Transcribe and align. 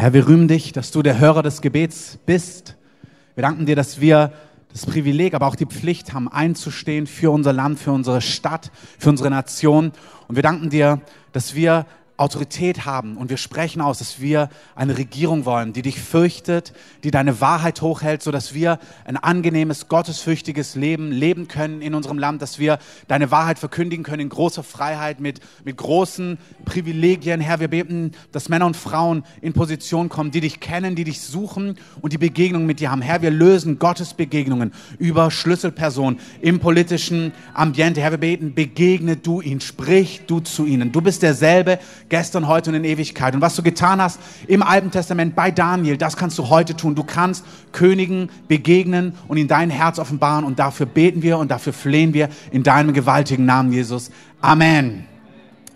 Herr, 0.00 0.12
wir 0.12 0.28
rühmen 0.28 0.46
dich, 0.46 0.70
dass 0.70 0.92
du 0.92 1.02
der 1.02 1.18
Hörer 1.18 1.42
des 1.42 1.60
Gebets 1.60 2.20
bist. 2.24 2.76
Wir 3.34 3.42
danken 3.42 3.66
dir, 3.66 3.74
dass 3.74 4.00
wir 4.00 4.32
das 4.70 4.86
Privileg, 4.86 5.34
aber 5.34 5.48
auch 5.48 5.56
die 5.56 5.66
Pflicht 5.66 6.12
haben, 6.12 6.28
einzustehen 6.28 7.08
für 7.08 7.32
unser 7.32 7.52
Land, 7.52 7.80
für 7.80 7.90
unsere 7.90 8.20
Stadt, 8.20 8.70
für 8.96 9.08
unsere 9.08 9.28
Nation. 9.28 9.90
Und 10.28 10.36
wir 10.36 10.44
danken 10.44 10.70
dir, 10.70 11.00
dass 11.32 11.56
wir 11.56 11.84
Autorität 12.18 12.84
haben 12.84 13.16
und 13.16 13.30
wir 13.30 13.36
sprechen 13.36 13.80
aus, 13.80 13.98
dass 13.98 14.20
wir 14.20 14.50
eine 14.74 14.98
Regierung 14.98 15.44
wollen, 15.44 15.72
die 15.72 15.82
dich 15.82 16.00
fürchtet, 16.00 16.72
die 17.04 17.12
deine 17.12 17.40
Wahrheit 17.40 17.80
hochhält, 17.80 18.22
so 18.24 18.32
dass 18.32 18.54
wir 18.54 18.80
ein 19.04 19.16
angenehmes, 19.16 19.88
gottesfürchtiges 19.88 20.74
Leben 20.74 21.12
leben 21.12 21.46
können 21.46 21.80
in 21.80 21.94
unserem 21.94 22.18
Land, 22.18 22.42
dass 22.42 22.58
wir 22.58 22.80
deine 23.06 23.30
Wahrheit 23.30 23.60
verkündigen 23.60 24.04
können 24.04 24.22
in 24.22 24.28
großer 24.30 24.64
Freiheit, 24.64 25.20
mit, 25.20 25.40
mit 25.64 25.76
großen 25.76 26.38
Privilegien. 26.64 27.40
Herr, 27.40 27.60
wir 27.60 27.68
beten, 27.68 28.10
dass 28.32 28.48
Männer 28.48 28.66
und 28.66 28.76
Frauen 28.76 29.22
in 29.40 29.52
Position 29.52 30.08
kommen, 30.08 30.32
die 30.32 30.40
dich 30.40 30.58
kennen, 30.58 30.96
die 30.96 31.04
dich 31.04 31.20
suchen 31.20 31.76
und 32.00 32.12
die 32.12 32.18
Begegnung 32.18 32.66
mit 32.66 32.80
dir 32.80 32.90
haben. 32.90 33.00
Herr, 33.00 33.22
wir 33.22 33.30
lösen 33.30 33.78
Gottes 33.78 34.14
Begegnungen 34.14 34.72
über 34.98 35.30
Schlüsselpersonen 35.30 36.18
im 36.40 36.58
politischen 36.58 37.32
Ambiente. 37.54 38.00
Herr, 38.00 38.10
wir 38.10 38.18
beten, 38.18 38.54
begegne 38.54 39.16
du 39.16 39.40
ihnen, 39.40 39.60
sprich 39.60 40.22
du 40.26 40.40
zu 40.40 40.66
ihnen. 40.66 40.90
Du 40.90 41.00
bist 41.00 41.22
derselbe, 41.22 41.78
gestern, 42.08 42.48
heute 42.48 42.70
und 42.70 42.76
in 42.76 42.84
Ewigkeit. 42.84 43.34
Und 43.34 43.40
was 43.40 43.56
du 43.56 43.62
getan 43.62 44.00
hast 44.00 44.20
im 44.46 44.62
Alten 44.62 44.90
Testament 44.90 45.34
bei 45.34 45.50
Daniel, 45.50 45.96
das 45.96 46.16
kannst 46.16 46.38
du 46.38 46.48
heute 46.48 46.76
tun. 46.76 46.94
Du 46.94 47.04
kannst 47.04 47.44
Königen 47.72 48.30
begegnen 48.48 49.14
und 49.28 49.36
ihnen 49.36 49.48
dein 49.48 49.70
Herz 49.70 49.98
offenbaren. 49.98 50.44
Und 50.44 50.58
dafür 50.58 50.86
beten 50.86 51.22
wir 51.22 51.38
und 51.38 51.50
dafür 51.50 51.72
flehen 51.72 52.14
wir 52.14 52.28
in 52.50 52.62
deinem 52.62 52.92
gewaltigen 52.92 53.44
Namen, 53.44 53.72
Jesus. 53.72 54.10
Amen. 54.40 55.04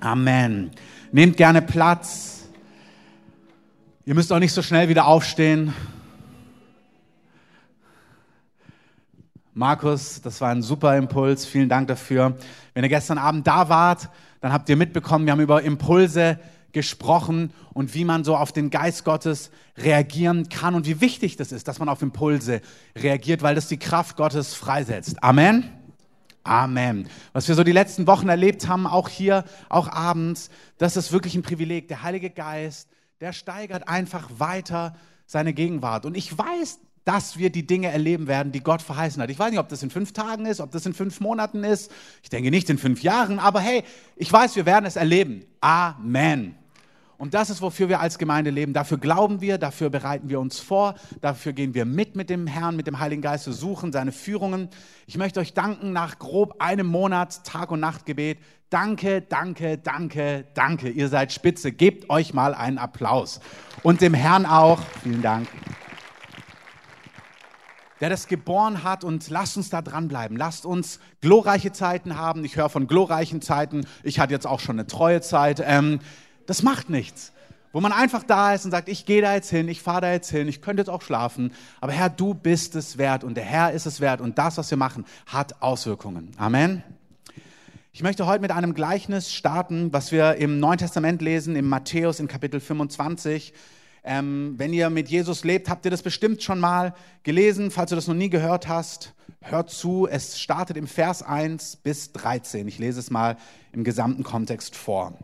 Amen. 0.00 0.70
Nehmt 1.12 1.36
gerne 1.36 1.62
Platz. 1.62 2.48
Ihr 4.04 4.14
müsst 4.14 4.32
auch 4.32 4.40
nicht 4.40 4.52
so 4.52 4.62
schnell 4.62 4.88
wieder 4.88 5.06
aufstehen. 5.06 5.72
Markus, 9.54 10.22
das 10.22 10.40
war 10.40 10.48
ein 10.48 10.62
super 10.62 10.96
Impuls. 10.96 11.44
Vielen 11.44 11.68
Dank 11.68 11.86
dafür. 11.88 12.36
Wenn 12.72 12.84
ihr 12.84 12.88
gestern 12.88 13.18
Abend 13.18 13.46
da 13.46 13.68
wart, 13.68 14.08
dann 14.42 14.52
habt 14.52 14.68
ihr 14.68 14.76
mitbekommen, 14.76 15.24
wir 15.24 15.32
haben 15.32 15.40
über 15.40 15.62
Impulse 15.62 16.38
gesprochen 16.72 17.52
und 17.72 17.94
wie 17.94 18.04
man 18.04 18.24
so 18.24 18.36
auf 18.36 18.50
den 18.50 18.70
Geist 18.70 19.04
Gottes 19.04 19.50
reagieren 19.76 20.48
kann 20.48 20.74
und 20.74 20.84
wie 20.86 21.00
wichtig 21.00 21.36
das 21.36 21.52
ist, 21.52 21.68
dass 21.68 21.78
man 21.78 21.88
auf 21.88 22.02
Impulse 22.02 22.60
reagiert, 22.96 23.42
weil 23.42 23.54
das 23.54 23.68
die 23.68 23.78
Kraft 23.78 24.16
Gottes 24.16 24.54
freisetzt. 24.54 25.22
Amen. 25.22 25.70
Amen. 26.42 27.08
Was 27.32 27.46
wir 27.46 27.54
so 27.54 27.62
die 27.62 27.72
letzten 27.72 28.08
Wochen 28.08 28.28
erlebt 28.28 28.66
haben, 28.66 28.88
auch 28.88 29.08
hier, 29.08 29.44
auch 29.68 29.88
abends, 29.88 30.50
das 30.76 30.96
ist 30.96 31.12
wirklich 31.12 31.36
ein 31.36 31.42
Privileg. 31.42 31.86
Der 31.86 32.02
Heilige 32.02 32.30
Geist, 32.30 32.88
der 33.20 33.32
steigert 33.32 33.86
einfach 33.86 34.28
weiter 34.38 34.96
seine 35.24 35.52
Gegenwart. 35.52 36.04
Und 36.04 36.16
ich 36.16 36.36
weiß, 36.36 36.80
dass 37.04 37.36
wir 37.36 37.50
die 37.50 37.66
Dinge 37.66 37.88
erleben 37.88 38.26
werden, 38.26 38.52
die 38.52 38.60
Gott 38.60 38.82
verheißen 38.82 39.22
hat. 39.22 39.30
Ich 39.30 39.38
weiß 39.38 39.50
nicht, 39.50 39.60
ob 39.60 39.68
das 39.68 39.82
in 39.82 39.90
fünf 39.90 40.12
Tagen 40.12 40.46
ist, 40.46 40.60
ob 40.60 40.70
das 40.70 40.86
in 40.86 40.94
fünf 40.94 41.20
Monaten 41.20 41.64
ist. 41.64 41.90
Ich 42.22 42.30
denke 42.30 42.50
nicht 42.50 42.70
in 42.70 42.78
fünf 42.78 43.02
Jahren, 43.02 43.38
aber 43.38 43.60
hey, 43.60 43.82
ich 44.16 44.32
weiß, 44.32 44.56
wir 44.56 44.66
werden 44.66 44.86
es 44.86 44.96
erleben. 44.96 45.44
Amen. 45.60 46.56
Und 47.18 47.34
das 47.34 47.50
ist, 47.50 47.62
wofür 47.62 47.88
wir 47.88 48.00
als 48.00 48.18
Gemeinde 48.18 48.50
leben. 48.50 48.72
Dafür 48.72 48.98
glauben 48.98 49.40
wir, 49.40 49.56
dafür 49.56 49.90
bereiten 49.90 50.28
wir 50.28 50.40
uns 50.40 50.58
vor, 50.58 50.96
dafür 51.20 51.52
gehen 51.52 51.72
wir 51.72 51.84
mit 51.84 52.16
mit 52.16 52.28
dem 52.30 52.48
Herrn, 52.48 52.74
mit 52.74 52.88
dem 52.88 52.98
Heiligen 52.98 53.22
Geist, 53.22 53.46
wir 53.46 53.52
suchen 53.52 53.92
seine 53.92 54.10
Führungen. 54.10 54.68
Ich 55.06 55.16
möchte 55.16 55.38
euch 55.38 55.54
danken 55.54 55.92
nach 55.92 56.18
grob 56.18 56.60
einem 56.60 56.88
Monat 56.88 57.44
Tag- 57.44 57.70
und 57.70 57.78
Nachtgebet. 57.78 58.38
Danke, 58.70 59.22
danke, 59.22 59.78
danke, 59.78 60.46
danke. 60.54 60.88
Ihr 60.88 61.08
seid 61.08 61.32
spitze. 61.32 61.70
Gebt 61.70 62.10
euch 62.10 62.34
mal 62.34 62.54
einen 62.54 62.78
Applaus. 62.78 63.38
Und 63.84 64.00
dem 64.00 64.14
Herrn 64.14 64.44
auch. 64.44 64.80
Vielen 65.04 65.22
Dank 65.22 65.46
der 68.02 68.10
das 68.10 68.26
geboren 68.26 68.82
hat 68.82 69.04
und 69.04 69.30
lasst 69.30 69.56
uns 69.56 69.70
da 69.70 69.80
dranbleiben. 69.80 70.36
Lasst 70.36 70.66
uns 70.66 70.98
glorreiche 71.20 71.70
Zeiten 71.70 72.16
haben. 72.16 72.44
Ich 72.44 72.56
höre 72.56 72.68
von 72.68 72.88
glorreichen 72.88 73.40
Zeiten. 73.40 73.86
Ich 74.02 74.18
hatte 74.18 74.32
jetzt 74.32 74.44
auch 74.44 74.58
schon 74.58 74.74
eine 74.74 74.88
treue 74.88 75.20
Zeit. 75.20 75.62
Ähm, 75.64 76.00
das 76.46 76.64
macht 76.64 76.90
nichts. 76.90 77.32
Wo 77.70 77.80
man 77.80 77.92
einfach 77.92 78.24
da 78.24 78.54
ist 78.54 78.64
und 78.64 78.72
sagt, 78.72 78.88
ich 78.88 79.06
gehe 79.06 79.22
da 79.22 79.34
jetzt 79.34 79.50
hin, 79.50 79.68
ich 79.68 79.82
fahre 79.82 80.00
da 80.00 80.12
jetzt 80.12 80.30
hin, 80.30 80.48
ich 80.48 80.60
könnte 80.60 80.80
jetzt 80.80 80.88
auch 80.88 81.00
schlafen. 81.00 81.52
Aber 81.80 81.92
Herr, 81.92 82.10
du 82.10 82.34
bist 82.34 82.74
es 82.74 82.98
wert 82.98 83.22
und 83.22 83.36
der 83.36 83.44
Herr 83.44 83.70
ist 83.70 83.86
es 83.86 84.00
wert 84.00 84.20
und 84.20 84.36
das, 84.36 84.58
was 84.58 84.68
wir 84.68 84.76
machen, 84.76 85.06
hat 85.26 85.62
Auswirkungen. 85.62 86.32
Amen. 86.38 86.82
Ich 87.92 88.02
möchte 88.02 88.26
heute 88.26 88.42
mit 88.42 88.50
einem 88.50 88.74
Gleichnis 88.74 89.32
starten, 89.32 89.92
was 89.92 90.10
wir 90.10 90.34
im 90.34 90.58
Neuen 90.58 90.78
Testament 90.78 91.22
lesen, 91.22 91.54
im 91.54 91.68
Matthäus 91.68 92.18
in 92.18 92.26
Kapitel 92.26 92.58
25. 92.58 93.54
Ähm, 94.04 94.54
wenn 94.56 94.72
ihr 94.72 94.90
mit 94.90 95.08
Jesus 95.08 95.44
lebt, 95.44 95.68
habt 95.68 95.84
ihr 95.84 95.90
das 95.90 96.02
bestimmt 96.02 96.42
schon 96.42 96.58
mal 96.58 96.94
gelesen. 97.22 97.70
Falls 97.70 97.90
du 97.90 97.96
das 97.96 98.08
noch 98.08 98.14
nie 98.14 98.30
gehört 98.30 98.66
hast, 98.66 99.14
hört 99.40 99.70
zu. 99.70 100.08
Es 100.10 100.40
startet 100.40 100.76
im 100.76 100.88
Vers 100.88 101.22
1 101.22 101.76
bis 101.76 102.12
13. 102.12 102.66
Ich 102.66 102.78
lese 102.78 102.98
es 102.98 103.10
mal 103.10 103.36
im 103.72 103.84
gesamten 103.84 104.24
Kontext 104.24 104.74
vor. 104.74 105.16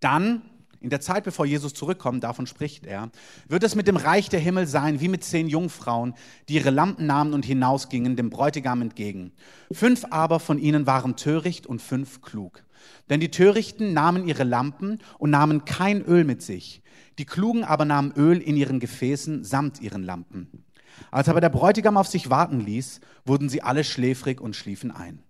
Dann, 0.00 0.42
in 0.80 0.90
der 0.90 1.00
Zeit, 1.00 1.22
bevor 1.24 1.46
Jesus 1.46 1.72
zurückkommt, 1.72 2.24
davon 2.24 2.46
spricht 2.46 2.84
er, 2.84 3.10
wird 3.48 3.62
es 3.62 3.76
mit 3.76 3.86
dem 3.86 3.96
Reich 3.96 4.28
der 4.28 4.40
Himmel 4.40 4.66
sein, 4.66 5.00
wie 5.00 5.08
mit 5.08 5.22
zehn 5.22 5.48
Jungfrauen, 5.48 6.14
die 6.48 6.54
ihre 6.54 6.70
Lampen 6.70 7.06
nahmen 7.06 7.32
und 7.32 7.44
hinausgingen 7.44 8.16
dem 8.16 8.28
Bräutigam 8.28 8.82
entgegen. 8.82 9.32
Fünf 9.70 10.04
aber 10.10 10.40
von 10.40 10.58
ihnen 10.58 10.86
waren 10.86 11.14
töricht 11.14 11.66
und 11.66 11.80
fünf 11.80 12.22
klug. 12.22 12.64
Denn 13.08 13.20
die 13.20 13.30
Törichten 13.30 13.92
nahmen 13.92 14.26
ihre 14.26 14.44
Lampen 14.44 14.98
und 15.18 15.30
nahmen 15.30 15.64
kein 15.64 16.02
Öl 16.02 16.24
mit 16.24 16.42
sich. 16.42 16.82
Die 17.18 17.26
Klugen 17.26 17.64
aber 17.64 17.84
nahmen 17.84 18.12
Öl 18.12 18.38
in 18.38 18.56
ihren 18.56 18.80
Gefäßen 18.80 19.44
samt 19.44 19.80
ihren 19.80 20.02
Lampen. 20.02 20.64
Als 21.10 21.28
aber 21.28 21.40
der 21.40 21.48
Bräutigam 21.48 21.96
auf 21.96 22.08
sich 22.08 22.30
warten 22.30 22.60
ließ, 22.60 23.00
wurden 23.24 23.48
sie 23.48 23.62
alle 23.62 23.84
schläfrig 23.84 24.40
und 24.40 24.56
schliefen 24.56 24.90
ein. 24.90 25.22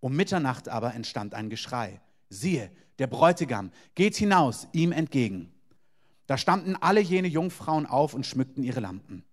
Um 0.00 0.14
Mitternacht 0.14 0.68
aber 0.68 0.94
entstand 0.94 1.34
ein 1.34 1.50
Geschrei. 1.50 2.00
Siehe, 2.28 2.70
der 2.98 3.06
Bräutigam 3.06 3.70
geht 3.94 4.16
hinaus 4.16 4.68
ihm 4.72 4.92
entgegen. 4.92 5.52
Da 6.26 6.36
standen 6.36 6.76
alle 6.76 7.00
jene 7.00 7.28
Jungfrauen 7.28 7.86
auf 7.86 8.14
und 8.14 8.26
schmückten 8.26 8.62
ihre 8.62 8.80
Lampen. 8.80 9.24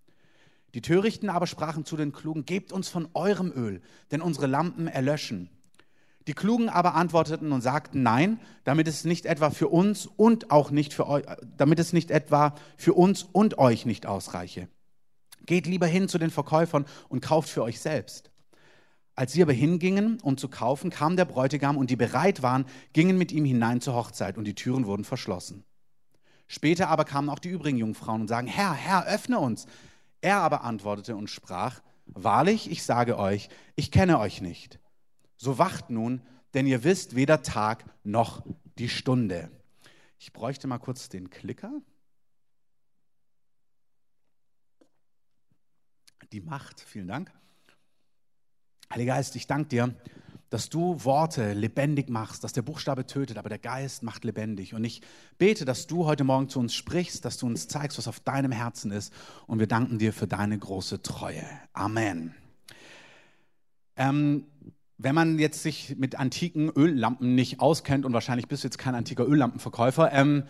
Die 0.73 0.81
Törichten 0.81 1.29
aber 1.29 1.47
sprachen 1.47 1.85
zu 1.85 1.97
den 1.97 2.11
Klugen, 2.11 2.45
gebt 2.45 2.71
uns 2.71 2.89
von 2.89 3.07
eurem 3.13 3.51
Öl, 3.51 3.81
denn 4.11 4.21
unsere 4.21 4.47
Lampen 4.47 4.87
erlöschen. 4.87 5.49
Die 6.27 6.33
Klugen 6.33 6.69
aber 6.69 6.95
antworteten 6.95 7.51
und 7.51 7.61
sagten, 7.61 8.01
nein, 8.01 8.39
damit 8.63 8.87
es 8.87 9.05
nicht 9.05 9.25
etwa 9.25 9.51
für 9.51 9.67
uns 9.67 10.07
und 10.07 10.49
auch 10.49 10.71
nicht 10.71 10.93
für 10.93 11.07
euch, 11.07 11.23
damit 11.55 11.79
es 11.79 11.93
nicht 11.93 12.09
etwa 12.09 12.55
für 12.77 12.93
uns 12.93 13.23
und 13.23 13.59
euch 13.59 13.85
nicht 13.85 14.07
ausreiche. 14.07 14.67
Geht 15.45 15.67
lieber 15.67 15.85
hin 15.85 16.09
zu 16.09 16.17
den 16.17 16.31
Verkäufern 16.31 16.85
und 17.09 17.21
kauft 17.21 17.49
für 17.49 17.61
euch 17.61 17.79
selbst. 17.79 18.31
Als 19.13 19.31
sie 19.33 19.41
aber 19.43 19.53
hingingen, 19.53 20.19
um 20.21 20.35
zu 20.37 20.49
kaufen, 20.49 20.89
kam 20.89 21.15
der 21.15 21.25
Bräutigam 21.25 21.77
und 21.77 21.89
die 21.89 21.95
bereit 21.95 22.41
waren, 22.41 22.65
gingen 22.91 23.17
mit 23.17 23.31
ihm 23.31 23.45
hinein 23.45 23.79
zur 23.79 23.93
Hochzeit 23.93 24.37
und 24.37 24.45
die 24.45 24.55
Türen 24.55 24.87
wurden 24.87 25.05
verschlossen. 25.05 25.63
Später 26.47 26.89
aber 26.89 27.05
kamen 27.05 27.29
auch 27.29 27.39
die 27.39 27.49
übrigen 27.49 27.77
Jungfrauen 27.77 28.21
und 28.21 28.27
sagen, 28.27 28.47
Herr, 28.47 28.73
Herr, 28.73 29.05
öffne 29.07 29.39
uns. 29.39 29.67
Er 30.21 30.37
aber 30.37 30.63
antwortete 30.63 31.15
und 31.15 31.29
sprach, 31.29 31.81
Wahrlich, 32.07 32.69
ich 32.69 32.83
sage 32.83 33.17
euch, 33.17 33.49
ich 33.75 33.91
kenne 33.91 34.19
euch 34.19 34.41
nicht. 34.41 34.79
So 35.37 35.57
wacht 35.57 35.89
nun, 35.89 36.21
denn 36.53 36.65
ihr 36.67 36.83
wisst 36.83 37.15
weder 37.15 37.41
Tag 37.41 37.85
noch 38.03 38.45
die 38.77 38.89
Stunde. 38.89 39.51
Ich 40.19 40.33
bräuchte 40.33 40.67
mal 40.67 40.79
kurz 40.79 41.09
den 41.09 41.29
Klicker. 41.29 41.81
Die 46.31 46.41
Macht, 46.41 46.81
vielen 46.81 47.07
Dank. 47.07 47.31
Heiliger 48.91 49.15
Geist, 49.15 49.35
ich 49.35 49.47
danke 49.47 49.69
dir, 49.69 49.95
dass 50.49 50.69
du 50.69 51.03
Worte 51.03 51.53
lebendig 51.53 52.09
machst, 52.09 52.43
dass 52.43 52.53
der 52.53 52.61
Buchstabe 52.61 53.05
tötet, 53.05 53.37
aber 53.37 53.49
der 53.49 53.59
Geist 53.59 54.03
macht 54.03 54.23
lebendig. 54.23 54.73
Und 54.73 54.83
ich 54.83 55.01
bete, 55.37 55.65
dass 55.65 55.87
du 55.87 56.05
heute 56.05 56.23
Morgen 56.23 56.49
zu 56.49 56.59
uns 56.59 56.73
sprichst, 56.73 57.25
dass 57.25 57.37
du 57.37 57.45
uns 57.45 57.67
zeigst, 57.67 57.97
was 57.97 58.07
auf 58.07 58.19
deinem 58.19 58.51
Herzen 58.51 58.91
ist. 58.91 59.11
Und 59.47 59.59
wir 59.59 59.67
danken 59.67 59.99
dir 59.99 60.13
für 60.13 60.27
deine 60.27 60.57
große 60.57 61.01
Treue. 61.01 61.43
Amen. 61.73 62.35
Ähm, 63.97 64.45
wenn 64.97 65.15
man 65.15 65.39
jetzt 65.39 65.61
sich 65.61 65.95
mit 65.97 66.17
antiken 66.17 66.69
Öllampen 66.69 67.35
nicht 67.35 67.59
auskennt 67.59 68.05
und 68.05 68.13
wahrscheinlich 68.13 68.47
bist 68.47 68.63
du 68.63 68.67
jetzt 68.67 68.77
kein 68.77 68.95
antiker 68.95 69.27
Öllampenverkäufer, 69.27 70.11
ähm, 70.13 70.43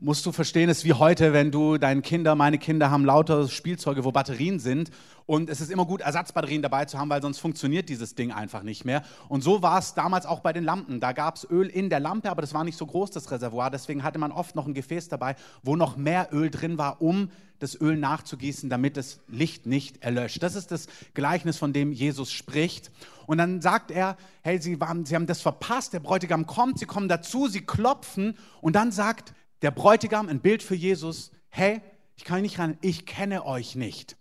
musst 0.00 0.24
du 0.24 0.32
verstehen, 0.32 0.70
es 0.70 0.78
ist 0.78 0.84
wie 0.84 0.94
heute, 0.94 1.32
wenn 1.32 1.50
du 1.50 1.76
deine 1.76 2.00
Kinder, 2.00 2.34
meine 2.34 2.58
Kinder 2.58 2.90
haben 2.90 3.04
lauter 3.04 3.48
Spielzeuge, 3.48 4.02
wo 4.04 4.12
Batterien 4.12 4.58
sind 4.58 4.90
und 5.26 5.50
es 5.50 5.60
ist 5.60 5.70
immer 5.70 5.84
gut, 5.84 6.00
Ersatzbatterien 6.00 6.62
dabei 6.62 6.86
zu 6.86 6.98
haben, 6.98 7.10
weil 7.10 7.20
sonst 7.22 7.38
funktioniert 7.38 7.88
dieses 7.88 8.14
Ding 8.14 8.32
einfach 8.32 8.62
nicht 8.62 8.84
mehr. 8.84 9.02
Und 9.28 9.42
so 9.42 9.62
war 9.62 9.78
es 9.78 9.94
damals 9.94 10.26
auch 10.26 10.40
bei 10.40 10.52
den 10.52 10.64
Lampen. 10.64 11.00
Da 11.00 11.12
gab 11.12 11.36
es 11.36 11.46
Öl 11.48 11.68
in 11.68 11.90
der 11.90 12.00
Lampe, 12.00 12.30
aber 12.30 12.40
das 12.40 12.54
war 12.54 12.64
nicht 12.64 12.78
so 12.78 12.86
groß, 12.86 13.10
das 13.10 13.30
Reservoir. 13.30 13.70
Deswegen 13.70 14.02
hatte 14.02 14.18
man 14.18 14.32
oft 14.32 14.56
noch 14.56 14.66
ein 14.66 14.74
Gefäß 14.74 15.08
dabei, 15.08 15.36
wo 15.62 15.76
noch 15.76 15.96
mehr 15.96 16.30
Öl 16.32 16.50
drin 16.50 16.78
war, 16.78 17.00
um 17.02 17.30
das 17.60 17.78
Öl 17.78 17.96
nachzugießen, 17.96 18.70
damit 18.70 18.96
das 18.96 19.20
Licht 19.28 19.66
nicht 19.66 20.02
erlöscht. 20.02 20.42
Das 20.42 20.56
ist 20.56 20.70
das 20.72 20.88
Gleichnis, 21.12 21.58
von 21.58 21.74
dem 21.74 21.92
Jesus 21.92 22.32
spricht. 22.32 22.90
Und 23.26 23.38
dann 23.38 23.60
sagt 23.60 23.90
er, 23.90 24.16
hey, 24.42 24.60
sie, 24.60 24.80
waren, 24.80 25.04
sie 25.04 25.14
haben 25.14 25.26
das 25.26 25.42
verpasst, 25.42 25.92
der 25.92 26.00
Bräutigam 26.00 26.46
kommt, 26.46 26.78
sie 26.78 26.86
kommen 26.86 27.08
dazu, 27.08 27.46
sie 27.48 27.60
klopfen 27.60 28.36
und 28.62 28.74
dann 28.74 28.90
sagt 28.92 29.34
der 29.62 29.70
Bräutigam, 29.70 30.28
ein 30.28 30.40
Bild 30.40 30.62
für 30.62 30.74
Jesus, 30.74 31.30
hey, 31.48 31.80
ich 32.16 32.24
kann 32.24 32.42
nicht 32.42 32.58
ran, 32.58 32.76
ich 32.80 33.06
kenne 33.06 33.44
euch 33.44 33.76
nicht. 33.76 34.16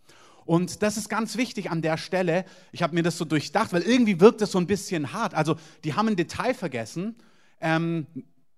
Und 0.45 0.81
das 0.81 0.97
ist 0.97 1.09
ganz 1.09 1.38
wichtig 1.38 1.69
an 1.69 1.81
der 1.81 1.97
Stelle. 1.97 2.44
Ich 2.71 2.81
habe 2.81 2.95
mir 2.95 3.03
das 3.03 3.18
so 3.18 3.25
durchdacht, 3.25 3.71
weil 3.71 3.83
irgendwie 3.83 4.19
wirkt 4.19 4.41
das 4.41 4.51
so 4.51 4.57
ein 4.57 4.65
bisschen 4.65 5.13
hart. 5.13 5.36
Also 5.36 5.57
die 5.83 5.94
haben 5.94 6.07
ein 6.07 6.15
Detail 6.15 6.56
vergessen. 6.56 7.15
Ähm, 7.62 8.07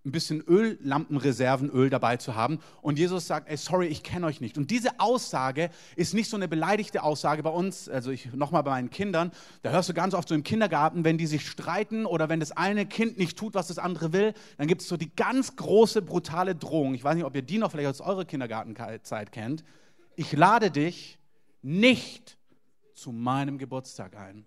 ein 0.04 0.12
bisschen 0.12 0.42
Öllampenreserven, 0.42 1.70
Öl 1.70 1.90
dabei 1.90 2.18
zu 2.18 2.36
haben. 2.36 2.60
Und 2.82 2.98
Jesus 2.98 3.28
sagt, 3.28 3.50
ey, 3.50 3.58
sorry, 3.58 3.88
ich 3.88 4.02
kenne 4.02 4.26
euch 4.26 4.42
nicht. 4.42 4.58
Und 4.58 4.72
diese 4.72 5.00
Aussage 5.00 5.70
ist 5.96 6.14
nicht 6.14 6.30
so 6.30 6.38
eine 6.38 6.48
beleidigte 6.48 7.04
Aussage 7.04 7.44
bei 7.44 7.52
uns, 7.52 7.88
also 7.88 8.10
ich 8.10 8.34
nochmal 8.34 8.64
bei 8.64 8.72
meinen 8.72 8.90
Kindern, 8.90 9.32
da 9.62 9.70
hörst 9.70 9.90
du 9.90 9.94
ganz 9.94 10.16
oft 10.16 10.28
so 10.28 10.34
im 10.34 10.44
Kindergarten, 10.44 11.04
wenn 11.04 11.20
die 11.20 11.28
sich 11.28 11.48
streiten 11.48 12.06
oder 12.06 12.30
wenn 12.30 12.40
das 12.40 12.52
eine 12.52 12.88
Kind 12.88 13.20
nicht 13.20 13.38
tut, 13.38 13.54
was 13.54 13.68
das 13.68 13.78
andere 13.78 14.12
will, 14.12 14.34
dann 14.58 14.68
gibt 14.68 14.82
es 14.82 14.88
so 14.88 14.98
die 14.98 15.16
ganz 15.16 15.56
große, 15.56 16.02
brutale 16.02 16.56
Drohung. 16.56 16.96
Ich 16.96 17.04
weiß 17.04 17.16
nicht, 17.16 17.26
ob 17.26 17.36
ihr 17.36 17.44
die 17.44 17.60
noch 17.60 17.72
vielleicht 17.72 17.90
aus 17.90 18.02
eurer 18.02 18.26
Kindergartenzeit 18.26 19.32
kennt. 19.32 19.64
Ich 20.16 20.32
lade 20.34 20.72
dich 20.72 21.20
nicht 21.62 22.38
zu 22.96 23.12
meinem 23.12 23.60
Geburtstag 23.60 24.16
ein. 24.18 24.46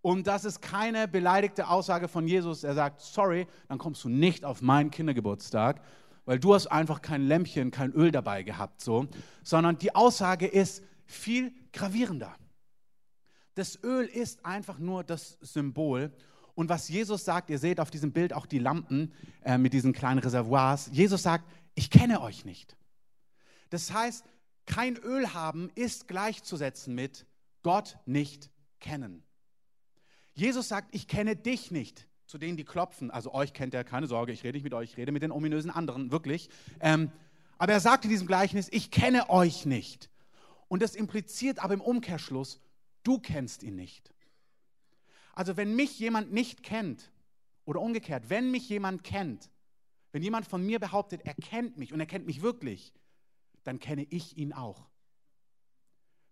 Und 0.00 0.26
das 0.26 0.44
ist 0.44 0.62
keine 0.62 1.08
beleidigte 1.08 1.68
Aussage 1.68 2.08
von 2.08 2.26
Jesus. 2.28 2.64
Er 2.64 2.74
sagt, 2.74 3.00
sorry, 3.00 3.46
dann 3.68 3.78
kommst 3.78 4.04
du 4.04 4.08
nicht 4.08 4.44
auf 4.44 4.62
meinen 4.62 4.90
Kindergeburtstag, 4.90 5.80
weil 6.24 6.38
du 6.38 6.54
hast 6.54 6.68
einfach 6.68 7.02
kein 7.02 7.22
Lämpchen, 7.22 7.70
kein 7.70 7.92
Öl 7.92 8.12
dabei 8.12 8.42
gehabt, 8.42 8.80
so. 8.80 9.08
Sondern 9.42 9.78
die 9.78 9.94
Aussage 9.94 10.46
ist 10.46 10.82
viel 11.06 11.52
gravierender. 11.72 12.34
Das 13.54 13.82
Öl 13.82 14.06
ist 14.06 14.44
einfach 14.44 14.78
nur 14.78 15.02
das 15.02 15.38
Symbol. 15.40 16.12
Und 16.54 16.68
was 16.68 16.88
Jesus 16.88 17.24
sagt, 17.24 17.50
ihr 17.50 17.58
seht 17.58 17.80
auf 17.80 17.90
diesem 17.90 18.12
Bild 18.12 18.32
auch 18.32 18.46
die 18.46 18.58
Lampen 18.58 19.12
äh, 19.42 19.58
mit 19.58 19.72
diesen 19.72 19.92
kleinen 19.92 20.20
Reservoirs. 20.20 20.90
Jesus 20.92 21.22
sagt, 21.22 21.44
ich 21.74 21.90
kenne 21.90 22.20
euch 22.20 22.44
nicht. 22.44 22.76
Das 23.70 23.92
heißt, 23.92 24.24
kein 24.66 24.96
Öl 24.96 25.34
haben 25.34 25.70
ist 25.74 26.08
gleichzusetzen 26.08 26.94
mit 26.94 27.26
Gott 27.62 27.98
nicht 28.06 28.50
kennen. 28.80 29.24
Jesus 30.38 30.68
sagt, 30.68 30.94
ich 30.94 31.08
kenne 31.08 31.36
dich 31.36 31.70
nicht. 31.70 32.06
Zu 32.26 32.38
denen, 32.38 32.56
die 32.56 32.64
klopfen, 32.64 33.10
also 33.10 33.32
euch 33.32 33.54
kennt 33.54 33.72
er, 33.72 33.84
keine 33.84 34.06
Sorge, 34.06 34.32
ich 34.32 34.44
rede 34.44 34.56
nicht 34.56 34.64
mit 34.64 34.74
euch, 34.74 34.90
ich 34.90 34.96
rede 34.98 35.12
mit 35.12 35.22
den 35.22 35.32
ominösen 35.32 35.70
anderen, 35.70 36.10
wirklich. 36.10 36.50
Ähm, 36.80 37.10
aber 37.56 37.72
er 37.72 37.80
sagt 37.80 38.04
in 38.04 38.10
diesem 38.10 38.26
Gleichnis, 38.26 38.68
ich 38.70 38.90
kenne 38.90 39.30
euch 39.30 39.64
nicht. 39.64 40.10
Und 40.68 40.82
das 40.82 40.94
impliziert 40.94 41.58
aber 41.58 41.74
im 41.74 41.80
Umkehrschluss, 41.80 42.60
du 43.02 43.18
kennst 43.18 43.62
ihn 43.62 43.76
nicht. 43.76 44.12
Also 45.34 45.56
wenn 45.56 45.74
mich 45.74 45.98
jemand 45.98 46.32
nicht 46.32 46.62
kennt, 46.62 47.10
oder 47.68 47.82
umgekehrt, 47.82 48.30
wenn 48.30 48.50
mich 48.50 48.66
jemand 48.70 49.04
kennt, 49.04 49.50
wenn 50.12 50.22
jemand 50.22 50.46
von 50.46 50.64
mir 50.64 50.78
behauptet, 50.78 51.20
er 51.24 51.34
kennt 51.34 51.76
mich 51.76 51.92
und 51.92 52.00
er 52.00 52.06
kennt 52.06 52.26
mich 52.26 52.40
wirklich, 52.40 52.94
dann 53.62 53.78
kenne 53.78 54.06
ich 54.08 54.38
ihn 54.38 54.54
auch. 54.54 54.88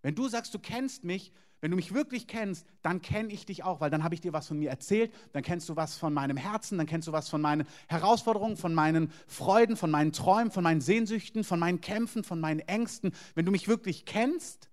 Wenn 0.06 0.14
du 0.14 0.29
sagst, 0.29 0.55
du 0.55 0.61
kennst 0.61 1.03
mich, 1.03 1.32
wenn 1.61 1.73
du 1.73 1.76
mich 1.76 1.93
wirklich 1.93 2.29
kennst, 2.29 2.64
dann 2.81 3.03
kenne 3.03 3.32
ich 3.32 3.44
dich 3.44 3.64
auch, 3.64 3.81
weil 3.81 3.91
dann 3.91 4.05
habe 4.05 4.14
ich 4.14 4.20
dir 4.20 4.32
was 4.32 4.47
von 4.47 4.56
mir 4.56 4.70
erzählt, 4.70 5.12
dann 5.32 5.43
kennst 5.43 5.69
du 5.69 5.75
was 5.75 5.97
von 5.97 6.14
meinem 6.14 6.37
Herzen, 6.37 6.79
dann 6.79 6.87
kennst 6.87 7.08
du 7.08 7.12
was 7.12 7.29
von 7.29 7.41
meinen 7.41 7.67
Herausforderungen, 7.88 8.56
von 8.56 8.73
meinen 8.73 9.11
Freuden, 9.26 9.76
von 9.76 9.91
meinen 9.91 10.12
Träumen, 10.12 10.53
von 10.53 10.62
meinen 10.62 10.81
Sehnsüchten, 10.81 11.43
von 11.43 11.58
meinen 11.58 11.81
Kämpfen, 11.81 12.23
von 12.23 12.38
meinen 12.38 12.61
Ängsten. 12.61 13.14
Wenn 13.35 13.47
du 13.47 13.50
mich 13.50 13.67
wirklich 13.67 14.05
kennst, 14.05 14.70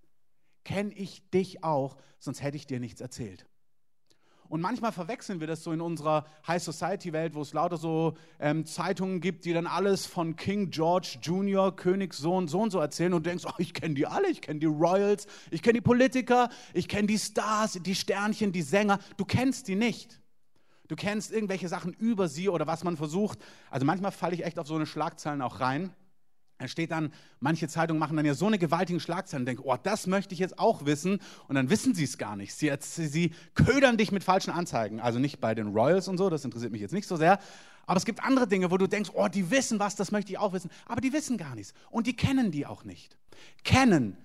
kenne 0.66 0.94
ich 0.94 1.28
dich 1.32 1.64
auch, 1.64 1.98
sonst 2.20 2.44
hätte 2.44 2.58
ich 2.58 2.68
dir 2.68 2.80
nichts 2.80 3.02
erzählt. 3.02 3.48
Und 4.54 4.62
manchmal 4.62 4.92
verwechseln 4.92 5.40
wir 5.40 5.48
das 5.48 5.64
so 5.64 5.72
in 5.72 5.82
unserer 5.82 6.28
High 6.46 6.62
Society 6.62 7.12
Welt, 7.12 7.34
wo 7.34 7.42
es 7.42 7.54
lauter 7.54 7.78
so 7.78 8.14
ähm, 8.40 8.68
Zeitungen 8.68 9.20
gibt, 9.20 9.46
die 9.46 9.54
dann 9.54 9.66
alles 9.66 10.06
von 10.06 10.36
King 10.36 10.70
George 10.70 11.18
Jr., 11.24 11.76
Königssohn, 11.76 12.48
so 12.48 12.62
und 12.62 12.70
so 12.70 12.78
erzählen 12.78 13.16
und 13.16 13.26
denkst, 13.26 13.46
oh, 13.48 13.56
ich 13.58 13.74
kenne 13.74 13.96
die 13.96 14.06
alle, 14.06 14.30
ich 14.30 14.42
kenne 14.42 14.60
die 14.60 14.68
Royals, 14.68 15.26
ich 15.50 15.64
kenne 15.64 15.80
die 15.80 15.82
Politiker, 15.82 16.50
ich 16.76 16.88
kenne 16.88 17.08
die 17.08 17.18
Stars, 17.18 17.80
die 17.82 17.96
Sternchen, 17.96 18.52
die 18.52 18.62
Sänger. 18.62 19.00
Du 19.18 19.26
kennst 19.26 19.68
die 19.68 19.76
nicht. 19.76 20.22
Du 20.88 20.96
kennst 20.96 21.32
irgendwelche 21.32 21.68
Sachen 21.68 21.92
über 21.94 22.28
sie 22.28 22.48
oder 22.48 22.68
was 22.68 22.84
man 22.84 22.96
versucht. 22.96 23.40
Also 23.72 23.88
manchmal 23.88 24.12
falle 24.12 24.36
ich 24.36 24.46
echt 24.46 24.60
auf 24.60 24.68
so 24.68 24.76
eine 24.76 24.86
Schlagzeilen 24.86 25.42
auch 25.42 25.62
rein. 25.62 25.96
Da 26.60 26.68
steht 26.68 26.92
dann, 26.92 27.12
manche 27.40 27.68
Zeitungen 27.68 28.00
machen 28.00 28.16
dann 28.16 28.26
ja 28.26 28.36
so 28.36 28.48
eine 28.48 28.58
gewaltige 28.58 29.00
Schlagzeile 29.00 29.42
und 29.42 29.46
denken, 29.46 29.64
oh, 29.66 29.76
das 29.82 30.08
möchte 30.08 30.34
ich 30.34 30.40
jetzt 30.40 30.60
auch 30.60 30.86
wissen. 30.86 31.20
Und 31.48 31.56
dann 31.56 31.70
wissen 31.70 31.94
sie 31.94 32.04
es 32.06 32.18
gar 32.18 32.36
nicht. 32.36 32.54
Sie, 32.54 32.72
sie 32.80 33.34
ködern 33.56 33.98
dich 33.98 34.12
mit 34.12 34.24
falschen 34.24 34.52
Anzeigen. 34.52 35.00
Also 35.00 35.20
nicht 35.20 35.42
bei 35.42 35.56
den 35.56 35.68
Royals 35.68 36.08
und 36.08 36.18
so, 36.18 36.30
das 36.30 36.46
interessiert 36.46 36.72
mich 36.72 36.82
jetzt 36.82 36.94
nicht 36.94 37.08
so 37.08 37.18
sehr. 37.18 37.40
Aber 37.86 37.98
es 37.98 38.06
gibt 38.06 38.24
andere 38.24 38.48
Dinge, 38.48 38.72
wo 38.72 38.78
du 38.78 38.88
denkst, 38.88 39.12
oh, 39.14 39.28
die 39.28 39.52
wissen 39.52 39.80
was, 39.80 39.96
das 39.96 40.12
möchte 40.12 40.32
ich 40.32 40.38
auch 40.38 40.54
wissen. 40.54 40.70
Aber 40.86 41.02
die 41.02 41.12
wissen 41.12 41.38
gar 41.38 41.56
nichts. 41.56 41.74
Und 41.90 42.08
die 42.08 42.16
kennen 42.16 42.52
die 42.52 42.66
auch 42.66 42.86
nicht. 42.86 43.18
Kennen, 43.64 44.16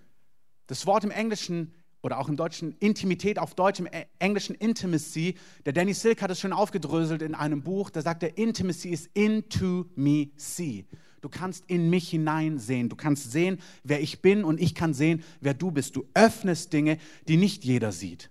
das 0.69 0.87
Wort 0.87 1.03
im 1.05 1.11
Englischen 1.11 1.75
oder 2.03 2.19
auch 2.19 2.29
im 2.29 2.37
Deutschen 2.37 2.77
Intimität, 2.79 3.39
auf 3.39 3.55
Deutsch 3.55 3.81
im 3.81 3.89
Englischen 4.21 4.55
Intimacy. 4.55 5.37
Der 5.67 5.73
Danny 5.73 5.95
Silk 5.95 6.23
hat 6.23 6.31
es 6.31 6.39
schon 6.39 6.53
aufgedröselt 6.53 7.23
in 7.23 7.35
einem 7.35 7.63
Buch. 7.63 7.91
Da 7.91 8.03
sagt 8.03 8.23
er, 8.23 8.39
Intimacy 8.39 8.91
is 8.91 9.11
into 9.15 9.87
me 9.97 10.31
see. 10.37 10.87
Du 11.21 11.29
kannst 11.29 11.65
in 11.67 11.91
mich 11.91 12.09
hineinsehen. 12.09 12.89
Du 12.89 12.97
kannst 12.97 13.33
sehen, 13.33 13.59
wer 13.83 14.01
ich 14.01 14.23
bin 14.23 14.45
und 14.45 14.61
ich 14.61 14.75
kann 14.75 14.95
sehen, 14.95 15.23
wer 15.41 15.55
du 15.55 15.71
bist. 15.71 15.97
Du 15.97 16.07
öffnest 16.15 16.73
Dinge, 16.73 16.99
die 17.27 17.37
nicht 17.37 17.65
jeder 17.65 17.93
sieht. 17.93 18.31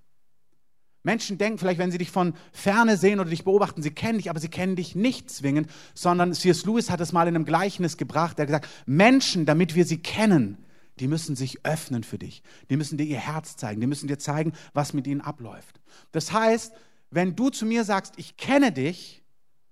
Menschen 1.03 1.37
denken 1.37 1.57
vielleicht, 1.57 1.79
wenn 1.79 1.91
sie 1.91 1.97
dich 1.97 2.11
von 2.11 2.33
ferne 2.51 2.97
sehen 2.97 3.21
oder 3.21 3.29
dich 3.29 3.45
beobachten, 3.45 3.81
sie 3.81 3.91
kennen 3.91 4.17
dich, 4.17 4.29
aber 4.29 4.41
sie 4.41 4.49
kennen 4.49 4.75
dich 4.75 4.93
nicht 4.93 5.29
zwingend, 5.29 5.69
sondern 5.93 6.33
C.S. 6.33 6.65
Lewis 6.65 6.89
hat 6.89 6.99
es 6.99 7.13
mal 7.13 7.27
in 7.29 7.35
einem 7.35 7.45
Gleichnis 7.45 7.95
gebracht. 7.95 8.37
Er 8.37 8.41
hat 8.41 8.47
gesagt, 8.47 8.67
Menschen, 8.85 9.45
damit 9.45 9.73
wir 9.73 9.85
sie 9.85 9.99
kennen, 9.99 10.57
die 10.99 11.07
müssen 11.07 11.35
sich 11.35 11.65
öffnen 11.65 12.03
für 12.03 12.17
dich. 12.17 12.41
Die 12.69 12.75
müssen 12.75 12.97
dir 12.97 13.05
ihr 13.05 13.19
Herz 13.19 13.55
zeigen. 13.55 13.79
Die 13.79 13.87
müssen 13.87 14.07
dir 14.07 14.17
zeigen, 14.17 14.53
was 14.73 14.93
mit 14.93 15.07
ihnen 15.07 15.21
abläuft. 15.21 15.79
Das 16.11 16.33
heißt, 16.33 16.73
wenn 17.09 17.35
du 17.35 17.49
zu 17.51 17.65
mir 17.65 17.83
sagst, 17.83 18.15
ich 18.17 18.35
kenne 18.35 18.71
dich, 18.71 19.23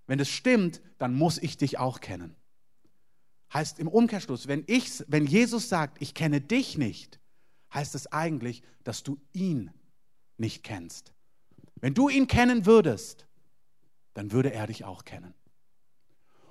wenn 0.08 0.20
es 0.20 0.30
stimmt, 0.30 0.82
dann 1.00 1.16
muss 1.16 1.38
ich 1.38 1.58
dich 1.58 1.80
auch 1.80 2.00
kennen. 2.00 2.36
Heißt 3.54 3.80
im 3.80 3.88
Umkehrschluss, 3.88 4.48
wenn, 4.48 4.64
ich, 4.68 5.04
wenn 5.08 5.26
Jesus 5.26 5.70
sagt, 5.70 6.02
ich 6.02 6.14
kenne 6.14 6.42
dich 6.42 6.78
nicht, 6.78 7.20
heißt 7.74 7.96
es 7.96 8.12
eigentlich, 8.12 8.64
dass 8.84 9.04
du 9.04 9.20
ihn 9.34 9.72
nicht 10.38 10.64
kennst. 10.64 11.14
Wenn 11.80 11.94
du 11.94 12.10
ihn 12.10 12.28
kennen 12.28 12.66
würdest, 12.66 13.28
dann 14.14 14.32
würde 14.32 14.52
er 14.52 14.68
dich 14.68 14.86
auch 14.86 15.06
kennen. 15.06 15.34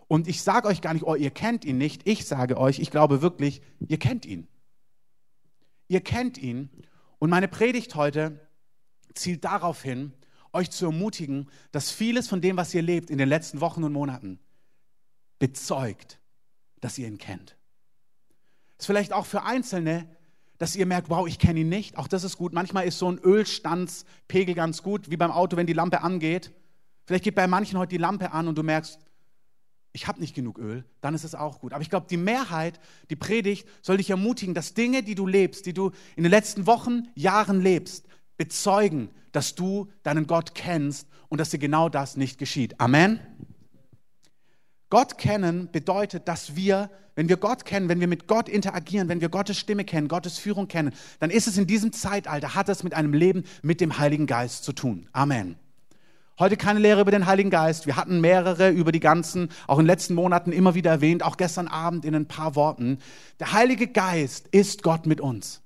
Und 0.07 0.29
ich 0.29 0.43
sage 0.43 0.69
euch 0.69 0.81
gar 0.81 0.95
nicht, 0.95 1.05
oh, 1.05 1.15
ihr 1.15 1.31
kennt 1.31 1.65
ihn 1.65 1.79
nicht. 1.79 2.07
Ich 2.07 2.27
sage 2.27 2.59
euch, 2.59 2.79
ich 2.79 2.91
glaube 2.91 3.23
wirklich, 3.23 3.63
ihr 3.89 3.99
kennt 3.99 4.27
ihn. 4.27 4.47
Ihr 5.89 6.03
kennt 6.03 6.39
ihn. 6.39 6.71
Und 7.19 7.31
meine 7.31 7.49
Predigt 7.49 7.95
heute 7.95 8.39
zielt 9.15 9.45
darauf 9.45 9.83
hin, 9.83 10.13
euch 10.53 10.71
zu 10.71 10.87
ermutigen, 10.87 11.51
dass 11.73 11.91
vieles 11.91 12.29
von 12.29 12.41
dem, 12.41 12.57
was 12.57 12.75
ihr 12.75 12.83
lebt 12.83 13.11
in 13.11 13.19
den 13.19 13.29
letzten 13.29 13.61
Wochen 13.61 13.83
und 13.83 13.93
Monaten, 13.93 14.39
bezeugt, 15.39 16.21
dass 16.85 16.99
ihr 16.99 17.09
ihn 17.09 17.17
kennt. 17.17 17.57
Ist 18.79 18.85
vielleicht 18.85 19.15
auch 19.15 19.25
für 19.25 19.43
Einzelne, 19.43 20.07
dass 20.59 20.77
ihr 20.77 20.85
merkt, 20.85 21.09
wow, 21.09 21.27
ich 21.27 21.39
kenne 21.39 21.61
ihn 21.61 21.71
nicht. 21.71 21.97
Auch 21.97 22.09
das 22.09 22.25
ist 22.25 22.37
gut. 22.37 22.53
Manchmal 22.53 22.87
ist 22.87 22.99
so 22.99 23.11
ein 23.11 23.19
Ölstandspegel 23.19 24.55
ganz 24.55 24.83
gut, 24.83 25.11
wie 25.11 25.17
beim 25.17 25.31
Auto, 25.31 25.57
wenn 25.57 25.67
die 25.67 25.73
Lampe 25.73 26.03
angeht. 26.03 26.53
Vielleicht 27.07 27.25
geht 27.25 27.37
bei 27.37 27.47
manchen 27.47 27.79
heute 27.79 27.89
die 27.89 27.97
Lampe 27.97 28.33
an 28.33 28.49
und 28.49 28.59
du 28.59 28.63
merkst, 28.63 28.99
ich 29.93 30.07
habe 30.07 30.21
nicht 30.21 30.35
genug 30.35 30.59
Öl, 30.59 30.85
dann 31.01 31.15
ist 31.15 31.25
es 31.25 31.35
auch 31.35 31.61
gut. 31.61 31.73
Aber 31.73 31.81
ich 31.81 31.89
glaube, 31.89 32.07
die 32.11 32.19
Mehrheit, 32.19 32.79
die 33.09 33.17
Predigt, 33.17 33.67
soll 33.81 33.97
dich 33.97 34.11
ermutigen, 34.11 34.55
dass 34.55 34.75
Dinge, 34.75 35.03
die 35.03 35.15
du 35.15 35.27
lebst, 35.27 35.65
die 35.65 35.73
du 35.73 35.91
in 36.17 36.25
den 36.25 36.31
letzten 36.31 36.67
Wochen, 36.67 37.09
Jahren 37.15 37.63
lebst, 37.63 38.07
bezeugen, 38.37 39.09
dass 39.33 39.55
du 39.55 39.91
deinen 40.03 40.27
Gott 40.27 40.55
kennst 40.55 41.09
und 41.31 41.39
dass 41.39 41.49
dir 41.49 41.59
genau 41.59 41.89
das 41.89 42.19
nicht 42.19 42.37
geschieht. 42.37 42.79
Amen. 42.79 43.21
Gott 44.95 45.19
kennen 45.19 45.69
bedeutet, 45.73 46.29
dass 46.29 46.55
wir, 46.55 46.89
wenn 47.17 47.29
wir 47.29 47.37
Gott 47.37 47.65
kennen, 47.65 47.89
wenn 47.89 47.99
wir 47.99 48.07
mit 48.07 48.29
Gott 48.29 48.49
interagieren, 48.49 49.09
wenn 49.09 49.21
wir 49.21 49.29
Gottes 49.29 49.59
Stimme 49.59 49.85
kennen, 49.85 50.07
Gottes 50.07 50.39
Führung 50.39 50.69
kennen, 50.69 50.95
dann 51.19 51.31
ist 51.31 51.49
es 51.49 51.59
in 51.59 51.67
diesem 51.67 51.93
Zeitalter, 51.93 52.55
hat 52.55 52.69
es 52.69 52.85
mit 52.85 52.95
einem 52.95 53.13
Leben 53.13 53.43
mit 53.63 53.81
dem 53.81 53.99
Heiligen 53.99 54.29
Geist 54.29 54.63
zu 54.63 54.73
tun. 54.73 55.09
Amen. 55.11 55.57
Heute 56.39 56.57
keine 56.57 56.79
Lehre 56.79 57.01
über 57.01 57.11
den 57.11 57.27
Heiligen 57.27 57.51
Geist. 57.51 57.89
Wir 57.89 57.97
hatten 57.97 58.21
mehrere 58.21 58.71
über 58.71 58.93
die 58.93 59.01
ganzen, 59.01 59.49
auch 59.67 59.81
in 59.81 59.85
den 59.85 59.89
letzten 59.89 60.15
Monaten 60.15 60.53
immer 60.53 60.77
wieder 60.77 60.93
erwähnt, 60.93 61.25
auch 61.25 61.39
gestern 61.39 61.67
Abend 61.67 62.05
in 62.05 62.15
ein 62.15 62.29
paar 62.29 62.55
Worten. 62.55 62.99
Der 63.41 63.53
Heilige 63.53 63.89
Geist 63.89 64.47
ist 64.53 64.85
Gott 64.85 65.07
mit 65.07 65.21
uns. 65.21 65.61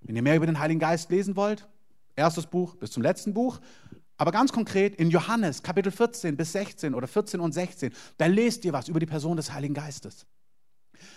Wenn 0.00 0.16
ihr 0.16 0.22
mehr 0.22 0.36
über 0.36 0.46
den 0.46 0.58
Heiligen 0.58 0.80
Geist 0.80 1.10
lesen 1.10 1.36
wollt, 1.36 1.68
erstes 2.16 2.46
Buch 2.46 2.76
bis 2.76 2.92
zum 2.92 3.02
letzten 3.02 3.34
Buch, 3.34 3.60
aber 4.16 4.32
ganz 4.32 4.52
konkret 4.52 4.94
in 4.96 5.10
Johannes 5.10 5.62
Kapitel 5.62 5.90
14 5.90 6.36
bis 6.36 6.52
16 6.52 6.94
oder 6.94 7.08
14 7.08 7.40
und 7.40 7.52
16, 7.52 7.92
da 8.16 8.26
lest 8.26 8.64
ihr 8.64 8.72
was 8.72 8.88
über 8.88 9.00
die 9.00 9.06
Person 9.06 9.36
des 9.36 9.52
Heiligen 9.52 9.74
Geistes. 9.74 10.26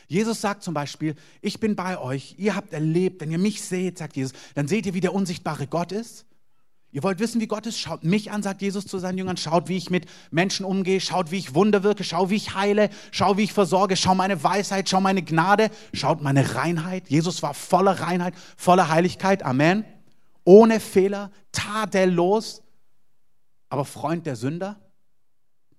Jesus 0.08 0.42
sagt 0.42 0.64
zum 0.64 0.74
Beispiel, 0.74 1.16
ich 1.42 1.60
bin 1.60 1.76
bei 1.76 1.98
euch, 1.98 2.36
ihr 2.38 2.56
habt 2.56 2.74
erlebt, 2.74 3.22
wenn 3.22 3.32
ihr 3.32 3.38
mich 3.38 3.62
seht, 3.62 3.98
sagt 3.98 4.16
Jesus, 4.16 4.34
dann 4.56 4.68
seht 4.68 4.86
ihr, 4.86 4.94
wie 4.94 5.02
der 5.02 5.14
unsichtbare 5.14 5.68
Gott 5.68 5.92
ist. 5.92 6.26
Ihr 6.92 7.04
wollt 7.04 7.20
wissen, 7.20 7.42
wie 7.42 7.48
Gott 7.48 7.66
ist? 7.66 7.78
Schaut 7.78 8.06
mich 8.06 8.32
an, 8.32 8.42
sagt 8.42 8.62
Jesus 8.62 8.88
zu 8.88 8.98
seinen 8.98 9.18
Jüngern. 9.18 9.36
Schaut, 9.36 9.68
wie 9.68 9.76
ich 9.76 9.90
mit 9.90 10.06
Menschen 10.32 10.66
umgehe. 10.66 11.02
Schaut, 11.02 11.32
wie 11.32 11.38
ich 11.38 11.54
Wunder 11.54 11.84
wirke. 11.84 12.06
Schaut, 12.06 12.30
wie 12.30 12.38
ich 12.38 12.56
heile. 12.56 12.90
Schaut, 13.12 13.38
wie 13.38 13.44
ich 13.44 13.52
versorge. 13.52 13.98
Schaut 13.98 14.16
meine 14.16 14.42
Weisheit. 14.42 14.88
Schaut 14.88 15.04
meine 15.04 15.22
Gnade. 15.22 15.70
Schaut 15.94 16.22
meine 16.22 16.56
Reinheit. 16.56 17.10
Jesus 17.10 17.44
war 17.44 17.54
voller 17.54 18.00
Reinheit, 18.00 18.34
voller 18.56 18.90
Heiligkeit. 18.90 19.44
Amen. 19.44 19.84
Ohne 20.46 20.80
Fehler, 20.80 21.30
tadellos, 21.52 22.64
aber 23.70 23.86
Freund 23.86 24.26
der 24.26 24.36
Sünder. 24.36 24.80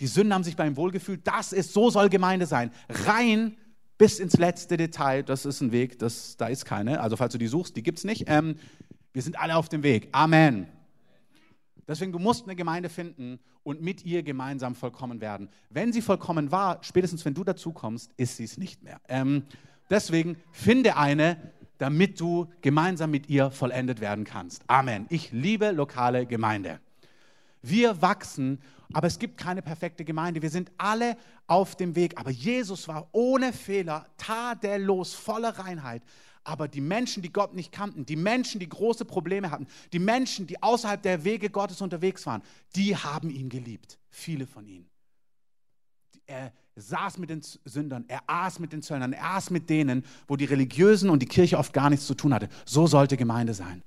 Die 0.01 0.07
Sünder 0.07 0.35
haben 0.35 0.45
sich 0.45 0.57
bei 0.57 0.67
ihm 0.67 0.77
wohlgefühlt. 0.77 1.27
Das 1.27 1.53
ist, 1.53 1.73
so 1.73 1.91
soll 1.91 2.09
Gemeinde 2.09 2.47
sein. 2.47 2.71
Rein 2.89 3.57
bis 3.99 4.21
ins 4.21 4.37
letzte 4.37 4.77
Detail. 4.77 5.23
Das 5.25 5.45
ist 5.45 5.61
ein 5.61 5.73
Weg, 5.73 5.99
das, 5.99 6.37
da 6.37 6.47
ist 6.47 6.65
keine. 6.65 7.01
Also 7.01 7.17
falls 7.17 7.33
du 7.33 7.39
die 7.39 7.49
suchst, 7.49 7.77
die 7.77 7.83
gibt 7.83 7.99
es 7.99 8.05
nicht. 8.05 8.25
Ähm, 8.27 8.57
wir 9.13 9.23
sind 9.23 9.39
alle 9.39 9.57
auf 9.57 9.69
dem 9.69 9.83
Weg. 9.83 10.09
Amen. 10.13 10.69
Deswegen, 11.89 12.13
du 12.13 12.19
musst 12.19 12.45
eine 12.45 12.55
Gemeinde 12.55 12.89
finden 12.89 13.41
und 13.63 13.83
mit 13.83 14.05
ihr 14.05 14.23
gemeinsam 14.23 14.75
vollkommen 14.75 15.21
werden. 15.21 15.49
Wenn 15.71 15.93
sie 15.93 16.03
vollkommen 16.03 16.53
war, 16.53 16.79
spätestens 16.85 17.25
wenn 17.25 17.35
du 17.35 17.45
dazu 17.45 17.73
kommst, 17.73 18.13
ist 18.17 18.37
sie 18.37 18.45
es 18.45 18.59
nicht 18.59 18.83
mehr. 18.83 19.01
Ähm, 19.09 19.45
deswegen 19.91 20.37
finde 20.53 20.97
eine, 20.97 21.53
damit 21.79 22.21
du 22.21 22.49
gemeinsam 22.61 23.11
mit 23.11 23.29
ihr 23.29 23.51
vollendet 23.51 24.01
werden 24.01 24.25
kannst. 24.25 24.63
Amen. 24.69 25.07
Ich 25.09 25.33
liebe 25.33 25.71
lokale 25.71 26.27
Gemeinde. 26.27 26.81
Wir 27.63 28.01
wachsen, 28.01 28.61
aber 28.93 29.07
es 29.07 29.19
gibt 29.19 29.37
keine 29.37 29.63
perfekte 29.63 30.05
Gemeinde. 30.05 30.43
Wir 30.43 30.51
sind 30.51 30.71
alle 30.79 31.17
auf 31.47 31.77
dem 31.77 31.95
Weg. 31.95 32.19
Aber 32.19 32.31
Jesus 32.31 32.89
war 32.89 33.09
ohne 33.13 33.53
Fehler, 33.53 34.07
tadellos, 34.17 35.15
voller 35.15 35.59
Reinheit. 35.59 36.03
Aber 36.45 36.69
die 36.69 36.81
Menschen, 36.81 37.23
die 37.23 37.33
Gott 37.33 37.55
nicht 37.55 37.73
kannten, 37.73 38.07
die 38.07 38.17
Menschen, 38.17 38.59
die 38.59 38.69
große 38.69 39.05
Probleme 39.05 39.51
hatten, 39.51 39.67
die 39.93 39.99
Menschen, 39.99 40.47
die 40.47 40.63
außerhalb 40.63 41.03
der 41.03 41.25
Wege 41.25 41.51
Gottes 41.51 41.83
unterwegs 41.83 42.25
waren, 42.27 42.43
die 42.75 42.97
haben 42.97 43.29
ihn 43.29 43.51
geliebt. 43.51 43.99
Viele 44.09 44.47
von 44.47 44.67
ihnen. 44.67 44.89
Er 46.27 46.53
saß 46.77 47.19
mit 47.19 47.31
den 47.31 47.43
Sündern, 47.43 48.05
er 48.09 48.23
aß 48.27 48.61
mit 48.61 48.73
den 48.73 48.83
Zöllnern, 48.83 49.13
er 49.13 49.25
aß 49.35 49.51
mit 49.51 49.69
denen, 49.69 50.05
wo 50.27 50.37
die 50.37 50.45
Religiösen 50.45 51.11
und 51.11 51.21
die 51.21 51.27
Kirche 51.27 51.59
oft 51.59 51.73
gar 51.73 51.91
nichts 51.91 52.07
zu 52.07 52.15
tun 52.15 52.33
hatte. 52.33 52.49
So 52.65 52.87
sollte 52.87 53.17
Gemeinde 53.17 53.53
sein. 53.53 53.83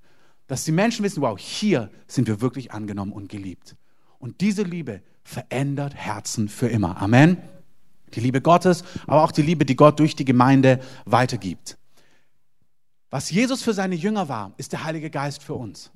Dass 0.52 0.66
die 0.66 0.74
Menschen 0.74 1.06
wissen, 1.06 1.22
wow, 1.22 1.40
hier 1.40 1.90
sind 2.08 2.28
wir 2.28 2.42
wirklich 2.42 2.74
angenommen 2.74 3.14
und 3.14 3.30
geliebt. 3.30 3.78
Und 4.20 4.42
diese 4.42 4.64
Liebe 4.64 5.02
verändert 5.24 5.96
Herzen 5.96 6.50
für 6.50 6.68
immer. 6.68 7.02
Amen. 7.02 7.38
Die 8.16 8.20
Liebe 8.20 8.42
Gottes, 8.42 8.84
aber 9.08 9.24
auch 9.24 9.32
die 9.32 9.44
Liebe, 9.44 9.66
die 9.66 9.78
Gott 9.78 9.98
durch 10.02 10.14
die 10.14 10.26
Gemeinde 10.26 10.82
weitergibt. 11.06 11.78
Was 13.10 13.32
Jesus 13.32 13.64
für 13.64 13.74
seine 13.74 13.96
Jünger 13.96 14.28
war, 14.28 14.54
ist 14.58 14.74
der 14.74 14.84
Heilige 14.84 15.10
Geist 15.10 15.42
für 15.42 15.54
uns. 15.54 15.90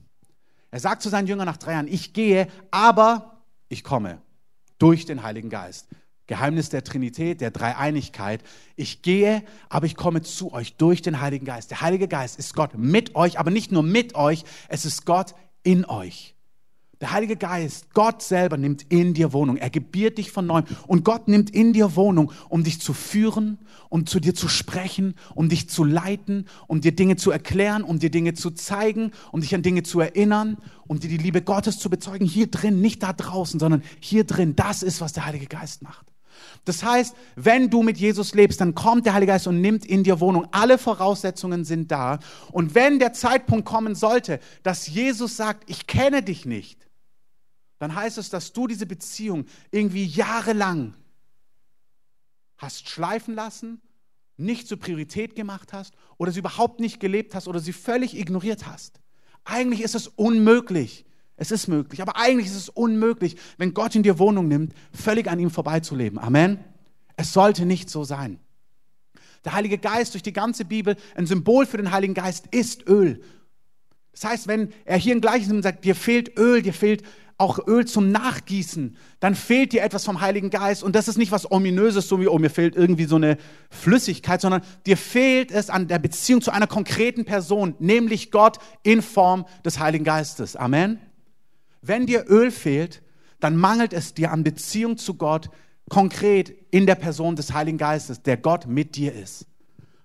Er 0.71 0.79
sagt 0.79 1.01
zu 1.01 1.09
seinen 1.09 1.27
Jüngern 1.27 1.47
nach 1.47 1.57
drei 1.57 1.73
Jahren, 1.73 1.89
ich 1.89 2.13
gehe, 2.13 2.47
aber 2.71 3.41
ich 3.67 3.83
komme 3.83 4.21
durch 4.79 5.05
den 5.05 5.21
Heiligen 5.21 5.49
Geist. 5.49 5.89
Geheimnis 6.27 6.69
der 6.69 6.83
Trinität, 6.83 7.41
der 7.41 7.51
Dreieinigkeit. 7.51 8.43
Ich 8.75 9.01
gehe, 9.01 9.43
aber 9.69 9.85
ich 9.85 9.95
komme 9.95 10.21
zu 10.21 10.53
euch 10.53 10.75
durch 10.75 11.01
den 11.01 11.21
Heiligen 11.21 11.45
Geist. 11.45 11.71
Der 11.71 11.81
Heilige 11.81 12.07
Geist 12.07 12.39
ist 12.39 12.55
Gott 12.55 12.77
mit 12.77 13.15
euch, 13.15 13.39
aber 13.39 13.51
nicht 13.51 13.71
nur 13.71 13.83
mit 13.83 14.15
euch, 14.15 14.43
es 14.67 14.85
ist 14.85 15.05
Gott 15.05 15.35
in 15.63 15.85
euch. 15.85 16.35
Der 17.01 17.11
Heilige 17.11 17.35
Geist, 17.35 17.93
Gott 17.93 18.21
selber 18.21 18.55
nimmt 18.55 18.83
in 18.83 19.13
dir 19.13 19.33
Wohnung. 19.33 19.57
Er 19.57 19.69
gebiert 19.69 20.17
dich 20.17 20.31
von 20.31 20.45
neuem. 20.45 20.63
Und 20.87 21.03
Gott 21.03 21.27
nimmt 21.27 21.49
in 21.49 21.73
dir 21.73 21.97
Wohnung, 21.97 22.31
um 22.47 22.63
dich 22.63 22.79
zu 22.79 22.93
führen, 22.93 23.59
um 23.89 24.05
zu 24.05 24.21
dir 24.21 24.33
zu 24.33 24.47
sprechen, 24.47 25.15
um 25.35 25.49
dich 25.49 25.69
zu 25.69 25.83
leiten, 25.83 26.47
um 26.67 26.79
dir 26.79 26.93
Dinge 26.93 27.17
zu 27.17 27.31
erklären, 27.31 27.83
um 27.83 27.99
dir 27.99 28.09
Dinge 28.09 28.33
zu 28.33 28.49
zeigen, 28.49 29.11
um 29.33 29.41
dich 29.41 29.53
an 29.53 29.61
Dinge 29.61 29.83
zu 29.83 29.99
erinnern, 29.99 30.57
um 30.87 30.99
dir 30.99 31.09
die 31.09 31.17
Liebe 31.17 31.41
Gottes 31.41 31.79
zu 31.79 31.89
bezeugen. 31.89 32.25
Hier 32.25 32.47
drin, 32.47 32.79
nicht 32.79 33.03
da 33.03 33.11
draußen, 33.11 33.59
sondern 33.59 33.83
hier 33.99 34.23
drin. 34.23 34.55
Das 34.55 34.81
ist, 34.81 35.01
was 35.01 35.11
der 35.11 35.25
Heilige 35.25 35.47
Geist 35.47 35.81
macht. 35.81 36.14
Das 36.63 36.83
heißt, 36.83 37.15
wenn 37.35 37.69
du 37.69 37.83
mit 37.83 37.97
Jesus 37.97 38.33
lebst, 38.33 38.61
dann 38.61 38.73
kommt 38.75 39.05
der 39.05 39.13
Heilige 39.13 39.33
Geist 39.33 39.47
und 39.47 39.61
nimmt 39.61 39.85
in 39.85 40.03
dir 40.03 40.19
Wohnung. 40.19 40.47
Alle 40.51 40.77
Voraussetzungen 40.77 41.65
sind 41.65 41.91
da. 41.91 42.19
Und 42.51 42.75
wenn 42.75 42.99
der 42.99 43.13
Zeitpunkt 43.13 43.65
kommen 43.65 43.95
sollte, 43.95 44.39
dass 44.63 44.87
Jesus 44.87 45.35
sagt, 45.35 45.69
ich 45.69 45.87
kenne 45.87 46.23
dich 46.23 46.45
nicht, 46.45 46.87
dann 47.79 47.93
heißt 47.93 48.17
es, 48.17 48.29
dass 48.29 48.53
du 48.53 48.67
diese 48.67 48.85
Beziehung 48.85 49.45
irgendwie 49.71 50.05
jahrelang 50.05 50.95
hast 52.57 52.89
schleifen 52.89 53.35
lassen, 53.35 53.81
nicht 54.37 54.67
zur 54.67 54.79
Priorität 54.79 55.35
gemacht 55.35 55.73
hast 55.73 55.93
oder 56.17 56.31
sie 56.31 56.39
überhaupt 56.39 56.79
nicht 56.79 56.99
gelebt 56.99 57.35
hast 57.35 57.47
oder 57.47 57.59
sie 57.59 57.73
völlig 57.73 58.17
ignoriert 58.17 58.65
hast. 58.65 59.01
Eigentlich 59.43 59.81
ist 59.81 59.95
es 59.95 60.07
unmöglich. 60.07 61.05
Es 61.37 61.51
ist 61.51 61.67
möglich, 61.67 62.01
aber 62.01 62.15
eigentlich 62.17 62.47
ist 62.47 62.55
es 62.55 62.69
unmöglich, 62.69 63.35
wenn 63.57 63.73
Gott 63.73 63.95
in 63.95 64.03
dir 64.03 64.19
Wohnung 64.19 64.47
nimmt, 64.47 64.73
völlig 64.93 65.27
an 65.27 65.39
ihm 65.39 65.49
vorbeizuleben. 65.49 66.17
Amen. 66.17 66.59
Es 67.17 67.33
sollte 67.33 67.65
nicht 67.65 67.89
so 67.89 68.03
sein. 68.03 68.39
Der 69.43 69.53
Heilige 69.53 69.77
Geist 69.77 70.13
durch 70.13 70.23
die 70.23 70.33
ganze 70.33 70.65
Bibel, 70.65 70.95
ein 71.15 71.27
Symbol 71.27 71.65
für 71.65 71.77
den 71.77 71.91
Heiligen 71.91 72.13
Geist 72.13 72.47
ist 72.51 72.87
Öl. 72.87 73.21
Das 74.11 74.23
heißt, 74.23 74.47
wenn 74.47 74.69
er 74.85 74.97
hier 74.97 75.13
im 75.13 75.21
Gleichen 75.21 75.61
sagt, 75.61 75.83
dir 75.83 75.93
fehlt 75.93 76.37
Öl, 76.39 76.61
dir 76.61 76.73
fehlt 76.73 77.03
auch 77.37 77.59
Öl 77.67 77.85
zum 77.85 78.11
Nachgießen, 78.11 78.95
dann 79.19 79.35
fehlt 79.35 79.73
dir 79.73 79.83
etwas 79.83 80.05
vom 80.05 80.21
Heiligen 80.21 80.49
Geist. 80.49 80.83
Und 80.83 80.95
das 80.95 81.09
ist 81.09 81.17
nicht 81.17 81.33
was 81.33 81.51
Ominöses, 81.51 82.07
so 82.07 82.21
wie, 82.21 82.27
oh, 82.27 82.39
mir 82.39 82.49
fehlt 82.49 82.77
irgendwie 82.77 83.05
so 83.05 83.17
eine 83.17 83.37
Flüssigkeit, 83.69 84.39
sondern 84.39 84.61
dir 84.85 84.95
fehlt 84.95 85.51
es 85.51 85.69
an 85.69 85.89
der 85.89 85.99
Beziehung 85.99 86.41
zu 86.41 86.51
einer 86.51 86.67
konkreten 86.67 87.25
Person, 87.25 87.75
nämlich 87.79 88.31
Gott 88.31 88.57
in 88.83 89.01
Form 89.01 89.45
des 89.65 89.79
Heiligen 89.79 90.05
Geistes. 90.05 90.55
Amen. 90.55 90.99
Wenn 91.87 92.07
dir 92.07 92.25
Öl 92.29 92.51
fehlt, 92.51 93.03
dann 93.39 93.57
mangelt 93.57 93.93
es 93.93 94.13
dir 94.13 94.31
an 94.31 94.43
Beziehung 94.43 94.97
zu 94.97 95.13
Gott 95.15 95.49
konkret 95.89 96.49
in 96.71 96.87
der 96.87 96.95
Person 96.95 97.35
des 97.35 97.53
Heiligen 97.53 97.77
Geistes, 97.77 98.23
der 98.23 98.37
Gott 98.37 98.65
mit 98.65 98.95
dir 98.95 99.13
ist. 99.13 99.45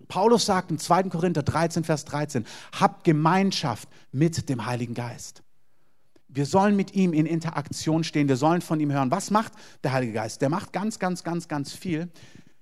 Paulus 0.08 0.44
sagt 0.44 0.70
im 0.70 0.78
2. 0.78 1.04
Korinther 1.04 1.42
13, 1.42 1.84
Vers 1.84 2.04
13, 2.04 2.44
habt 2.78 3.04
Gemeinschaft 3.04 3.88
mit 4.12 4.48
dem 4.48 4.66
Heiligen 4.66 4.92
Geist. 4.92 5.42
Wir 6.28 6.44
sollen 6.46 6.76
mit 6.76 6.94
ihm 6.94 7.12
in 7.12 7.26
Interaktion 7.26 8.04
stehen, 8.04 8.28
wir 8.28 8.36
sollen 8.36 8.60
von 8.60 8.78
ihm 8.78 8.92
hören. 8.92 9.10
Was 9.10 9.30
macht 9.30 9.52
der 9.82 9.92
Heilige 9.92 10.12
Geist? 10.12 10.42
Der 10.42 10.48
macht 10.48 10.72
ganz, 10.72 10.98
ganz, 10.98 11.24
ganz, 11.24 11.48
ganz 11.48 11.72
viel. 11.72 12.08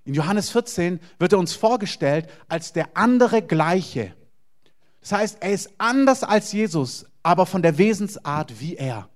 In 0.04 0.14
Johannes 0.14 0.50
14 0.50 1.00
wird 1.18 1.32
er 1.32 1.38
uns 1.38 1.54
vorgestellt 1.54 2.28
als 2.48 2.72
der 2.72 2.96
andere 2.96 3.42
Gleiche. 3.42 4.14
Das 5.00 5.12
heißt, 5.12 5.38
er 5.40 5.52
ist 5.52 5.70
anders 5.78 6.22
als 6.22 6.52
Jesus, 6.52 7.06
aber 7.28 7.44
von 7.44 7.60
der 7.60 7.76
Wesensart 7.76 8.58
wie 8.58 8.76
er. 8.76 9.10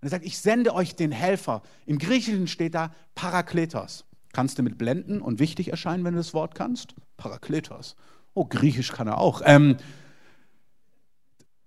Und 0.00 0.08
er 0.08 0.10
sagt, 0.10 0.26
ich 0.26 0.38
sende 0.38 0.74
euch 0.74 0.96
den 0.96 1.12
Helfer. 1.12 1.62
Im 1.86 1.96
Griechischen 1.96 2.46
steht 2.46 2.74
da 2.74 2.94
Parakletos. 3.14 4.04
Kannst 4.34 4.58
du 4.58 4.62
mit 4.62 4.76
blenden 4.76 5.22
und 5.22 5.38
wichtig 5.38 5.68
erscheinen, 5.68 6.04
wenn 6.04 6.12
du 6.12 6.20
das 6.20 6.34
Wort 6.34 6.54
kannst? 6.54 6.94
Parakletos. 7.16 7.96
Oh, 8.34 8.44
Griechisch 8.44 8.92
kann 8.92 9.08
er 9.08 9.16
auch. 9.16 9.40
Ähm, 9.46 9.78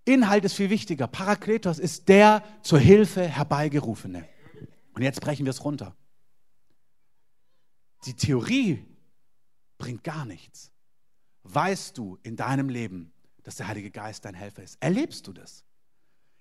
Inhalt 0.05 0.45
ist 0.45 0.53
viel 0.53 0.69
wichtiger. 0.69 1.07
Parakletos 1.07 1.79
ist 1.79 2.09
der 2.09 2.43
zur 2.61 2.77
Hilfe 2.77 3.27
herbeigerufene. 3.27 4.29
Und 4.93 5.01
jetzt 5.01 5.19
brechen 5.19 5.47
wir 5.47 5.49
es 5.49 5.65
runter. 5.65 5.95
Die 8.05 8.13
Theorie 8.13 8.85
bringt 9.79 10.03
gar 10.03 10.25
nichts. 10.25 10.71
Weißt 11.41 11.97
du 11.97 12.19
in 12.21 12.35
deinem 12.35 12.69
Leben, 12.69 13.12
dass 13.43 13.55
der 13.55 13.67
Heilige 13.67 13.91
Geist 13.91 14.25
dein 14.25 14.33
Helfer 14.33 14.63
ist? 14.63 14.77
Erlebst 14.79 15.27
du 15.27 15.33
das? 15.33 15.63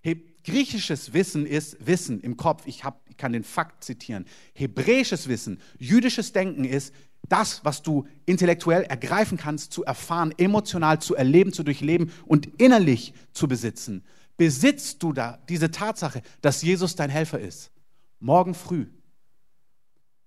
Hey, 0.00 0.24
griechisches 0.42 1.12
Wissen 1.12 1.46
ist 1.46 1.86
Wissen 1.86 2.20
im 2.20 2.36
Kopf. 2.36 2.66
Ich, 2.66 2.82
hab, 2.82 3.08
ich 3.08 3.16
kann 3.16 3.32
den 3.32 3.44
Fakt 3.44 3.84
zitieren. 3.84 4.26
Hebräisches 4.54 5.28
Wissen, 5.28 5.60
jüdisches 5.78 6.32
Denken 6.32 6.64
ist 6.64 6.92
das, 7.28 7.64
was 7.64 7.82
du 7.82 8.08
intellektuell 8.26 8.82
ergreifen 8.82 9.38
kannst, 9.38 9.72
zu 9.72 9.84
erfahren, 9.84 10.34
emotional 10.38 11.00
zu 11.00 11.14
erleben, 11.14 11.52
zu 11.52 11.62
durchleben 11.62 12.10
und 12.26 12.60
innerlich 12.60 13.14
zu 13.32 13.46
besitzen. 13.46 14.04
Besitzt 14.36 15.04
du 15.04 15.12
da 15.12 15.38
diese 15.48 15.70
Tatsache, 15.70 16.22
dass 16.40 16.62
Jesus 16.62 16.96
dein 16.96 17.10
Helfer 17.10 17.38
ist? 17.38 17.70
Morgen 18.18 18.54
früh, 18.54 18.86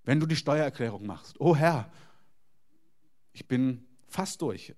wenn 0.05 0.21
du 0.21 0.25
die 0.25 0.37
Steuererklärung 0.37 1.05
machst. 1.05 1.35
Oh 1.39 1.55
Herr, 1.55 1.91
ich 3.33 3.45
bin 3.45 3.85
fast 4.07 4.41
durch 4.41 4.73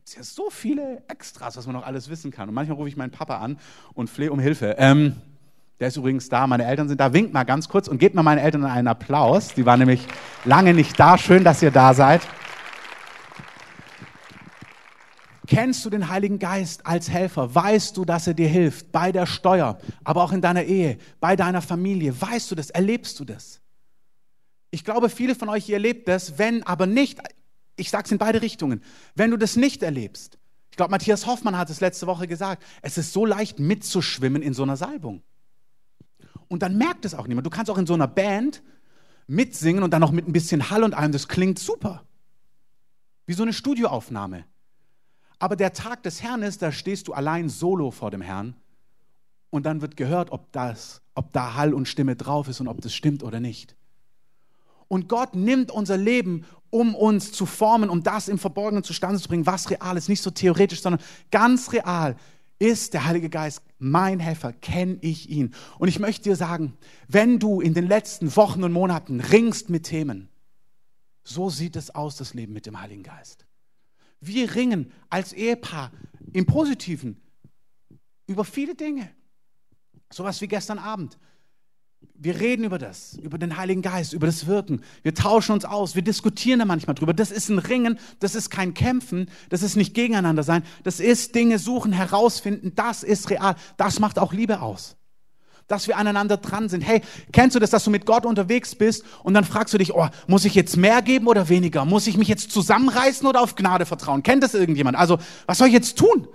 gibt 0.00 0.08
es 0.08 0.14
ja 0.14 0.22
so 0.22 0.48
viele 0.48 1.02
Extras, 1.08 1.58
was 1.58 1.66
man 1.66 1.74
noch 1.74 1.84
alles 1.84 2.08
wissen 2.08 2.30
kann. 2.30 2.48
Und 2.48 2.54
manchmal 2.54 2.78
rufe 2.78 2.88
ich 2.88 2.96
meinen 2.96 3.10
Papa 3.10 3.36
an 3.36 3.58
und 3.92 4.08
flehe 4.08 4.32
um 4.32 4.40
Hilfe. 4.40 4.76
Ähm, 4.78 5.16
der 5.78 5.88
ist 5.88 5.98
übrigens 5.98 6.30
da, 6.30 6.46
meine 6.46 6.64
Eltern 6.64 6.88
sind 6.88 6.98
da. 6.98 7.12
Winkt 7.12 7.34
mal 7.34 7.44
ganz 7.44 7.68
kurz 7.68 7.86
und 7.86 7.98
gebt 7.98 8.14
mir 8.14 8.22
meine 8.22 8.40
Eltern 8.40 8.64
einen 8.64 8.88
Applaus. 8.88 9.48
Die 9.48 9.66
waren 9.66 9.78
nämlich 9.78 10.06
lange 10.46 10.72
nicht 10.72 10.98
da. 10.98 11.18
Schön, 11.18 11.44
dass 11.44 11.60
ihr 11.60 11.70
da 11.70 11.92
seid. 11.92 12.22
Kennst 15.46 15.84
du 15.84 15.90
den 15.90 16.08
Heiligen 16.08 16.38
Geist 16.38 16.86
als 16.86 17.10
Helfer? 17.10 17.54
Weißt 17.54 17.94
du, 17.94 18.06
dass 18.06 18.26
er 18.26 18.32
dir 18.32 18.48
hilft 18.48 18.92
bei 18.92 19.12
der 19.12 19.26
Steuer, 19.26 19.78
aber 20.02 20.24
auch 20.24 20.32
in 20.32 20.40
deiner 20.40 20.62
Ehe, 20.62 20.96
bei 21.20 21.36
deiner 21.36 21.60
Familie? 21.60 22.18
Weißt 22.18 22.50
du 22.50 22.54
das? 22.54 22.70
Erlebst 22.70 23.20
du 23.20 23.26
das? 23.26 23.60
Ich 24.70 24.82
glaube, 24.82 25.10
viele 25.10 25.34
von 25.34 25.50
euch, 25.50 25.68
ihr 25.68 25.74
erlebt 25.74 26.08
das, 26.08 26.38
wenn 26.38 26.62
aber 26.62 26.86
nicht 26.86 27.20
ich 27.80 27.90
sage 27.90 28.04
es 28.04 28.12
in 28.12 28.18
beide 28.18 28.42
Richtungen. 28.42 28.82
Wenn 29.14 29.30
du 29.30 29.36
das 29.36 29.56
nicht 29.56 29.82
erlebst, 29.82 30.38
Ich 30.70 30.76
glaube, 30.76 30.92
Matthias 30.92 31.26
Hoffmann 31.26 31.58
hat 31.58 31.68
es 31.68 31.80
letzte 31.80 32.06
Woche 32.06 32.28
gesagt. 32.28 32.62
Es 32.80 32.96
ist 32.96 33.12
so 33.12 33.26
leicht 33.26 33.58
mitzuschwimmen 33.58 34.40
in 34.40 34.54
so 34.54 34.62
einer 34.62 34.76
Salbung. 34.76 35.22
Und 36.48 36.62
dann 36.62 36.78
merkt 36.78 37.04
es 37.04 37.14
auch 37.14 37.26
niemand. 37.26 37.46
Du 37.46 37.50
kannst 37.50 37.70
auch 37.70 37.78
in 37.78 37.86
so 37.86 37.94
einer 37.94 38.06
Band 38.06 38.62
mitsingen 39.26 39.82
und 39.82 39.92
dann 39.92 40.00
noch 40.00 40.12
mit 40.12 40.26
ein 40.26 40.32
bisschen 40.32 40.70
Hall 40.70 40.84
und 40.84 40.94
allem. 40.94 41.12
Das 41.12 41.28
klingt 41.28 41.58
super. 41.58 42.04
Wie 43.26 43.34
so 43.34 43.42
eine 43.42 43.52
Studioaufnahme. 43.52 44.44
Aber 45.38 45.56
der 45.56 45.72
Tag 45.72 46.02
des 46.02 46.22
Herrn 46.22 46.42
ist, 46.42 46.62
da 46.62 46.70
stehst 46.70 47.08
du 47.08 47.14
allein 47.14 47.48
solo 47.48 47.90
vor 47.90 48.10
dem 48.10 48.20
Herrn 48.20 48.56
und 49.50 49.66
dann 49.66 49.80
wird 49.80 49.96
gehört, 49.96 50.32
ob, 50.32 50.52
das, 50.52 51.02
ob 51.14 51.32
da 51.32 51.54
Hall 51.54 51.74
und 51.74 51.88
Stimme 51.88 52.14
drauf 52.16 52.48
ist 52.48 52.60
und 52.60 52.68
ob 52.68 52.80
das 52.80 52.94
stimmt 52.94 53.22
oder 53.22 53.40
nicht. 53.40 53.76
Und 54.90 55.08
Gott 55.08 55.36
nimmt 55.36 55.70
unser 55.70 55.96
Leben, 55.96 56.44
um 56.68 56.96
uns 56.96 57.30
zu 57.30 57.46
formen, 57.46 57.88
um 57.88 58.02
das 58.02 58.26
im 58.26 58.40
Verborgenen 58.40 58.82
zustande 58.82 59.20
zu 59.20 59.28
bringen, 59.28 59.46
was 59.46 59.70
real 59.70 59.96
ist. 59.96 60.08
Nicht 60.08 60.20
so 60.20 60.32
theoretisch, 60.32 60.82
sondern 60.82 61.00
ganz 61.30 61.72
real 61.72 62.16
ist 62.58 62.92
der 62.92 63.04
Heilige 63.04 63.30
Geist 63.30 63.62
mein 63.78 64.18
Helfer, 64.18 64.52
kenne 64.52 64.98
ich 65.00 65.30
ihn. 65.30 65.54
Und 65.78 65.86
ich 65.86 66.00
möchte 66.00 66.24
dir 66.24 66.34
sagen, 66.34 66.76
wenn 67.06 67.38
du 67.38 67.60
in 67.60 67.72
den 67.72 67.86
letzten 67.86 68.34
Wochen 68.34 68.64
und 68.64 68.72
Monaten 68.72 69.20
ringst 69.20 69.70
mit 69.70 69.84
Themen, 69.84 70.28
so 71.22 71.50
sieht 71.50 71.76
es 71.76 71.94
aus, 71.94 72.16
das 72.16 72.34
Leben 72.34 72.52
mit 72.52 72.66
dem 72.66 72.80
Heiligen 72.80 73.04
Geist. 73.04 73.46
Wir 74.20 74.56
ringen 74.56 74.90
als 75.08 75.32
Ehepaar 75.32 75.92
im 76.32 76.46
Positiven 76.46 77.22
über 78.26 78.44
viele 78.44 78.74
Dinge. 78.74 79.08
Sowas 80.12 80.40
wie 80.40 80.48
gestern 80.48 80.80
Abend. 80.80 81.16
Wir 82.22 82.38
reden 82.38 82.64
über 82.64 82.76
das, 82.76 83.16
über 83.22 83.38
den 83.38 83.56
Heiligen 83.56 83.80
Geist, 83.80 84.12
über 84.12 84.26
das 84.26 84.46
Wirken. 84.46 84.82
Wir 85.02 85.14
tauschen 85.14 85.52
uns 85.52 85.64
aus, 85.64 85.94
wir 85.94 86.02
diskutieren 86.02 86.58
da 86.58 86.66
manchmal 86.66 86.94
drüber. 86.94 87.14
Das 87.14 87.30
ist 87.30 87.48
ein 87.48 87.58
Ringen, 87.58 87.98
das 88.18 88.34
ist 88.34 88.50
kein 88.50 88.74
Kämpfen, 88.74 89.30
das 89.48 89.62
ist 89.62 89.74
nicht 89.74 89.94
gegeneinander 89.94 90.42
sein. 90.42 90.62
Das 90.84 91.00
ist 91.00 91.34
Dinge 91.34 91.58
suchen, 91.58 91.94
herausfinden, 91.94 92.72
das 92.76 93.04
ist 93.04 93.30
real. 93.30 93.56
Das 93.78 94.00
macht 94.00 94.18
auch 94.18 94.34
Liebe 94.34 94.60
aus. 94.60 94.96
Dass 95.66 95.88
wir 95.88 95.96
aneinander 95.96 96.36
dran 96.36 96.68
sind. 96.68 96.82
Hey, 96.82 97.00
kennst 97.32 97.56
du 97.56 97.58
das, 97.58 97.70
dass 97.70 97.84
du 97.84 97.90
mit 97.90 98.04
Gott 98.04 98.26
unterwegs 98.26 98.74
bist 98.74 99.02
und 99.22 99.32
dann 99.32 99.46
fragst 99.46 99.72
du 99.72 99.78
dich, 99.78 99.94
oh, 99.94 100.06
muss 100.26 100.44
ich 100.44 100.54
jetzt 100.54 100.76
mehr 100.76 101.00
geben 101.00 101.26
oder 101.26 101.48
weniger? 101.48 101.86
Muss 101.86 102.06
ich 102.06 102.18
mich 102.18 102.28
jetzt 102.28 102.50
zusammenreißen 102.50 103.26
oder 103.26 103.40
auf 103.40 103.54
Gnade 103.54 103.86
vertrauen? 103.86 104.22
Kennt 104.22 104.42
das 104.42 104.52
irgendjemand? 104.52 104.98
Also, 104.98 105.16
was 105.46 105.56
soll 105.56 105.68
ich 105.68 105.74
jetzt 105.74 105.96
tun? 105.96 106.28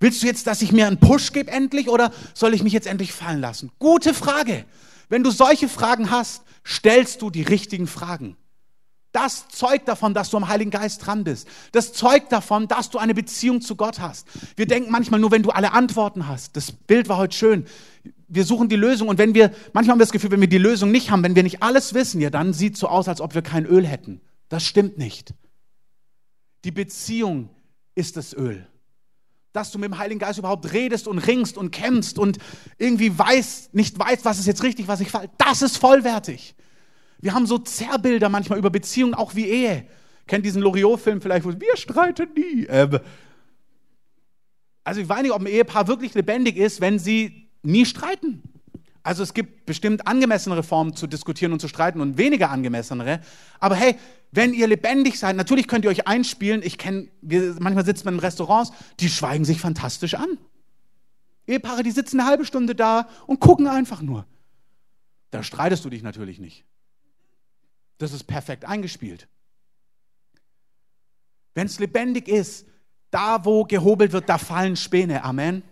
Willst 0.00 0.22
du 0.22 0.26
jetzt, 0.26 0.46
dass 0.46 0.60
ich 0.60 0.72
mir 0.72 0.86
einen 0.86 1.00
Push 1.00 1.32
gebe 1.32 1.50
endlich 1.50 1.88
oder 1.88 2.10
soll 2.34 2.52
ich 2.52 2.62
mich 2.62 2.74
jetzt 2.74 2.86
endlich 2.86 3.14
fallen 3.14 3.40
lassen? 3.40 3.70
Gute 3.78 4.12
Frage. 4.12 4.66
Wenn 5.10 5.24
du 5.24 5.30
solche 5.30 5.68
Fragen 5.68 6.10
hast, 6.10 6.44
stellst 6.64 7.20
du 7.20 7.28
die 7.30 7.42
richtigen 7.42 7.86
Fragen. 7.86 8.36
Das 9.12 9.48
zeugt 9.48 9.88
davon, 9.88 10.14
dass 10.14 10.30
du 10.30 10.36
am 10.36 10.46
Heiligen 10.46 10.70
Geist 10.70 11.04
dran 11.04 11.24
bist. 11.24 11.48
Das 11.72 11.92
zeugt 11.92 12.30
davon, 12.30 12.68
dass 12.68 12.90
du 12.90 12.98
eine 12.98 13.12
Beziehung 13.12 13.60
zu 13.60 13.74
Gott 13.74 13.98
hast. 13.98 14.28
Wir 14.56 14.66
denken 14.66 14.92
manchmal 14.92 15.18
nur, 15.18 15.32
wenn 15.32 15.42
du 15.42 15.50
alle 15.50 15.72
Antworten 15.72 16.28
hast. 16.28 16.56
Das 16.56 16.70
Bild 16.70 17.08
war 17.08 17.16
heute 17.16 17.36
schön. 17.36 17.66
Wir 18.28 18.44
suchen 18.44 18.68
die 18.68 18.76
Lösung 18.76 19.08
und 19.08 19.18
wenn 19.18 19.34
wir, 19.34 19.52
manchmal 19.72 19.94
haben 19.94 19.98
wir 19.98 20.04
das 20.04 20.12
Gefühl, 20.12 20.30
wenn 20.30 20.40
wir 20.40 20.48
die 20.48 20.58
Lösung 20.58 20.92
nicht 20.92 21.10
haben, 21.10 21.24
wenn 21.24 21.34
wir 21.34 21.42
nicht 21.42 21.60
alles 21.60 21.92
wissen, 21.92 22.20
ja, 22.20 22.30
dann 22.30 22.52
sieht 22.52 22.74
es 22.74 22.80
so 22.80 22.86
aus, 22.86 23.08
als 23.08 23.20
ob 23.20 23.34
wir 23.34 23.42
kein 23.42 23.66
Öl 23.66 23.84
hätten. 23.84 24.20
Das 24.48 24.64
stimmt 24.64 24.96
nicht. 24.96 25.34
Die 26.64 26.70
Beziehung 26.70 27.50
ist 27.96 28.16
das 28.16 28.32
Öl 28.32 28.69
dass 29.52 29.72
du 29.72 29.78
mit 29.78 29.90
dem 29.90 29.98
Heiligen 29.98 30.20
Geist 30.20 30.38
überhaupt 30.38 30.72
redest 30.72 31.08
und 31.08 31.18
ringst 31.18 31.56
und 31.58 31.70
kämpfst 31.70 32.18
und 32.18 32.38
irgendwie 32.78 33.16
weiß, 33.18 33.70
nicht 33.72 33.98
weißt, 33.98 34.24
was 34.24 34.38
ist 34.38 34.46
jetzt 34.46 34.62
richtig, 34.62 34.88
was 34.88 35.00
ich 35.00 35.10
falsch. 35.10 35.30
Das 35.38 35.62
ist 35.62 35.76
vollwertig. 35.76 36.54
Wir 37.20 37.34
haben 37.34 37.46
so 37.46 37.58
Zerrbilder 37.58 38.28
manchmal 38.28 38.58
über 38.58 38.70
Beziehungen, 38.70 39.14
auch 39.14 39.34
wie 39.34 39.46
Ehe. 39.46 39.86
Kennt 40.26 40.46
diesen 40.46 40.62
Loriot-Film 40.62 41.20
vielleicht, 41.20 41.44
wo 41.44 41.50
wir 41.50 41.76
streiten 41.76 42.28
nie. 42.34 42.66
Ähm, 42.68 43.00
also 44.84 45.00
ich 45.00 45.08
weiß 45.08 45.22
nicht, 45.22 45.32
ob 45.32 45.40
ein 45.40 45.46
Ehepaar 45.46 45.88
wirklich 45.88 46.14
lebendig 46.14 46.56
ist, 46.56 46.80
wenn 46.80 46.98
sie 46.98 47.48
nie 47.62 47.84
streiten. 47.84 48.42
Also 49.02 49.22
es 49.22 49.32
gibt 49.32 49.66
bestimmt 49.66 50.06
angemessenere 50.06 50.62
Formen 50.62 50.94
zu 50.94 51.06
diskutieren 51.06 51.52
und 51.52 51.60
zu 51.60 51.68
streiten 51.68 52.00
und 52.00 52.18
weniger 52.18 52.50
angemessenere. 52.50 53.20
Aber 53.58 53.74
hey, 53.74 53.96
wenn 54.30 54.52
ihr 54.52 54.66
lebendig 54.66 55.18
seid, 55.18 55.36
natürlich 55.36 55.68
könnt 55.68 55.84
ihr 55.84 55.90
euch 55.90 56.06
einspielen. 56.06 56.62
Ich 56.62 56.76
kenne, 56.76 57.08
manchmal 57.22 57.84
sitzt 57.84 58.04
man 58.04 58.14
in 58.14 58.20
Restaurants, 58.20 58.72
die 59.00 59.08
schweigen 59.08 59.44
sich 59.44 59.60
fantastisch 59.60 60.14
an. 60.14 60.38
Ehepaare, 61.46 61.82
die 61.82 61.90
sitzen 61.90 62.20
eine 62.20 62.28
halbe 62.28 62.44
Stunde 62.44 62.74
da 62.74 63.08
und 63.26 63.40
gucken 63.40 63.66
einfach 63.66 64.02
nur. 64.02 64.26
Da 65.30 65.42
streitest 65.42 65.84
du 65.84 65.90
dich 65.90 66.02
natürlich 66.02 66.38
nicht. 66.38 66.64
Das 67.98 68.12
ist 68.12 68.24
perfekt 68.24 68.64
eingespielt. 68.64 69.28
Wenn 71.54 71.66
es 71.66 71.78
lebendig 71.78 72.28
ist, 72.28 72.66
da 73.10 73.44
wo 73.44 73.64
gehobelt 73.64 74.12
wird, 74.12 74.28
da 74.28 74.38
fallen 74.38 74.76
Späne. 74.76 75.24
Amen. 75.24 75.62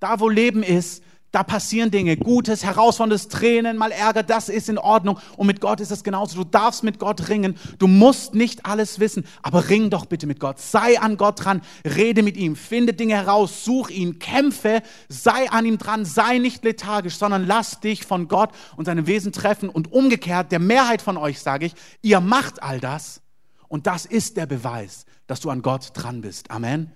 Da 0.00 0.18
wo 0.18 0.28
Leben 0.28 0.62
ist, 0.62 1.02
da 1.32 1.42
passieren 1.42 1.90
Dinge, 1.90 2.18
Gutes, 2.18 2.62
Herausforderndes, 2.62 3.28
Tränen, 3.28 3.78
mal 3.78 3.90
Ärger, 3.90 4.22
das 4.22 4.50
ist 4.50 4.68
in 4.68 4.76
Ordnung. 4.76 5.18
Und 5.38 5.46
mit 5.46 5.62
Gott 5.62 5.80
ist 5.80 5.90
es 5.90 6.04
genauso. 6.04 6.36
Du 6.36 6.44
darfst 6.44 6.84
mit 6.84 6.98
Gott 6.98 7.30
ringen. 7.30 7.56
Du 7.78 7.86
musst 7.86 8.34
nicht 8.34 8.66
alles 8.66 9.00
wissen, 9.00 9.24
aber 9.40 9.70
ring 9.70 9.88
doch 9.88 10.04
bitte 10.04 10.26
mit 10.26 10.40
Gott. 10.40 10.60
Sei 10.60 11.00
an 11.00 11.16
Gott 11.16 11.42
dran, 11.42 11.62
rede 11.86 12.22
mit 12.22 12.36
ihm, 12.36 12.54
finde 12.54 12.92
Dinge 12.92 13.14
heraus, 13.14 13.64
such 13.64 13.88
ihn, 13.88 14.18
kämpfe, 14.18 14.82
sei 15.08 15.50
an 15.50 15.64
ihm 15.64 15.78
dran, 15.78 16.04
sei 16.04 16.36
nicht 16.36 16.64
lethargisch, 16.64 17.16
sondern 17.16 17.46
lass 17.46 17.80
dich 17.80 18.04
von 18.04 18.28
Gott 18.28 18.50
und 18.76 18.84
seinem 18.84 19.06
Wesen 19.06 19.32
treffen. 19.32 19.70
Und 19.70 19.90
umgekehrt, 19.90 20.52
der 20.52 20.60
Mehrheit 20.60 21.00
von 21.00 21.16
euch 21.16 21.40
sage 21.40 21.64
ich, 21.64 21.74
ihr 22.02 22.20
macht 22.20 22.62
all 22.62 22.78
das. 22.78 23.22
Und 23.68 23.86
das 23.86 24.04
ist 24.04 24.36
der 24.36 24.44
Beweis, 24.44 25.06
dass 25.26 25.40
du 25.40 25.48
an 25.48 25.62
Gott 25.62 25.92
dran 25.94 26.20
bist. 26.20 26.50
Amen. 26.50 26.92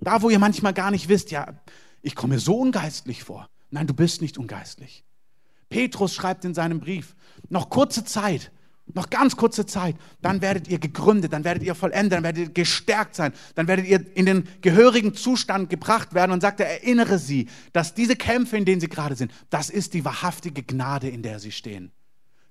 Da, 0.00 0.22
wo 0.22 0.30
ihr 0.30 0.38
manchmal 0.38 0.72
gar 0.72 0.90
nicht 0.90 1.10
wisst, 1.10 1.30
ja, 1.30 1.48
ich 2.00 2.14
komme 2.14 2.36
mir 2.36 2.40
so 2.40 2.56
ungeistlich 2.56 3.24
vor. 3.24 3.50
Nein, 3.70 3.86
du 3.86 3.94
bist 3.94 4.22
nicht 4.22 4.38
ungeistlich. 4.38 5.04
Petrus 5.68 6.14
schreibt 6.14 6.44
in 6.44 6.54
seinem 6.54 6.80
Brief, 6.80 7.14
noch 7.48 7.68
kurze 7.68 8.04
Zeit, 8.04 8.50
noch 8.94 9.10
ganz 9.10 9.36
kurze 9.36 9.66
Zeit, 9.66 9.96
dann 10.22 10.40
werdet 10.40 10.68
ihr 10.68 10.78
gegründet, 10.78 11.32
dann 11.32 11.44
werdet 11.44 11.62
ihr 11.62 11.74
vollendet, 11.74 12.12
dann 12.12 12.22
werdet 12.22 12.48
ihr 12.48 12.52
gestärkt 12.52 13.14
sein, 13.14 13.32
dann 13.54 13.68
werdet 13.68 13.86
ihr 13.86 14.04
in 14.16 14.24
den 14.24 14.48
gehörigen 14.62 15.14
Zustand 15.14 15.68
gebracht 15.68 16.14
werden 16.14 16.32
und 16.32 16.40
sagt 16.40 16.60
er, 16.60 16.70
erinnere 16.70 17.18
sie, 17.18 17.48
dass 17.72 17.94
diese 17.94 18.16
Kämpfe, 18.16 18.56
in 18.56 18.64
denen 18.64 18.80
sie 18.80 18.88
gerade 18.88 19.14
sind, 19.14 19.32
das 19.50 19.68
ist 19.68 19.94
die 19.94 20.04
wahrhaftige 20.04 20.62
Gnade, 20.62 21.08
in 21.08 21.22
der 21.22 21.38
sie 21.38 21.52
stehen. 21.52 21.92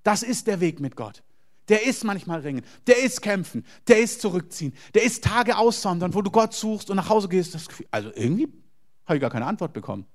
Das 0.03 0.23
ist 0.23 0.47
der 0.47 0.59
Weg 0.59 0.79
mit 0.79 0.95
Gott. 0.95 1.23
Der 1.69 1.85
ist 1.85 2.05
manchmal 2.05 2.41
ringen, 2.41 2.63
der 2.85 3.03
ist 3.03 3.21
kämpfen, 3.21 3.65
der 3.87 3.99
ist 3.99 4.21
zurückziehen, 4.21 4.73
der 4.93 5.03
ist 5.03 5.23
Tage 5.23 5.57
aussondern, 5.57 6.13
wo 6.13 6.21
du 6.21 6.31
Gott 6.31 6.53
suchst 6.53 6.89
und 6.89 6.95
nach 6.95 7.09
Hause 7.09 7.27
gehst. 7.27 7.55
Das 7.55 7.67
Gefühl, 7.67 7.87
also 7.91 8.09
irgendwie 8.15 8.47
habe 9.05 9.17
ich 9.17 9.21
gar 9.21 9.31
keine 9.31 9.45
Antwort 9.45 9.73
bekommen. 9.73 10.05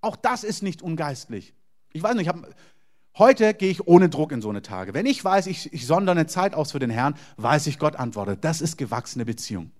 Auch 0.00 0.16
das 0.16 0.44
ist 0.44 0.62
nicht 0.62 0.82
ungeistlich. 0.82 1.54
Ich 1.92 2.02
weiß 2.02 2.14
nicht, 2.14 2.22
ich 2.22 2.28
hab, 2.28 2.46
heute 3.18 3.54
gehe 3.54 3.70
ich 3.70 3.86
ohne 3.86 4.08
Druck 4.08 4.32
in 4.32 4.42
so 4.42 4.48
eine 4.48 4.62
Tage. 4.62 4.94
Wenn 4.94 5.06
ich 5.06 5.24
weiß, 5.24 5.46
ich, 5.46 5.72
ich 5.72 5.86
sondere 5.86 6.16
eine 6.16 6.26
Zeit 6.26 6.54
aus 6.54 6.72
für 6.72 6.78
den 6.78 6.90
Herrn, 6.90 7.14
weiß 7.36 7.66
ich, 7.66 7.78
Gott 7.78 7.96
antwortet. 7.96 8.44
Das 8.44 8.60
ist 8.60 8.78
gewachsene 8.78 9.24
Beziehung. 9.24 9.72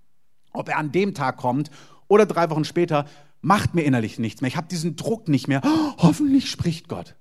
Ob 0.52 0.68
er 0.68 0.78
an 0.78 0.92
dem 0.92 1.14
Tag 1.14 1.36
kommt 1.36 1.70
oder 2.08 2.26
drei 2.26 2.50
Wochen 2.50 2.64
später, 2.64 3.06
macht 3.40 3.74
mir 3.74 3.82
innerlich 3.82 4.18
nichts 4.18 4.40
mehr. 4.40 4.48
Ich 4.48 4.56
habe 4.56 4.68
diesen 4.68 4.96
Druck 4.96 5.28
nicht 5.28 5.48
mehr. 5.48 5.62
Oh, 5.64 5.92
hoffentlich 5.98 6.50
spricht 6.50 6.88
Gott. 6.88 7.16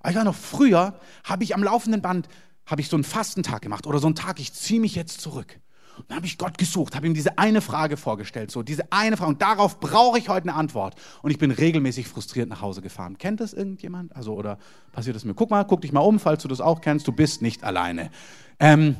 Aber 0.00 0.10
ich 0.10 0.16
war 0.16 0.24
noch 0.24 0.34
früher, 0.34 1.00
habe 1.24 1.44
ich 1.44 1.54
am 1.54 1.62
laufenden 1.62 2.02
Band, 2.02 2.28
habe 2.66 2.80
ich 2.80 2.88
so 2.88 2.96
einen 2.96 3.04
Fastentag 3.04 3.62
gemacht 3.62 3.86
oder 3.86 3.98
so 3.98 4.06
einen 4.06 4.14
Tag, 4.14 4.38
ich 4.38 4.52
ziehe 4.52 4.80
mich 4.80 4.94
jetzt 4.94 5.20
zurück. 5.20 5.60
Und 5.96 6.10
dann 6.10 6.16
habe 6.16 6.26
ich 6.26 6.38
Gott 6.38 6.58
gesucht, 6.58 6.96
habe 6.96 7.06
ihm 7.06 7.14
diese 7.14 7.38
eine 7.38 7.60
Frage 7.60 7.96
vorgestellt, 7.96 8.50
so 8.50 8.62
diese 8.62 8.90
eine 8.90 9.16
Frage. 9.16 9.30
Und 9.30 9.42
darauf 9.42 9.78
brauche 9.80 10.18
ich 10.18 10.28
heute 10.28 10.48
eine 10.48 10.54
Antwort. 10.58 10.94
Und 11.22 11.30
ich 11.30 11.38
bin 11.38 11.50
regelmäßig 11.50 12.08
frustriert 12.08 12.48
nach 12.48 12.60
Hause 12.60 12.82
gefahren. 12.82 13.16
Kennt 13.18 13.40
das 13.40 13.52
irgendjemand? 13.52 14.14
Also, 14.16 14.34
oder 14.34 14.58
passiert 14.92 15.16
das 15.16 15.24
mir? 15.24 15.34
Guck 15.34 15.50
mal, 15.50 15.64
guck 15.64 15.82
dich 15.82 15.92
mal 15.92 16.00
um, 16.00 16.18
falls 16.18 16.42
du 16.42 16.48
das 16.48 16.60
auch 16.60 16.80
kennst. 16.80 17.06
Du 17.06 17.12
bist 17.12 17.42
nicht 17.42 17.62
alleine. 17.62 18.10
Ähm, 18.58 18.96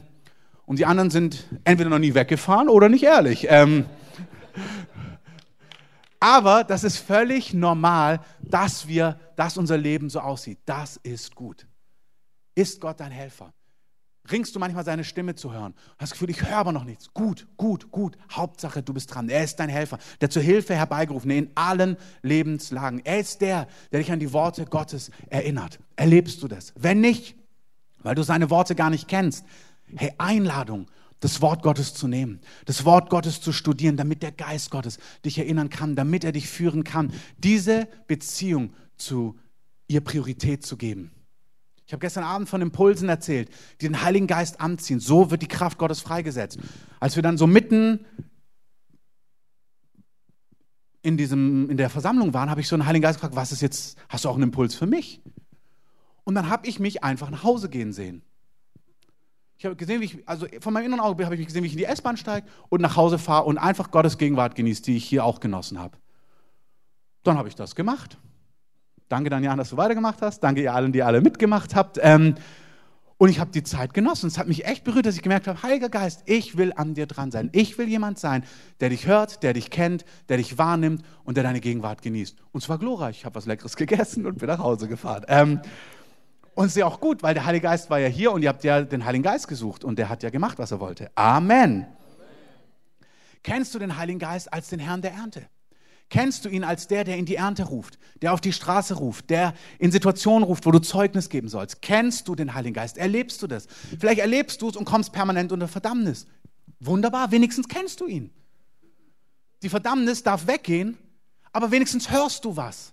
und 0.66 0.78
die 0.78 0.86
anderen 0.86 1.10
sind 1.10 1.46
entweder 1.64 1.90
noch 1.90 1.98
nie 1.98 2.14
weggefahren 2.14 2.68
oder 2.68 2.88
nicht 2.88 3.04
ehrlich. 3.04 3.46
Ähm, 3.50 3.86
aber 6.20 6.64
das 6.64 6.84
ist 6.84 6.98
völlig 6.98 7.52
normal, 7.52 8.20
dass 8.40 8.88
wir, 8.88 9.18
dass 9.36 9.58
unser 9.58 9.76
Leben 9.76 10.08
so 10.08 10.20
aussieht. 10.20 10.58
Das 10.64 10.96
ist 11.02 11.34
gut. 11.34 11.66
Ist 12.54 12.80
Gott 12.80 13.00
dein 13.00 13.10
Helfer? 13.10 13.52
Ringst 14.30 14.54
du 14.54 14.58
manchmal 14.58 14.84
seine 14.84 15.04
Stimme 15.04 15.34
zu 15.34 15.52
hören. 15.52 15.74
Hast 15.98 16.00
das 16.00 16.10
Gefühl, 16.12 16.30
ich 16.30 16.42
höre 16.42 16.56
aber 16.56 16.72
noch 16.72 16.84
nichts. 16.84 17.12
Gut, 17.12 17.46
gut, 17.56 17.90
gut. 17.90 18.16
Hauptsache, 18.30 18.82
du 18.82 18.94
bist 18.94 19.14
dran. 19.14 19.28
Er 19.28 19.44
ist 19.44 19.56
dein 19.56 19.68
Helfer, 19.68 19.98
der 20.20 20.30
zur 20.30 20.42
Hilfe 20.42 20.74
herbeigerufen 20.74 21.30
in 21.30 21.50
allen 21.54 21.96
Lebenslagen. 22.22 23.00
Er 23.04 23.20
ist 23.20 23.40
der, 23.40 23.68
der 23.92 24.00
dich 24.00 24.12
an 24.12 24.20
die 24.20 24.32
Worte 24.32 24.64
Gottes 24.64 25.10
erinnert. 25.28 25.78
Erlebst 25.96 26.42
du 26.42 26.48
das? 26.48 26.72
Wenn 26.76 27.00
nicht, 27.00 27.36
weil 28.02 28.14
du 28.14 28.22
seine 28.22 28.50
Worte 28.50 28.74
gar 28.74 28.90
nicht 28.90 29.08
kennst, 29.08 29.44
hey, 29.96 30.12
Einladung, 30.18 30.86
das 31.20 31.40
Wort 31.40 31.62
Gottes 31.62 31.94
zu 31.94 32.06
nehmen, 32.06 32.40
das 32.66 32.84
Wort 32.84 33.08
Gottes 33.08 33.40
zu 33.40 33.52
studieren, 33.52 33.96
damit 33.96 34.22
der 34.22 34.32
Geist 34.32 34.70
Gottes 34.70 34.98
dich 35.24 35.38
erinnern 35.38 35.70
kann, 35.70 35.96
damit 35.96 36.22
er 36.22 36.32
dich 36.32 36.48
führen 36.48 36.84
kann, 36.84 37.12
diese 37.38 37.88
Beziehung 38.06 38.74
zu 38.96 39.38
ihr 39.86 40.02
Priorität 40.02 40.66
zu 40.66 40.76
geben. 40.76 41.12
Ich 41.94 41.96
habe 41.96 42.06
gestern 42.06 42.24
Abend 42.24 42.48
von 42.48 42.60
Impulsen 42.60 43.08
erzählt, 43.08 43.48
die 43.80 43.86
den 43.86 44.02
Heiligen 44.02 44.26
Geist 44.26 44.60
anziehen. 44.60 44.98
So 44.98 45.30
wird 45.30 45.42
die 45.42 45.46
Kraft 45.46 45.78
Gottes 45.78 46.00
freigesetzt. 46.00 46.58
Als 46.98 47.14
wir 47.14 47.22
dann 47.22 47.38
so 47.38 47.46
mitten 47.46 48.04
in, 51.02 51.16
diesem, 51.16 51.70
in 51.70 51.76
der 51.76 51.90
Versammlung 51.90 52.34
waren, 52.34 52.50
habe 52.50 52.60
ich 52.60 52.66
so 52.66 52.74
einen 52.74 52.84
Heiligen 52.86 53.04
Geist 53.04 53.20
gefragt, 53.20 53.36
was 53.36 53.52
ist 53.52 53.62
jetzt, 53.62 53.96
hast 54.08 54.24
du 54.24 54.28
auch 54.28 54.34
einen 54.34 54.42
Impuls 54.42 54.74
für 54.74 54.86
mich? 54.86 55.22
Und 56.24 56.34
dann 56.34 56.48
habe 56.48 56.66
ich 56.66 56.80
mich 56.80 57.04
einfach 57.04 57.30
nach 57.30 57.44
Hause 57.44 57.68
gehen 57.68 57.92
sehen. 57.92 58.22
Ich 59.56 59.64
habe 59.64 59.76
gesehen, 59.76 60.00
wie 60.00 60.06
ich, 60.06 60.28
also 60.28 60.48
von 60.58 60.72
meinem 60.72 60.86
inneren 60.86 61.00
Auge 61.00 61.24
habe 61.24 61.36
ich 61.36 61.46
gesehen, 61.46 61.62
wie 61.62 61.68
ich 61.68 61.74
in 61.74 61.78
die 61.78 61.84
S-Bahn 61.84 62.16
steige 62.16 62.48
und 62.70 62.82
nach 62.82 62.96
Hause 62.96 63.20
fahre 63.20 63.44
und 63.44 63.56
einfach 63.56 63.92
Gottes 63.92 64.18
Gegenwart 64.18 64.56
genieße, 64.56 64.82
die 64.82 64.96
ich 64.96 65.04
hier 65.04 65.24
auch 65.24 65.38
genossen 65.38 65.78
habe. 65.78 65.96
Dann 67.22 67.38
habe 67.38 67.46
ich 67.46 67.54
das 67.54 67.76
gemacht. 67.76 68.18
Danke, 69.14 69.30
Daniel, 69.30 69.54
dass 69.54 69.70
du 69.70 69.76
weitergemacht 69.76 70.20
hast. 70.22 70.40
Danke 70.40 70.60
ihr 70.60 70.74
allen, 70.74 70.90
die 70.90 71.04
alle 71.04 71.20
mitgemacht 71.20 71.76
habt. 71.76 72.00
Ähm, 72.02 72.34
und 73.16 73.28
ich 73.28 73.38
habe 73.38 73.52
die 73.52 73.62
Zeit 73.62 73.94
genossen. 73.94 74.26
Es 74.26 74.38
hat 74.38 74.48
mich 74.48 74.64
echt 74.64 74.82
berührt, 74.82 75.06
dass 75.06 75.14
ich 75.14 75.22
gemerkt 75.22 75.46
habe, 75.46 75.62
Heiliger 75.62 75.88
Geist, 75.88 76.24
ich 76.26 76.56
will 76.56 76.72
an 76.74 76.94
dir 76.94 77.06
dran 77.06 77.30
sein. 77.30 77.48
Ich 77.52 77.78
will 77.78 77.86
jemand 77.88 78.18
sein, 78.18 78.42
der 78.80 78.88
dich 78.88 79.06
hört, 79.06 79.44
der 79.44 79.52
dich 79.52 79.70
kennt, 79.70 80.04
der 80.28 80.38
dich 80.38 80.58
wahrnimmt 80.58 81.04
und 81.22 81.36
der 81.36 81.44
deine 81.44 81.60
Gegenwart 81.60 82.02
genießt. 82.02 82.36
Und 82.50 82.60
zwar 82.60 82.78
glorreich. 82.78 83.18
Ich 83.18 83.24
habe 83.24 83.36
was 83.36 83.46
Leckeres 83.46 83.76
gegessen 83.76 84.26
und 84.26 84.38
bin 84.38 84.48
nach 84.48 84.58
Hause 84.58 84.88
gefahren. 84.88 85.24
Ähm, 85.28 85.60
und 86.56 86.64
es 86.64 86.72
ist 86.72 86.78
ja 86.78 86.86
auch 86.86 86.98
gut, 86.98 87.22
weil 87.22 87.34
der 87.34 87.46
Heilige 87.46 87.68
Geist 87.68 87.90
war 87.90 88.00
ja 88.00 88.08
hier 88.08 88.32
und 88.32 88.42
ihr 88.42 88.48
habt 88.48 88.64
ja 88.64 88.82
den 88.82 89.04
Heiligen 89.04 89.22
Geist 89.22 89.46
gesucht 89.46 89.84
und 89.84 89.96
der 89.96 90.08
hat 90.08 90.24
ja 90.24 90.30
gemacht, 90.30 90.58
was 90.58 90.72
er 90.72 90.80
wollte. 90.80 91.12
Amen. 91.14 91.52
Amen. 91.52 91.86
Kennst 93.44 93.76
du 93.76 93.78
den 93.78 93.96
Heiligen 93.96 94.18
Geist 94.18 94.52
als 94.52 94.70
den 94.70 94.80
Herrn 94.80 95.02
der 95.02 95.12
Ernte? 95.12 95.46
Kennst 96.10 96.44
du 96.44 96.48
ihn 96.48 96.64
als 96.64 96.86
der, 96.86 97.04
der 97.04 97.16
in 97.16 97.24
die 97.24 97.36
Ernte 97.36 97.64
ruft, 97.64 97.98
der 98.22 98.32
auf 98.32 98.40
die 98.40 98.52
Straße 98.52 98.94
ruft, 98.94 99.30
der 99.30 99.54
in 99.78 99.90
Situationen 99.90 100.44
ruft, 100.44 100.66
wo 100.66 100.70
du 100.70 100.78
Zeugnis 100.78 101.28
geben 101.28 101.48
sollst? 101.48 101.82
Kennst 101.82 102.28
du 102.28 102.34
den 102.34 102.54
Heiligen 102.54 102.74
Geist? 102.74 102.98
Erlebst 102.98 103.42
du 103.42 103.46
das? 103.46 103.66
Vielleicht 103.98 104.20
erlebst 104.20 104.62
du 104.62 104.68
es 104.68 104.76
und 104.76 104.84
kommst 104.84 105.12
permanent 105.12 105.50
unter 105.50 105.66
Verdammnis. 105.66 106.26
Wunderbar, 106.78 107.30
wenigstens 107.30 107.68
kennst 107.68 108.00
du 108.00 108.06
ihn. 108.06 108.30
Die 109.62 109.68
Verdammnis 109.68 110.22
darf 110.22 110.46
weggehen, 110.46 110.98
aber 111.52 111.70
wenigstens 111.70 112.10
hörst 112.10 112.44
du 112.44 112.56
was. 112.56 112.92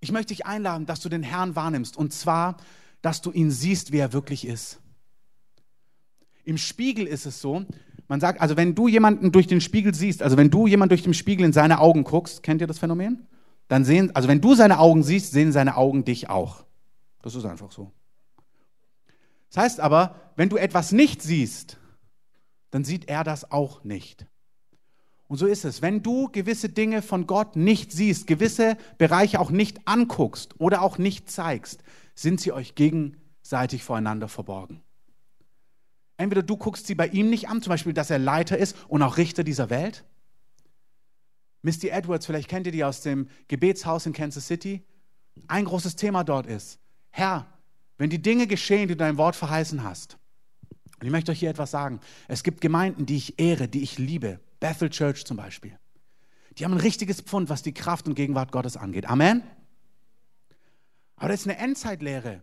Ich 0.00 0.12
möchte 0.12 0.34
dich 0.34 0.46
einladen, 0.46 0.86
dass 0.86 1.00
du 1.00 1.08
den 1.08 1.22
Herrn 1.22 1.56
wahrnimmst 1.56 1.96
und 1.96 2.12
zwar, 2.12 2.56
dass 3.02 3.20
du 3.20 3.32
ihn 3.32 3.50
siehst, 3.50 3.92
wie 3.92 3.98
er 3.98 4.12
wirklich 4.12 4.46
ist. 4.46 4.78
Im 6.44 6.58
Spiegel 6.58 7.06
ist 7.06 7.26
es 7.26 7.40
so, 7.40 7.66
man 8.08 8.20
sagt, 8.20 8.40
also 8.40 8.56
wenn 8.56 8.74
du 8.74 8.88
jemanden 8.88 9.32
durch 9.32 9.46
den 9.46 9.60
Spiegel 9.60 9.94
siehst, 9.94 10.22
also 10.22 10.36
wenn 10.36 10.50
du 10.50 10.66
jemanden 10.66 10.90
durch 10.90 11.02
den 11.02 11.14
Spiegel 11.14 11.44
in 11.44 11.52
seine 11.52 11.80
Augen 11.80 12.04
guckst, 12.04 12.42
kennt 12.42 12.60
ihr 12.60 12.66
das 12.66 12.78
Phänomen? 12.78 13.26
Dann 13.68 13.84
sehen, 13.84 14.14
also 14.14 14.28
wenn 14.28 14.40
du 14.40 14.54
seine 14.54 14.78
Augen 14.78 15.02
siehst, 15.02 15.32
sehen 15.32 15.52
seine 15.52 15.76
Augen 15.76 16.04
dich 16.04 16.30
auch. 16.30 16.64
Das 17.22 17.34
ist 17.34 17.44
einfach 17.44 17.72
so. 17.72 17.90
Das 19.50 19.64
heißt 19.64 19.80
aber, 19.80 20.14
wenn 20.36 20.48
du 20.48 20.56
etwas 20.56 20.92
nicht 20.92 21.22
siehst, 21.22 21.78
dann 22.70 22.84
sieht 22.84 23.08
er 23.08 23.24
das 23.24 23.50
auch 23.50 23.82
nicht. 23.84 24.26
Und 25.28 25.38
so 25.38 25.46
ist 25.46 25.64
es. 25.64 25.82
Wenn 25.82 26.02
du 26.02 26.28
gewisse 26.28 26.68
Dinge 26.68 27.02
von 27.02 27.26
Gott 27.26 27.56
nicht 27.56 27.90
siehst, 27.90 28.26
gewisse 28.26 28.76
Bereiche 28.98 29.40
auch 29.40 29.50
nicht 29.50 29.80
anguckst 29.88 30.60
oder 30.60 30.82
auch 30.82 30.98
nicht 30.98 31.30
zeigst, 31.30 31.82
sind 32.14 32.40
sie 32.40 32.52
euch 32.52 32.76
gegenseitig 32.76 33.82
voreinander 33.82 34.28
verborgen. 34.28 34.82
Entweder 36.16 36.42
du 36.42 36.56
guckst 36.56 36.86
sie 36.86 36.94
bei 36.94 37.08
ihm 37.08 37.28
nicht 37.28 37.48
an, 37.48 37.62
zum 37.62 37.70
Beispiel, 37.70 37.92
dass 37.92 38.10
er 38.10 38.18
Leiter 38.18 38.56
ist 38.56 38.76
und 38.88 39.02
auch 39.02 39.16
Richter 39.16 39.44
dieser 39.44 39.70
Welt. 39.70 40.04
Misty 41.62 41.88
Edwards, 41.88 42.26
vielleicht 42.26 42.48
kennt 42.48 42.66
ihr 42.66 42.72
die 42.72 42.84
aus 42.84 43.00
dem 43.02 43.28
Gebetshaus 43.48 44.06
in 44.06 44.12
Kansas 44.12 44.46
City. 44.46 44.84
Ein 45.48 45.64
großes 45.64 45.96
Thema 45.96 46.24
dort 46.24 46.46
ist, 46.46 46.78
Herr, 47.10 47.46
wenn 47.98 48.08
die 48.08 48.22
Dinge 48.22 48.46
geschehen, 48.46 48.88
die 48.88 48.94
du 48.94 48.98
dein 48.98 49.16
Wort 49.16 49.36
verheißen 49.36 49.82
hast, 49.82 50.18
und 50.98 51.06
ich 51.06 51.12
möchte 51.12 51.32
euch 51.32 51.40
hier 51.40 51.50
etwas 51.50 51.70
sagen, 51.70 52.00
es 52.26 52.42
gibt 52.42 52.60
Gemeinden, 52.60 53.04
die 53.04 53.16
ich 53.16 53.38
ehre, 53.38 53.68
die 53.68 53.82
ich 53.82 53.98
liebe, 53.98 54.40
Bethel 54.60 54.88
Church 54.88 55.26
zum 55.26 55.36
Beispiel. 55.36 55.78
Die 56.56 56.64
haben 56.64 56.72
ein 56.72 56.80
richtiges 56.80 57.20
Pfund, 57.20 57.50
was 57.50 57.62
die 57.62 57.74
Kraft 57.74 58.06
und 58.08 58.14
Gegenwart 58.14 58.50
Gottes 58.50 58.78
angeht. 58.78 59.06
Amen. 59.06 59.42
Aber 61.16 61.28
das 61.28 61.40
ist 61.40 61.48
eine 61.48 61.58
Endzeitlehre, 61.58 62.42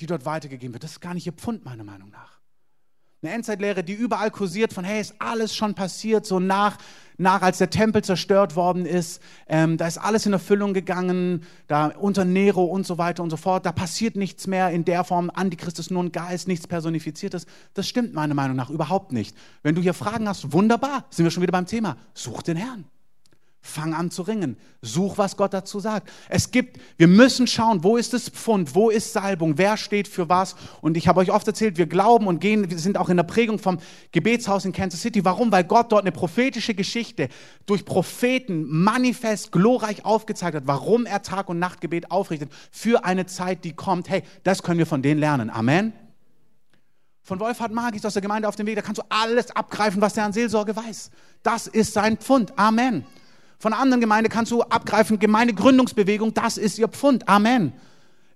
die 0.00 0.06
dort 0.06 0.24
weitergegeben 0.24 0.72
wird. 0.72 0.82
Das 0.82 0.92
ist 0.92 1.00
gar 1.00 1.14
nicht 1.14 1.26
ihr 1.26 1.32
Pfund, 1.32 1.64
meiner 1.64 1.84
Meinung 1.84 2.10
nach. 2.10 2.40
Eine 3.26 3.34
Endzeitlehre, 3.34 3.82
die 3.82 3.92
überall 3.92 4.30
kursiert 4.30 4.72
von, 4.72 4.84
hey, 4.84 5.00
ist 5.00 5.16
alles 5.18 5.52
schon 5.52 5.74
passiert, 5.74 6.24
so 6.26 6.38
nach, 6.38 6.78
nach 7.18 7.42
als 7.42 7.58
der 7.58 7.70
Tempel 7.70 8.04
zerstört 8.04 8.54
worden 8.54 8.86
ist, 8.86 9.20
ähm, 9.48 9.78
da 9.78 9.88
ist 9.88 9.98
alles 9.98 10.26
in 10.26 10.32
Erfüllung 10.32 10.74
gegangen, 10.74 11.42
da 11.66 11.86
unter 11.88 12.24
Nero 12.24 12.62
und 12.62 12.86
so 12.86 12.98
weiter 12.98 13.24
und 13.24 13.30
so 13.30 13.36
fort, 13.36 13.66
da 13.66 13.72
passiert 13.72 14.14
nichts 14.14 14.46
mehr 14.46 14.70
in 14.70 14.84
der 14.84 15.02
Form, 15.02 15.32
Antichrist 15.34 15.80
ist 15.80 15.90
nur 15.90 16.04
ein 16.04 16.12
Geist, 16.12 16.46
nichts 16.46 16.68
Personifiziertes. 16.68 17.46
Das 17.74 17.88
stimmt 17.88 18.14
meiner 18.14 18.34
Meinung 18.34 18.56
nach 18.56 18.70
überhaupt 18.70 19.10
nicht. 19.10 19.36
Wenn 19.64 19.74
du 19.74 19.82
hier 19.82 19.92
Fragen 19.92 20.28
hast, 20.28 20.52
wunderbar, 20.52 21.06
sind 21.10 21.24
wir 21.24 21.32
schon 21.32 21.42
wieder 21.42 21.50
beim 21.50 21.66
Thema, 21.66 21.96
such 22.14 22.42
den 22.42 22.56
Herrn. 22.56 22.84
Fang 23.66 23.94
an 23.94 24.10
zu 24.10 24.22
ringen. 24.22 24.56
Such, 24.80 25.18
was 25.18 25.36
Gott 25.36 25.52
dazu 25.52 25.80
sagt. 25.80 26.10
Es 26.28 26.50
gibt, 26.50 26.78
wir 26.96 27.08
müssen 27.08 27.46
schauen, 27.46 27.82
wo 27.82 27.96
ist 27.96 28.12
das 28.12 28.28
Pfund, 28.28 28.74
wo 28.74 28.90
ist 28.90 29.12
Salbung, 29.12 29.58
wer 29.58 29.76
steht 29.76 30.08
für 30.08 30.28
was. 30.28 30.54
Und 30.80 30.96
ich 30.96 31.08
habe 31.08 31.20
euch 31.20 31.30
oft 31.30 31.46
erzählt, 31.46 31.76
wir 31.76 31.86
glauben 31.86 32.26
und 32.26 32.40
gehen, 32.40 32.70
wir 32.70 32.78
sind 32.78 32.96
auch 32.96 33.08
in 33.08 33.16
der 33.16 33.24
Prägung 33.24 33.58
vom 33.58 33.78
Gebetshaus 34.12 34.64
in 34.64 34.72
Kansas 34.72 35.02
City. 35.02 35.24
Warum? 35.24 35.50
Weil 35.52 35.64
Gott 35.64 35.92
dort 35.92 36.02
eine 36.02 36.12
prophetische 36.12 36.74
Geschichte 36.74 37.28
durch 37.66 37.84
Propheten 37.84 38.66
manifest, 38.68 39.52
glorreich 39.52 40.04
aufgezeigt 40.04 40.56
hat, 40.56 40.66
warum 40.66 41.06
er 41.06 41.22
Tag- 41.22 41.48
und 41.48 41.58
Nachtgebet 41.58 42.10
aufrichtet 42.10 42.50
für 42.70 43.04
eine 43.04 43.26
Zeit, 43.26 43.64
die 43.64 43.72
kommt. 43.72 44.08
Hey, 44.08 44.22
das 44.44 44.62
können 44.62 44.78
wir 44.78 44.86
von 44.86 45.02
denen 45.02 45.20
lernen. 45.20 45.50
Amen. 45.50 45.92
Von 47.26 47.40
Wolfhard 47.40 47.72
Magis 47.72 48.04
aus 48.04 48.12
der 48.12 48.22
Gemeinde 48.22 48.46
auf 48.46 48.54
dem 48.54 48.66
Weg, 48.66 48.76
da 48.76 48.82
kannst 48.82 49.00
du 49.00 49.06
alles 49.08 49.50
abgreifen, 49.50 50.00
was 50.00 50.14
der 50.14 50.26
an 50.26 50.32
Seelsorge 50.32 50.76
weiß. 50.76 51.10
Das 51.42 51.66
ist 51.66 51.92
sein 51.92 52.18
Pfund. 52.18 52.56
Amen. 52.56 53.04
Von 53.58 53.72
einer 53.72 53.82
anderen 53.82 54.00
Gemeinde 54.00 54.28
kannst 54.28 54.52
du 54.52 54.62
abgreifen, 54.62 55.18
Gemeindegründungsbewegung, 55.18 56.34
das 56.34 56.58
ist 56.58 56.78
ihr 56.78 56.88
Pfund. 56.88 57.28
Amen. 57.28 57.72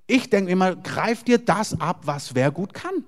Ich 0.07 0.31
denke 0.31 0.51
immer, 0.51 0.77
greif 0.77 1.23
dir 1.25 1.39
das 1.39 1.81
ab, 1.81 2.01
was 2.05 2.35
wer 2.35 2.51
gut 2.51 2.75
kann. 2.75 3.05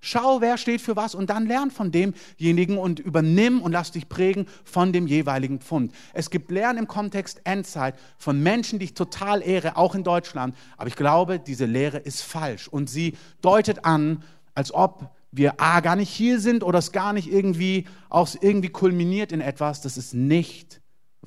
Schau, 0.00 0.40
wer 0.40 0.56
steht 0.56 0.80
für 0.80 0.94
was 0.94 1.14
und 1.14 1.30
dann 1.30 1.46
lern 1.46 1.70
von 1.70 1.90
demjenigen 1.90 2.78
und 2.78 3.00
übernimm 3.00 3.60
und 3.60 3.72
lass 3.72 3.90
dich 3.90 4.08
prägen 4.08 4.46
von 4.64 4.92
dem 4.92 5.06
jeweiligen 5.06 5.60
Pfund. 5.60 5.92
Es 6.12 6.30
gibt 6.30 6.50
Lernen 6.50 6.80
im 6.80 6.86
Kontext 6.86 7.40
Endzeit 7.44 7.96
von 8.16 8.40
Menschen, 8.42 8.78
die 8.78 8.84
ich 8.86 8.94
total 8.94 9.42
ehre, 9.42 9.76
auch 9.76 9.94
in 9.94 10.04
Deutschland. 10.04 10.54
Aber 10.76 10.88
ich 10.88 10.96
glaube, 10.96 11.40
diese 11.40 11.64
Lehre 11.64 11.98
ist 11.98 12.22
falsch 12.22 12.68
und 12.68 12.88
sie 12.88 13.16
deutet 13.40 13.84
an, 13.84 14.22
als 14.54 14.72
ob 14.72 15.10
wir 15.32 15.60
A, 15.60 15.80
gar 15.80 15.96
nicht 15.96 16.10
hier 16.10 16.40
sind 16.40 16.62
oder 16.62 16.78
es 16.78 16.92
gar 16.92 17.12
nicht 17.12 17.30
irgendwie, 17.30 17.86
auch 18.08 18.28
irgendwie 18.40 18.68
kulminiert 18.68 19.32
in 19.32 19.40
etwas. 19.40 19.80
Das 19.80 19.96
ist 19.96 20.14
nicht 20.14 20.80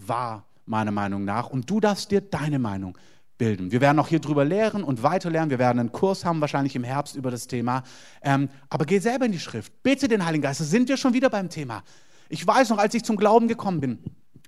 wahr, 0.07 0.45
meiner 0.65 0.91
Meinung 0.91 1.25
nach. 1.25 1.49
Und 1.49 1.69
du 1.69 1.79
darfst 1.79 2.11
dir 2.11 2.21
deine 2.21 2.59
Meinung 2.59 2.97
bilden. 3.37 3.71
Wir 3.71 3.81
werden 3.81 3.97
auch 3.99 4.07
hier 4.07 4.19
drüber 4.19 4.45
lehren 4.45 4.83
und 4.83 5.01
weiter 5.01 5.29
lernen. 5.29 5.49
Wir 5.49 5.59
werden 5.59 5.79
einen 5.79 5.91
Kurs 5.91 6.25
haben, 6.25 6.41
wahrscheinlich 6.41 6.75
im 6.75 6.83
Herbst 6.83 7.15
über 7.15 7.31
das 7.31 7.47
Thema. 7.47 7.83
Ähm, 8.21 8.49
aber 8.69 8.85
geh 8.85 8.99
selber 8.99 9.25
in 9.25 9.31
die 9.31 9.39
Schrift. 9.39 9.81
Bitte 9.81 10.07
den 10.07 10.25
Heiligen 10.25 10.43
Geist. 10.43 10.59
Da 10.59 10.65
sind 10.65 10.89
wir 10.89 10.97
schon 10.97 11.13
wieder 11.13 11.29
beim 11.29 11.49
Thema. 11.49 11.83
Ich 12.27 12.45
weiß 12.45 12.69
noch, 12.69 12.77
als 12.77 12.93
ich 12.93 13.03
zum 13.03 13.15
Glauben 13.15 13.47
gekommen 13.47 13.79
bin, 13.79 13.99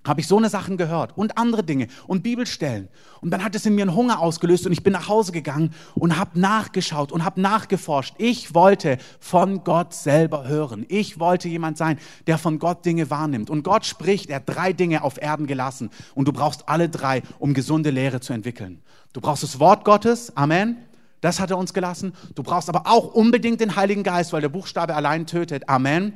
habe 0.04 0.22
ich 0.22 0.28
so 0.28 0.38
eine 0.38 0.50
Sachen 0.50 0.78
gehört 0.78 1.16
und 1.18 1.38
andere 1.38 1.64
Dinge 1.64 1.88
und 2.08 2.24
Bibelstellen. 2.24 2.90
Und 3.22 3.32
dann 3.32 3.44
hat 3.44 3.54
es 3.56 3.66
in 3.66 3.76
mir 3.76 3.84
einen 3.84 3.96
Hunger 3.96 4.20
ausgelöst 4.20 4.66
und 4.66 4.72
ich 4.72 4.84
bin 4.84 4.94
nach 4.94 5.08
Hause 5.08 5.32
gegangen 5.32 5.74
und 5.94 6.18
habe 6.18 6.40
nachgeschaut 6.40 7.12
und 7.12 7.24
habe 7.24 7.40
nachgeforscht. 7.40 8.16
Ich 8.18 8.56
wollte 8.56 8.98
von 9.20 9.64
Gott 9.64 9.94
selber 9.94 10.48
hören. 10.48 10.86
Ich 10.90 11.20
wollte 11.20 11.48
jemand 11.48 11.78
sein, 11.78 12.00
der 12.26 12.38
von 12.38 12.58
Gott 12.58 12.84
Dinge 12.86 13.10
wahrnimmt. 13.10 13.50
Und 13.50 13.64
Gott 13.64 13.86
spricht, 13.86 14.30
er 14.30 14.38
hat 14.38 14.44
drei 14.48 14.74
Dinge 14.74 15.04
auf 15.04 15.22
Erden 15.22 15.46
gelassen 15.46 15.92
und 16.16 16.28
du 16.28 16.34
brauchst 16.34 16.68
alle 16.68 16.90
drei, 16.90 17.22
um 17.38 17.54
gesunde 17.54 17.92
Lehre 17.92 18.22
zu 18.22 18.34
entwickeln. 18.34 18.82
Du 19.14 19.22
brauchst 19.22 19.44
das 19.44 19.60
Wort 19.60 19.86
Gottes, 19.86 20.36
Amen. 20.36 20.78
Das 21.20 21.40
hat 21.40 21.52
er 21.52 21.60
uns 21.60 21.76
gelassen. 21.76 22.14
Du 22.34 22.42
brauchst 22.42 22.68
aber 22.68 22.88
auch 22.88 23.14
unbedingt 23.14 23.62
den 23.62 23.76
Heiligen 23.76 24.02
Geist, 24.02 24.34
weil 24.34 24.42
der 24.42 24.50
Buchstabe 24.50 24.96
allein 24.96 25.28
tötet. 25.28 25.70
Amen. 25.70 26.14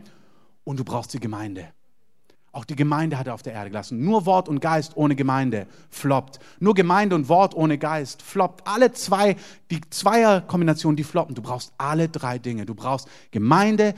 Und 0.63 0.79
du 0.79 0.83
brauchst 0.83 1.13
die 1.13 1.19
Gemeinde. 1.19 1.74
Auch 2.55 2.63
die 2.63 2.77
Gemeinde 2.77 3.19
hat 3.19 3.27
er 3.27 3.33
auf 3.33 3.43
der 3.43 3.51
Erde 3.51 3.69
gelassen. 3.69 4.01
Nur 4.01 4.25
Wort 4.25 4.47
und 4.47 4.61
Geist 4.61 4.95
ohne 4.95 5.17
Gemeinde 5.17 5.67
floppt. 5.89 6.39
Nur 6.61 6.73
Gemeinde 6.73 7.13
und 7.13 7.27
Wort 7.27 7.53
ohne 7.53 7.77
Geist 7.77 8.21
floppt. 8.21 8.65
Alle 8.65 8.93
zwei, 8.93 9.35
die 9.71 9.81
Zweierkombination, 9.89 10.95
die 10.95 11.03
floppen. 11.03 11.35
Du 11.35 11.41
brauchst 11.41 11.73
alle 11.77 12.07
drei 12.07 12.39
Dinge. 12.39 12.65
Du 12.65 12.73
brauchst 12.73 13.09
Gemeinde, 13.31 13.93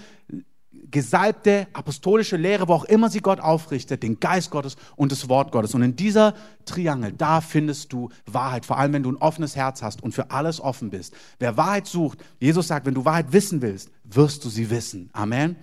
gesalbte 0.90 1.68
apostolische 1.74 2.36
Lehre, 2.36 2.68
wo 2.68 2.74
auch 2.74 2.86
immer 2.86 3.12
sie 3.12 3.20
Gott 3.20 3.40
aufrichtet, 3.40 4.02
den 4.02 4.20
Geist 4.20 4.50
Gottes 4.50 4.76
und 4.96 5.12
das 5.12 5.30
Wort 5.30 5.52
Gottes. 5.52 5.76
Und 5.76 5.84
in 5.84 5.96
dieser 5.96 6.34
Triangel, 6.66 7.12
da 7.12 7.42
findest 7.42 7.94
du 7.94 8.10
Wahrheit, 8.26 8.66
vor 8.66 8.80
allem 8.80 8.94
wenn 8.94 9.04
du 9.04 9.12
ein 9.12 9.18
offenes 9.18 9.56
Herz 9.56 9.84
hast 9.84 10.02
und 10.02 10.16
für 10.16 10.32
alles 10.32 10.60
offen 10.60 10.90
bist. 10.90 11.14
Wer 11.38 11.58
Wahrheit 11.58 11.86
sucht, 11.86 12.26
Jesus 12.40 12.70
sagt, 12.70 12.88
wenn 12.88 12.96
du 12.96 13.06
Wahrheit 13.06 13.34
wissen 13.34 13.62
willst, 13.62 13.92
wirst 14.04 14.44
du 14.46 14.50
sie 14.50 14.72
wissen. 14.72 15.12
Amen. 15.14 15.58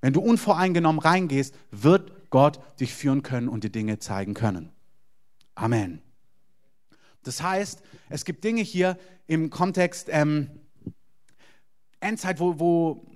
Wenn 0.00 0.12
du 0.12 0.20
unvoreingenommen 0.20 1.00
reingehst, 1.00 1.52
wird 1.72 2.12
Gott 2.30 2.60
dich 2.80 2.94
führen 2.94 3.22
können 3.22 3.48
und 3.48 3.64
die 3.64 3.72
Dinge 3.72 3.98
zeigen 3.98 4.34
können. 4.34 4.72
Amen. 5.54 6.02
Das 7.22 7.42
heißt, 7.42 7.82
es 8.08 8.24
gibt 8.24 8.44
Dinge 8.44 8.62
hier 8.62 8.98
im 9.26 9.50
Kontext 9.50 10.08
ähm, 10.10 10.50
Endzeit, 12.00 12.38
wo, 12.38 12.60
wo, 12.60 13.06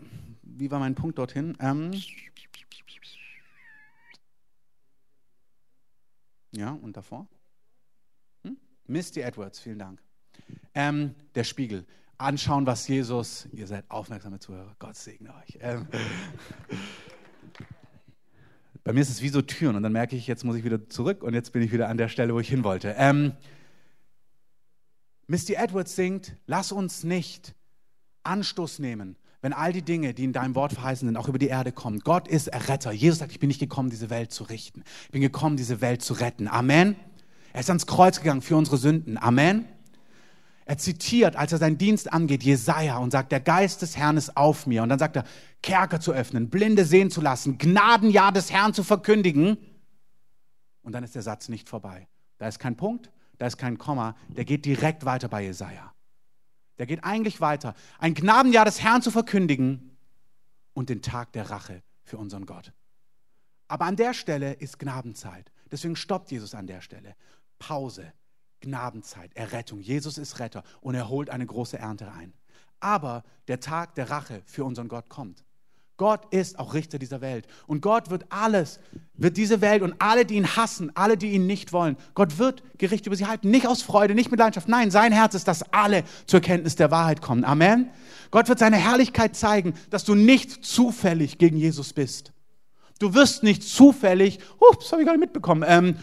wie 0.42 0.70
war 0.70 0.80
mein 0.80 0.94
Punkt 0.94 1.18
dorthin? 1.18 1.56
Ähm, 1.60 1.92
Ja, 6.52 6.72
und 6.72 6.96
davor? 6.96 7.28
Hm? 8.42 8.56
Misty 8.86 9.20
Edwards, 9.20 9.60
vielen 9.60 9.78
Dank. 9.78 10.02
Ähm, 10.74 11.14
der 11.34 11.44
Spiegel. 11.44 11.86
Anschauen, 12.18 12.66
was 12.66 12.86
Jesus, 12.86 13.48
ihr 13.52 13.66
seid 13.66 13.90
aufmerksame 13.90 14.40
Zuhörer, 14.40 14.74
Gott 14.78 14.96
segne 14.96 15.34
euch. 15.36 15.58
Ähm, 15.60 15.86
bei 18.84 18.92
mir 18.92 19.00
ist 19.00 19.10
es 19.10 19.22
wie 19.22 19.28
so 19.28 19.42
Türen 19.42 19.76
und 19.76 19.82
dann 19.82 19.92
merke 19.92 20.16
ich, 20.16 20.26
jetzt 20.26 20.44
muss 20.44 20.56
ich 20.56 20.64
wieder 20.64 20.88
zurück 20.88 21.22
und 21.22 21.34
jetzt 21.34 21.52
bin 21.52 21.62
ich 21.62 21.72
wieder 21.72 21.88
an 21.88 21.98
der 21.98 22.08
Stelle, 22.08 22.34
wo 22.34 22.40
ich 22.40 22.48
hin 22.48 22.64
wollte. 22.64 22.94
Ähm, 22.96 23.32
Misty 25.26 25.54
Edwards 25.54 25.94
singt, 25.94 26.36
lass 26.46 26.72
uns 26.72 27.04
nicht 27.04 27.54
Anstoß 28.24 28.80
nehmen, 28.80 29.16
wenn 29.42 29.52
all 29.52 29.72
die 29.72 29.82
Dinge, 29.82 30.12
die 30.12 30.24
in 30.24 30.32
deinem 30.32 30.54
Wort 30.54 30.72
verheißen 30.72 31.06
sind, 31.06 31.16
auch 31.16 31.28
über 31.28 31.38
die 31.38 31.48
Erde 31.48 31.72
kommen. 31.72 32.00
Gott 32.00 32.28
ist 32.28 32.48
Erretter. 32.48 32.92
Jesus 32.92 33.20
sagt, 33.20 33.32
ich 33.32 33.38
bin 33.38 33.48
nicht 33.48 33.60
gekommen, 33.60 33.90
diese 33.90 34.10
Welt 34.10 34.32
zu 34.32 34.44
richten. 34.44 34.82
Ich 35.04 35.10
bin 35.10 35.20
gekommen, 35.20 35.56
diese 35.56 35.80
Welt 35.80 36.02
zu 36.02 36.14
retten. 36.14 36.48
Amen. 36.48 36.96
Er 37.52 37.60
ist 37.60 37.70
ans 37.70 37.86
Kreuz 37.86 38.18
gegangen 38.18 38.42
für 38.42 38.56
unsere 38.56 38.76
Sünden. 38.76 39.18
Amen. 39.18 39.66
Er 40.70 40.78
zitiert, 40.78 41.34
als 41.34 41.50
er 41.50 41.58
seinen 41.58 41.78
Dienst 41.78 42.12
angeht, 42.12 42.44
Jesaja 42.44 42.98
und 42.98 43.10
sagt, 43.10 43.32
der 43.32 43.40
Geist 43.40 43.82
des 43.82 43.96
Herrn 43.96 44.16
ist 44.16 44.36
auf 44.36 44.68
mir. 44.68 44.84
Und 44.84 44.88
dann 44.88 45.00
sagt 45.00 45.16
er, 45.16 45.24
Kerker 45.64 45.98
zu 45.98 46.12
öffnen, 46.12 46.48
Blinde 46.48 46.84
sehen 46.84 47.10
zu 47.10 47.20
lassen, 47.20 47.58
Gnadenjahr 47.58 48.30
des 48.30 48.52
Herrn 48.52 48.72
zu 48.72 48.84
verkündigen. 48.84 49.58
Und 50.82 50.92
dann 50.92 51.02
ist 51.02 51.16
der 51.16 51.22
Satz 51.22 51.48
nicht 51.48 51.68
vorbei. 51.68 52.06
Da 52.38 52.46
ist 52.46 52.60
kein 52.60 52.76
Punkt, 52.76 53.10
da 53.38 53.48
ist 53.48 53.56
kein 53.56 53.78
Komma, 53.78 54.14
der 54.28 54.44
geht 54.44 54.64
direkt 54.64 55.04
weiter 55.04 55.26
bei 55.26 55.42
Jesaja. 55.42 55.92
Der 56.78 56.86
geht 56.86 57.02
eigentlich 57.02 57.40
weiter. 57.40 57.74
Ein 57.98 58.14
Gnadenjahr 58.14 58.64
des 58.64 58.80
Herrn 58.80 59.02
zu 59.02 59.10
verkündigen 59.10 59.96
und 60.72 60.88
den 60.88 61.02
Tag 61.02 61.32
der 61.32 61.50
Rache 61.50 61.82
für 62.04 62.16
unseren 62.16 62.46
Gott. 62.46 62.72
Aber 63.66 63.86
an 63.86 63.96
der 63.96 64.14
Stelle 64.14 64.52
ist 64.52 64.78
Gnadenzeit. 64.78 65.50
Deswegen 65.72 65.96
stoppt 65.96 66.30
Jesus 66.30 66.54
an 66.54 66.68
der 66.68 66.80
Stelle. 66.80 67.16
Pause, 67.58 68.12
Gnadenzeit, 68.60 69.34
Errettung. 69.34 69.80
Jesus 69.80 70.18
ist 70.18 70.38
Retter 70.38 70.62
und 70.80 70.94
er 70.94 71.08
holt 71.08 71.30
eine 71.30 71.46
große 71.46 71.78
Ernte 71.78 72.12
ein. 72.12 72.32
Aber 72.80 73.24
der 73.48 73.60
Tag 73.60 73.94
der 73.94 74.10
Rache 74.10 74.42
für 74.46 74.64
unseren 74.64 74.88
Gott 74.88 75.08
kommt. 75.08 75.44
Gott 76.00 76.32
ist 76.32 76.58
auch 76.58 76.72
Richter 76.72 76.98
dieser 76.98 77.20
Welt. 77.20 77.46
Und 77.66 77.82
Gott 77.82 78.08
wird 78.08 78.24
alles, 78.30 78.80
wird 79.12 79.36
diese 79.36 79.60
Welt 79.60 79.82
und 79.82 79.96
alle, 79.98 80.24
die 80.24 80.36
ihn 80.36 80.56
hassen, 80.56 80.90
alle, 80.96 81.18
die 81.18 81.32
ihn 81.32 81.46
nicht 81.46 81.74
wollen, 81.74 81.98
Gott 82.14 82.38
wird 82.38 82.62
Gericht 82.78 83.06
über 83.06 83.16
sie 83.16 83.26
halten. 83.26 83.50
Nicht 83.50 83.66
aus 83.66 83.82
Freude, 83.82 84.14
nicht 84.14 84.30
mit 84.30 84.40
Leidenschaft. 84.40 84.66
Nein, 84.66 84.90
sein 84.90 85.12
Herz 85.12 85.34
ist, 85.34 85.46
dass 85.46 85.62
alle 85.74 86.04
zur 86.24 86.40
Kenntnis 86.40 86.74
der 86.74 86.90
Wahrheit 86.90 87.20
kommen. 87.20 87.44
Amen. 87.44 87.90
Gott 88.30 88.48
wird 88.48 88.58
seine 88.60 88.76
Herrlichkeit 88.76 89.36
zeigen, 89.36 89.74
dass 89.90 90.04
du 90.04 90.14
nicht 90.14 90.64
zufällig 90.64 91.36
gegen 91.36 91.58
Jesus 91.58 91.92
bist. 91.92 92.32
Du 92.98 93.12
wirst 93.12 93.42
nicht 93.42 93.62
zufällig, 93.62 94.38
ups, 94.58 94.92
habe 94.92 95.02
ich 95.02 95.06
gar 95.06 95.12
nicht 95.12 95.20
mitbekommen, 95.20 95.64
ähm, 95.66 95.96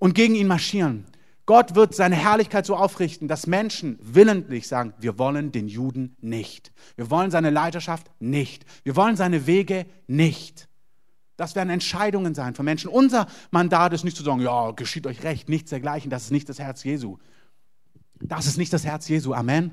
und 0.00 0.16
gegen 0.16 0.34
ihn 0.34 0.48
marschieren. 0.48 1.06
Gott 1.46 1.74
wird 1.74 1.94
seine 1.94 2.16
Herrlichkeit 2.16 2.64
so 2.64 2.74
aufrichten, 2.74 3.28
dass 3.28 3.46
Menschen 3.46 3.98
willentlich 4.00 4.66
sagen, 4.66 4.94
wir 4.98 5.18
wollen 5.18 5.52
den 5.52 5.68
Juden 5.68 6.16
nicht. 6.20 6.72
Wir 6.96 7.10
wollen 7.10 7.30
seine 7.30 7.50
Leiterschaft 7.50 8.10
nicht. 8.18 8.64
Wir 8.82 8.96
wollen 8.96 9.16
seine 9.16 9.46
Wege 9.46 9.84
nicht. 10.06 10.68
Das 11.36 11.54
werden 11.54 11.70
Entscheidungen 11.70 12.34
sein 12.34 12.54
von 12.54 12.64
Menschen. 12.64 12.88
Unser 12.88 13.26
Mandat 13.50 13.92
ist 13.92 14.04
nicht 14.04 14.16
zu 14.16 14.22
sagen, 14.22 14.40
ja, 14.40 14.70
geschieht 14.70 15.06
euch 15.06 15.22
recht, 15.22 15.48
nichts 15.48 15.70
dergleichen, 15.70 16.10
das 16.10 16.24
ist 16.24 16.30
nicht 16.30 16.48
das 16.48 16.58
Herz 16.58 16.84
Jesu. 16.84 17.18
Das 18.20 18.46
ist 18.46 18.56
nicht 18.56 18.72
das 18.72 18.84
Herz 18.84 19.08
Jesu. 19.08 19.34
Amen. 19.34 19.72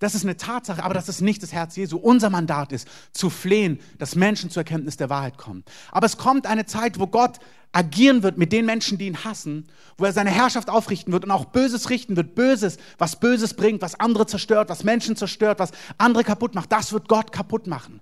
Das 0.00 0.14
ist 0.14 0.24
eine 0.24 0.36
Tatsache, 0.36 0.82
aber 0.82 0.94
das 0.94 1.08
ist 1.08 1.20
nicht 1.20 1.42
das 1.42 1.52
Herz 1.52 1.76
Jesu. 1.76 1.96
Unser 1.96 2.28
Mandat 2.28 2.72
ist, 2.72 2.88
zu 3.12 3.30
flehen, 3.30 3.80
dass 3.98 4.16
Menschen 4.16 4.50
zur 4.50 4.60
Erkenntnis 4.62 4.96
der 4.96 5.08
Wahrheit 5.08 5.38
kommen. 5.38 5.64
Aber 5.92 6.06
es 6.06 6.16
kommt 6.16 6.46
eine 6.46 6.66
Zeit, 6.66 6.98
wo 6.98 7.06
Gott 7.06 7.38
agieren 7.72 8.22
wird 8.22 8.38
mit 8.38 8.52
den 8.52 8.66
Menschen, 8.66 8.98
die 8.98 9.06
ihn 9.06 9.24
hassen, 9.24 9.68
wo 9.96 10.04
er 10.04 10.12
seine 10.12 10.30
Herrschaft 10.30 10.70
aufrichten 10.70 11.12
wird 11.12 11.24
und 11.24 11.30
auch 11.30 11.46
Böses 11.46 11.90
richten 11.90 12.16
wird. 12.16 12.34
Böses, 12.34 12.78
was 12.98 13.18
Böses 13.18 13.54
bringt, 13.54 13.82
was 13.82 13.98
andere 13.98 14.26
zerstört, 14.26 14.68
was 14.68 14.84
Menschen 14.84 15.16
zerstört, 15.16 15.58
was 15.58 15.70
andere 15.98 16.24
kaputt 16.24 16.54
macht, 16.54 16.70
das 16.72 16.92
wird 16.92 17.08
Gott 17.08 17.32
kaputt 17.32 17.66
machen. 17.66 18.00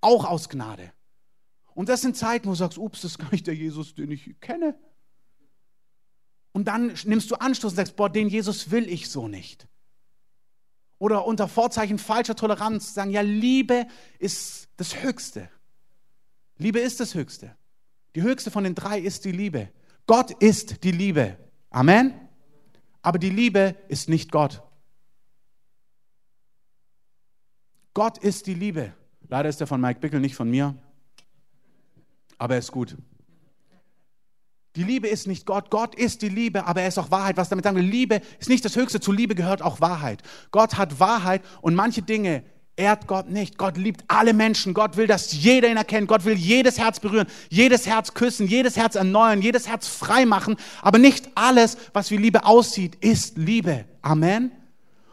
Auch 0.00 0.24
aus 0.24 0.48
Gnade. 0.48 0.92
Und 1.74 1.88
das 1.88 2.02
sind 2.02 2.16
Zeiten, 2.16 2.46
wo 2.46 2.50
du 2.50 2.56
sagst, 2.56 2.78
ups, 2.78 3.02
das 3.02 3.12
ist 3.12 3.18
gar 3.18 3.30
nicht 3.30 3.46
der 3.46 3.54
Jesus, 3.54 3.94
den 3.94 4.10
ich 4.10 4.38
kenne. 4.40 4.74
Und 6.52 6.68
dann 6.68 6.92
nimmst 7.04 7.30
du 7.30 7.34
Anstoß 7.36 7.72
und 7.72 7.76
sagst, 7.76 7.96
boah, 7.96 8.10
den 8.10 8.28
Jesus 8.28 8.70
will 8.70 8.88
ich 8.88 9.08
so 9.08 9.26
nicht. 9.26 9.68
Oder 11.02 11.26
unter 11.26 11.48
Vorzeichen 11.48 11.98
falscher 11.98 12.36
Toleranz 12.36 12.94
sagen, 12.94 13.10
ja, 13.10 13.22
Liebe 13.22 13.88
ist 14.20 14.68
das 14.76 15.02
Höchste. 15.02 15.50
Liebe 16.58 16.78
ist 16.78 17.00
das 17.00 17.16
Höchste. 17.16 17.56
Die 18.14 18.22
höchste 18.22 18.52
von 18.52 18.62
den 18.62 18.76
drei 18.76 19.00
ist 19.00 19.24
die 19.24 19.32
Liebe. 19.32 19.68
Gott 20.06 20.30
ist 20.30 20.84
die 20.84 20.92
Liebe. 20.92 21.36
Amen. 21.70 22.14
Aber 23.02 23.18
die 23.18 23.30
Liebe 23.30 23.74
ist 23.88 24.08
nicht 24.08 24.30
Gott. 24.30 24.62
Gott 27.94 28.18
ist 28.18 28.46
die 28.46 28.54
Liebe. 28.54 28.94
Leider 29.26 29.48
ist 29.48 29.60
er 29.60 29.66
von 29.66 29.80
Mike 29.80 29.98
Bickel, 29.98 30.20
nicht 30.20 30.36
von 30.36 30.48
mir. 30.48 30.76
Aber 32.38 32.54
er 32.54 32.60
ist 32.60 32.70
gut. 32.70 32.96
Die 34.74 34.84
Liebe 34.84 35.06
ist 35.06 35.26
nicht 35.26 35.44
Gott. 35.44 35.70
Gott 35.70 35.94
ist 35.94 36.22
die 36.22 36.30
Liebe, 36.30 36.66
aber 36.66 36.82
er 36.82 36.88
ist 36.88 36.98
auch 36.98 37.10
Wahrheit. 37.10 37.36
Was 37.36 37.50
damit 37.50 37.64
sagen 37.64 37.76
wir? 37.76 37.82
Liebe 37.82 38.22
ist 38.38 38.48
nicht 38.48 38.64
das 38.64 38.74
Höchste. 38.74 39.00
Zu 39.00 39.12
Liebe 39.12 39.34
gehört 39.34 39.60
auch 39.60 39.80
Wahrheit. 39.80 40.22
Gott 40.50 40.78
hat 40.78 40.98
Wahrheit 40.98 41.42
und 41.60 41.74
manche 41.74 42.00
Dinge 42.00 42.42
ehrt 42.76 43.06
Gott 43.06 43.28
nicht. 43.28 43.58
Gott 43.58 43.76
liebt 43.76 44.04
alle 44.08 44.32
Menschen. 44.32 44.72
Gott 44.72 44.96
will, 44.96 45.06
dass 45.06 45.32
jeder 45.32 45.68
ihn 45.68 45.76
erkennt. 45.76 46.08
Gott 46.08 46.24
will 46.24 46.36
jedes 46.36 46.78
Herz 46.78 47.00
berühren, 47.00 47.26
jedes 47.50 47.86
Herz 47.86 48.14
küssen, 48.14 48.46
jedes 48.46 48.78
Herz 48.78 48.94
erneuern, 48.94 49.42
jedes 49.42 49.68
Herz 49.68 49.86
frei 49.88 50.24
machen. 50.24 50.56
Aber 50.80 50.98
nicht 50.98 51.28
alles, 51.34 51.76
was 51.92 52.10
wie 52.10 52.16
Liebe 52.16 52.46
aussieht, 52.46 52.96
ist 53.00 53.36
Liebe. 53.36 53.84
Amen. 54.00 54.52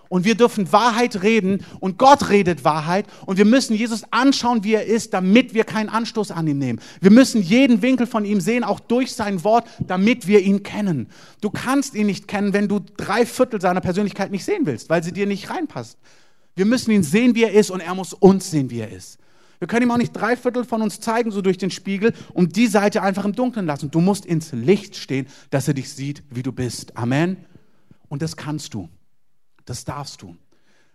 Und 0.09 0.25
wir 0.25 0.35
dürfen 0.35 0.71
Wahrheit 0.71 1.21
reden 1.21 1.63
und 1.79 1.99
Gott 1.99 2.29
redet 2.29 2.63
Wahrheit 2.63 3.05
und 3.27 3.37
wir 3.37 3.45
müssen 3.45 3.75
Jesus 3.75 4.03
anschauen, 4.09 4.63
wie 4.63 4.73
er 4.73 4.85
ist, 4.85 5.13
damit 5.13 5.53
wir 5.53 5.63
keinen 5.63 5.87
Anstoß 5.87 6.31
an 6.31 6.47
ihm 6.47 6.57
nehmen. 6.57 6.81
Wir 6.99 7.11
müssen 7.11 7.41
jeden 7.43 7.83
Winkel 7.83 8.07
von 8.07 8.25
ihm 8.25 8.41
sehen, 8.41 8.63
auch 8.63 8.79
durch 8.79 9.13
sein 9.13 9.43
Wort, 9.43 9.67
damit 9.79 10.25
wir 10.27 10.41
ihn 10.41 10.63
kennen. 10.63 11.07
Du 11.41 11.51
kannst 11.51 11.93
ihn 11.93 12.07
nicht 12.07 12.27
kennen, 12.27 12.53
wenn 12.53 12.67
du 12.67 12.79
drei 12.97 13.25
Viertel 13.25 13.61
seiner 13.61 13.81
Persönlichkeit 13.81 14.31
nicht 14.31 14.43
sehen 14.43 14.65
willst, 14.65 14.89
weil 14.89 15.03
sie 15.03 15.11
dir 15.11 15.27
nicht 15.27 15.51
reinpasst. 15.51 15.99
Wir 16.55 16.65
müssen 16.65 16.91
ihn 16.91 17.03
sehen, 17.03 17.35
wie 17.35 17.43
er 17.43 17.53
ist, 17.53 17.69
und 17.69 17.79
er 17.79 17.93
muss 17.93 18.13
uns 18.13 18.49
sehen, 18.49 18.71
wie 18.71 18.79
er 18.79 18.91
ist. 18.91 19.19
Wir 19.59 19.67
können 19.67 19.83
ihm 19.83 19.91
auch 19.91 19.97
nicht 19.97 20.13
drei 20.13 20.35
Viertel 20.35 20.65
von 20.65 20.81
uns 20.81 20.99
zeigen, 20.99 21.31
so 21.31 21.41
durch 21.41 21.57
den 21.57 21.69
Spiegel, 21.69 22.13
und 22.33 22.55
die 22.55 22.67
Seite 22.67 23.03
einfach 23.03 23.25
im 23.25 23.33
Dunkeln 23.33 23.65
lassen. 23.65 23.91
Du 23.91 24.01
musst 24.01 24.25
ins 24.25 24.53
Licht 24.53 24.95
stehen, 24.95 25.27
dass 25.51 25.67
er 25.67 25.73
dich 25.73 25.93
sieht, 25.93 26.23
wie 26.29 26.43
du 26.43 26.51
bist. 26.51 26.97
Amen. 26.97 27.37
Und 28.07 28.21
das 28.21 28.35
kannst 28.35 28.73
du. 28.73 28.89
Das 29.69 29.85
darfst 29.85 30.23
du. 30.23 30.35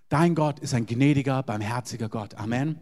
Dein 0.08 0.34
Gott 0.34 0.58
ist 0.58 0.74
ein 0.74 0.84
gnädiger, 0.84 1.44
barmherziger 1.44 2.08
Gott. 2.08 2.34
Amen. 2.34 2.80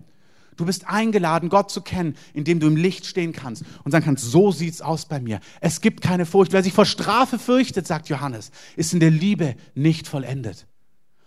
Du 0.56 0.64
bist 0.64 0.88
eingeladen, 0.88 1.50
Gott 1.50 1.70
zu 1.70 1.82
kennen, 1.82 2.16
indem 2.32 2.60
du 2.60 2.66
im 2.66 2.76
Licht 2.76 3.04
stehen 3.04 3.34
kannst 3.34 3.62
und 3.84 3.92
sagen 3.92 4.06
kannst, 4.06 4.24
so 4.24 4.52
sieht's 4.52 4.80
aus 4.80 5.04
bei 5.04 5.20
mir. 5.20 5.40
Es 5.60 5.82
gibt 5.82 6.00
keine 6.00 6.24
Furcht. 6.24 6.52
Wer 6.52 6.62
sich 6.62 6.72
vor 6.72 6.86
Strafe 6.86 7.38
fürchtet, 7.38 7.86
sagt 7.86 8.08
Johannes, 8.08 8.52
ist 8.74 8.94
in 8.94 9.00
der 9.00 9.10
Liebe 9.10 9.54
nicht 9.74 10.08
vollendet. 10.08 10.66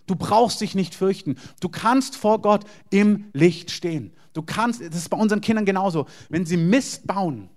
Du 0.07 0.15
brauchst 0.15 0.61
dich 0.61 0.73
nicht 0.73 0.95
fürchten. 0.95 1.35
Du 1.59 1.69
kannst 1.69 2.15
vor 2.15 2.41
Gott 2.41 2.65
im 2.89 3.25
Licht 3.33 3.69
stehen. 3.69 4.13
Du 4.33 4.41
kannst, 4.41 4.81
das 4.81 4.95
ist 4.95 5.09
bei 5.09 5.17
unseren 5.17 5.41
Kindern 5.41 5.65
genauso. 5.65 6.07
Wenn 6.29 6.47
sie 6.47 6.57
Mist 6.57 7.05
bauen, 7.05 7.51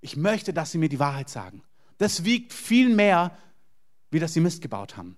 ich 0.00 0.16
möchte, 0.16 0.52
dass 0.52 0.70
sie 0.70 0.78
mir 0.78 0.88
die 0.88 1.00
Wahrheit 1.00 1.28
sagen. 1.28 1.64
Das 1.98 2.24
wiegt 2.24 2.52
viel 2.52 2.94
mehr, 2.94 3.36
wie 4.12 4.20
dass 4.20 4.32
sie 4.32 4.40
Mist 4.40 4.62
gebaut 4.62 4.96
haben. 4.96 5.16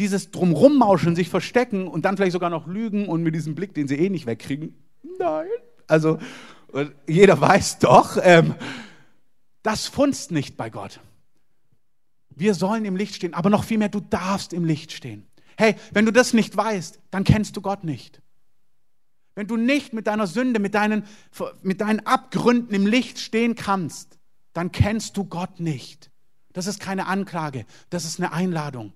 Dieses 0.00 0.30
Drumrummauschen, 0.30 1.14
sich 1.14 1.28
verstecken 1.28 1.86
und 1.86 2.06
dann 2.06 2.16
vielleicht 2.16 2.32
sogar 2.32 2.48
noch 2.48 2.66
lügen 2.66 3.06
und 3.06 3.22
mit 3.22 3.34
diesem 3.34 3.54
Blick, 3.54 3.74
den 3.74 3.86
sie 3.86 3.96
eh 3.96 4.08
nicht 4.08 4.26
wegkriegen. 4.26 4.74
Nein. 5.18 5.46
Also, 5.86 6.18
jeder 7.06 7.38
weiß 7.40 7.80
doch, 7.80 8.16
ähm, 8.22 8.54
das 9.62 9.86
funzt 9.86 10.30
nicht 10.30 10.56
bei 10.56 10.70
Gott. 10.70 11.00
Wir 12.30 12.54
sollen 12.54 12.86
im 12.86 12.96
Licht 12.96 13.14
stehen, 13.14 13.34
aber 13.34 13.50
noch 13.50 13.64
viel 13.64 13.76
mehr, 13.76 13.90
du 13.90 14.00
darfst 14.00 14.54
im 14.54 14.64
Licht 14.64 14.92
stehen. 14.92 15.26
Hey, 15.58 15.76
wenn 15.92 16.06
du 16.06 16.12
das 16.12 16.32
nicht 16.32 16.56
weißt, 16.56 16.98
dann 17.10 17.24
kennst 17.24 17.56
du 17.56 17.60
Gott 17.60 17.84
nicht. 17.84 18.22
Wenn 19.34 19.46
du 19.46 19.58
nicht 19.58 19.92
mit 19.92 20.06
deiner 20.06 20.26
Sünde, 20.26 20.60
mit 20.60 20.74
deinen, 20.74 21.04
mit 21.62 21.82
deinen 21.82 22.06
Abgründen 22.06 22.74
im 22.74 22.86
Licht 22.86 23.18
stehen 23.18 23.54
kannst, 23.54 24.18
dann 24.54 24.72
kennst 24.72 25.18
du 25.18 25.24
Gott 25.24 25.60
nicht. 25.60 26.10
Das 26.54 26.66
ist 26.66 26.80
keine 26.80 27.06
Anklage, 27.06 27.66
das 27.90 28.06
ist 28.06 28.18
eine 28.18 28.32
Einladung. 28.32 28.94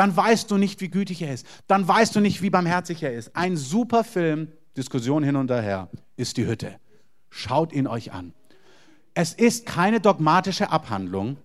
Dann 0.00 0.16
weißt 0.16 0.50
du 0.50 0.56
nicht, 0.56 0.80
wie 0.80 0.88
gütig 0.88 1.20
er 1.20 1.34
ist. 1.34 1.44
Dann 1.66 1.86
weißt 1.86 2.16
du 2.16 2.20
nicht, 2.20 2.40
wie 2.40 2.48
barmherzig 2.48 3.02
er 3.02 3.12
ist. 3.12 3.36
Ein 3.36 3.58
super 3.58 4.02
Film, 4.02 4.48
Diskussion 4.74 5.22
hin 5.22 5.36
und 5.36 5.50
her, 5.50 5.90
ist 6.16 6.38
die 6.38 6.46
Hütte. 6.46 6.76
Schaut 7.28 7.70
ihn 7.74 7.86
euch 7.86 8.10
an. 8.10 8.32
Es 9.12 9.34
ist 9.34 9.66
keine 9.66 10.00
dogmatische 10.00 10.70
Abhandlung, 10.70 11.36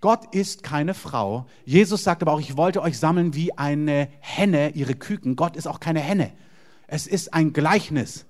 Gott 0.00 0.34
ist 0.34 0.64
keine 0.64 0.94
Frau. 0.94 1.46
Jesus 1.64 2.02
sagt 2.02 2.22
aber 2.22 2.32
auch, 2.32 2.40
ich 2.40 2.56
wollte 2.56 2.82
euch 2.82 2.98
sammeln 2.98 3.34
wie 3.34 3.56
eine 3.56 4.08
Henne 4.18 4.70
ihre 4.70 4.96
Küken. 4.96 5.36
Gott 5.36 5.54
ist 5.54 5.68
auch 5.68 5.78
keine 5.78 6.00
Henne. 6.00 6.32
Es 6.88 7.06
ist 7.06 7.32
ein 7.34 7.52
Gleichnis. 7.52 8.26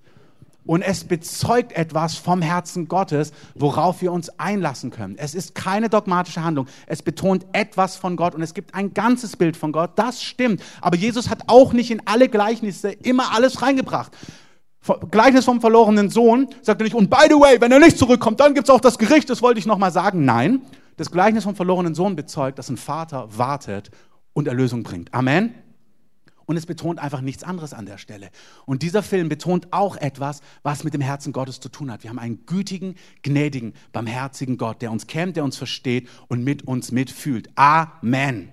Und 0.67 0.83
es 0.83 1.05
bezeugt 1.05 1.73
etwas 1.73 2.17
vom 2.17 2.43
Herzen 2.43 2.87
Gottes, 2.87 3.33
worauf 3.55 4.03
wir 4.03 4.13
uns 4.13 4.29
einlassen 4.39 4.91
können. 4.91 5.17
Es 5.19 5.35
ist 5.35 5.55
keine 5.55 5.89
dogmatische 5.89 6.45
Handlung. 6.45 6.67
Es 6.87 7.03
betont 7.03 7.47
etwas 7.53 7.97
von 7.97 8.17
Gott 8.17 8.35
und 8.35 8.43
es 8.43 8.55
gibt 8.55 8.75
ein 8.75 8.93
ganzes 8.93 9.37
Bild 9.37 9.57
von 9.57 9.73
Gott. 9.73 9.93
Das 9.97 10.23
stimmt. 10.23 10.63
Aber 10.81 10.97
Jesus 10.97 11.31
hat 11.31 11.45
auch 11.47 11.73
nicht 11.73 11.91
in 11.91 12.03
alle 12.05 12.29
Gleichnisse 12.29 12.91
immer 12.91 13.35
alles 13.35 13.63
reingebracht. 13.63 14.13
Gleichnis 15.11 15.45
vom 15.45 15.61
verlorenen 15.61 16.09
Sohn 16.09 16.49
sagt 16.63 16.81
er 16.81 16.85
nicht, 16.85 16.95
und 16.95 17.11
by 17.11 17.27
the 17.29 17.35
way, 17.35 17.61
wenn 17.61 17.71
er 17.71 17.79
nicht 17.79 17.99
zurückkommt, 17.99 18.41
dann 18.41 18.55
gibt 18.55 18.69
es 18.69 18.75
auch 18.75 18.81
das 18.81 18.99
Gericht, 18.99 19.29
das 19.29 19.43
wollte 19.43 19.59
ich 19.59 19.67
nochmal 19.67 19.93
sagen. 19.93 20.25
Nein, 20.25 20.63
das 20.97 21.11
Gleichnis 21.11 21.45
vom 21.45 21.55
verlorenen 21.55 21.95
Sohn 21.95 22.17
bezeugt, 22.17 22.59
dass 22.59 22.71
ein 22.71 22.77
Vater 22.77 23.29
wartet 23.37 23.91
und 24.33 24.49
Erlösung 24.49 24.83
bringt. 24.83 25.13
Amen. 25.13 25.55
Und 26.51 26.57
es 26.57 26.67
betont 26.67 26.99
einfach 26.99 27.21
nichts 27.21 27.45
anderes 27.45 27.73
an 27.73 27.87
der 27.87 27.97
Stelle. 27.97 28.29
Und 28.67 28.83
dieser 28.83 29.05
Film 29.05 29.29
betont 29.29 29.73
auch 29.73 29.97
etwas, 29.97 30.41
was 30.65 30.83
mit 30.83 30.95
dem 30.95 31.01
Herzen 31.01 31.33
Gottes 31.33 31.61
zu 31.61 31.69
tun 31.69 31.93
hat. 31.93 32.03
Wir 32.03 32.11
haben 32.11 32.19
einen 32.19 32.45
gütigen, 32.45 32.97
gnädigen, 33.23 33.73
barmherzigen 33.93 34.59
Gott, 34.59 34.83
der 34.83 34.91
uns 34.91 35.07
kennt, 35.07 35.37
der 35.37 35.45
uns 35.45 35.57
versteht 35.57 36.09
und 36.27 36.43
mit 36.43 36.67
uns 36.67 36.91
mitfühlt. 36.91 37.51
Amen. 37.55 38.53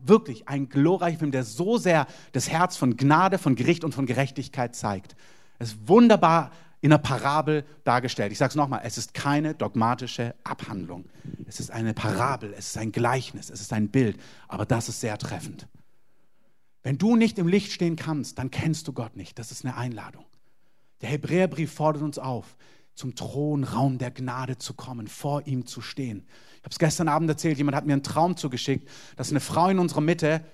Wirklich 0.00 0.46
ein 0.46 0.68
glorreicher 0.68 1.18
Film, 1.18 1.32
der 1.32 1.42
so 1.42 1.76
sehr 1.76 2.06
das 2.30 2.48
Herz 2.48 2.76
von 2.76 2.96
Gnade, 2.96 3.38
von 3.38 3.56
Gericht 3.56 3.82
und 3.82 3.96
von 3.96 4.06
Gerechtigkeit 4.06 4.76
zeigt. 4.76 5.16
Es 5.58 5.72
ist 5.72 5.88
wunderbar 5.88 6.52
in 6.82 6.92
einer 6.92 7.02
Parabel 7.02 7.64
dargestellt. 7.82 8.30
Ich 8.30 8.38
sage 8.38 8.50
es 8.50 8.54
nochmal, 8.54 8.82
es 8.84 8.96
ist 8.96 9.12
keine 9.12 9.56
dogmatische 9.56 10.36
Abhandlung. 10.44 11.06
Es 11.48 11.58
ist 11.58 11.72
eine 11.72 11.94
Parabel, 11.94 12.54
es 12.56 12.68
ist 12.68 12.78
ein 12.78 12.92
Gleichnis, 12.92 13.50
es 13.50 13.60
ist 13.60 13.72
ein 13.72 13.88
Bild, 13.88 14.20
aber 14.46 14.66
das 14.66 14.88
ist 14.88 15.00
sehr 15.00 15.18
treffend. 15.18 15.66
Wenn 16.82 16.98
du 16.98 17.16
nicht 17.16 17.38
im 17.38 17.46
Licht 17.46 17.72
stehen 17.72 17.96
kannst, 17.96 18.38
dann 18.38 18.50
kennst 18.50 18.88
du 18.88 18.92
Gott 18.92 19.16
nicht. 19.16 19.38
Das 19.38 19.52
ist 19.52 19.64
eine 19.64 19.76
Einladung. 19.76 20.24
Der 21.00 21.10
Hebräerbrief 21.10 21.72
fordert 21.72 22.02
uns 22.02 22.18
auf, 22.18 22.56
zum 22.94 23.14
Thronraum 23.14 23.98
der 23.98 24.10
Gnade 24.10 24.58
zu 24.58 24.74
kommen, 24.74 25.06
vor 25.06 25.46
ihm 25.46 25.66
zu 25.66 25.80
stehen. 25.80 26.26
Ich 26.56 26.64
habe 26.64 26.70
es 26.70 26.78
gestern 26.78 27.08
Abend 27.08 27.28
erzählt, 27.28 27.58
jemand 27.58 27.76
hat 27.76 27.86
mir 27.86 27.94
einen 27.94 28.02
Traum 28.02 28.36
zugeschickt, 28.36 28.88
dass 29.16 29.30
eine 29.30 29.40
Frau 29.40 29.68
in 29.68 29.78
unserer 29.78 30.00
Mitte, 30.00 30.44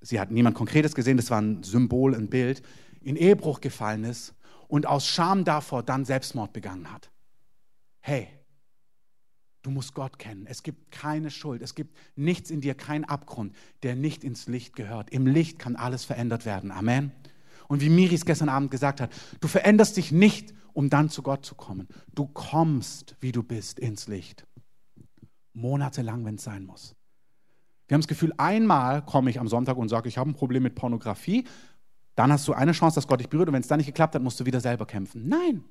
sie 0.00 0.18
hat 0.18 0.30
niemand 0.30 0.56
Konkretes 0.56 0.94
gesehen, 0.94 1.16
das 1.16 1.30
war 1.30 1.40
ein 1.40 1.62
Symbol, 1.62 2.14
ein 2.14 2.28
Bild, 2.28 2.62
in 3.02 3.16
Ehebruch 3.16 3.60
gefallen 3.60 4.04
ist 4.04 4.34
und 4.66 4.86
aus 4.86 5.06
Scham 5.06 5.44
davor 5.44 5.82
dann 5.82 6.04
Selbstmord 6.04 6.52
begangen 6.52 6.90
hat. 6.90 7.10
Hey, 8.00 8.28
Du 9.64 9.70
musst 9.70 9.94
Gott 9.94 10.18
kennen. 10.18 10.46
Es 10.46 10.62
gibt 10.62 10.90
keine 10.90 11.30
Schuld. 11.30 11.62
Es 11.62 11.74
gibt 11.74 11.96
nichts 12.16 12.50
in 12.50 12.60
dir, 12.60 12.74
kein 12.74 13.06
Abgrund, 13.06 13.56
der 13.82 13.96
nicht 13.96 14.22
ins 14.22 14.46
Licht 14.46 14.76
gehört. 14.76 15.08
Im 15.08 15.26
Licht 15.26 15.58
kann 15.58 15.74
alles 15.74 16.04
verändert 16.04 16.44
werden. 16.44 16.70
Amen. 16.70 17.12
Und 17.66 17.80
wie 17.80 17.88
Miris 17.88 18.26
gestern 18.26 18.50
Abend 18.50 18.70
gesagt 18.70 19.00
hat, 19.00 19.10
du 19.40 19.48
veränderst 19.48 19.96
dich 19.96 20.12
nicht, 20.12 20.52
um 20.74 20.90
dann 20.90 21.08
zu 21.08 21.22
Gott 21.22 21.46
zu 21.46 21.54
kommen. 21.54 21.88
Du 22.14 22.26
kommst, 22.26 23.16
wie 23.20 23.32
du 23.32 23.42
bist, 23.42 23.78
ins 23.78 24.06
Licht. 24.06 24.46
Monatelang, 25.54 26.26
wenn 26.26 26.34
es 26.34 26.44
sein 26.44 26.66
muss. 26.66 26.94
Wir 27.88 27.94
haben 27.94 28.02
das 28.02 28.08
Gefühl, 28.08 28.34
einmal 28.36 29.02
komme 29.02 29.30
ich 29.30 29.40
am 29.40 29.48
Sonntag 29.48 29.78
und 29.78 29.88
sage, 29.88 30.10
ich 30.10 30.18
habe 30.18 30.28
ein 30.28 30.34
Problem 30.34 30.62
mit 30.62 30.74
Pornografie. 30.74 31.46
Dann 32.16 32.30
hast 32.30 32.46
du 32.46 32.52
eine 32.52 32.72
Chance, 32.72 32.96
dass 32.96 33.08
Gott 33.08 33.20
dich 33.20 33.30
berührt. 33.30 33.48
Und 33.48 33.54
wenn 33.54 33.62
es 33.62 33.68
dann 33.68 33.78
nicht 33.78 33.86
geklappt 33.86 34.14
hat, 34.14 34.22
musst 34.22 34.38
du 34.38 34.44
wieder 34.44 34.60
selber 34.60 34.84
kämpfen. 34.84 35.26
Nein, 35.26 35.64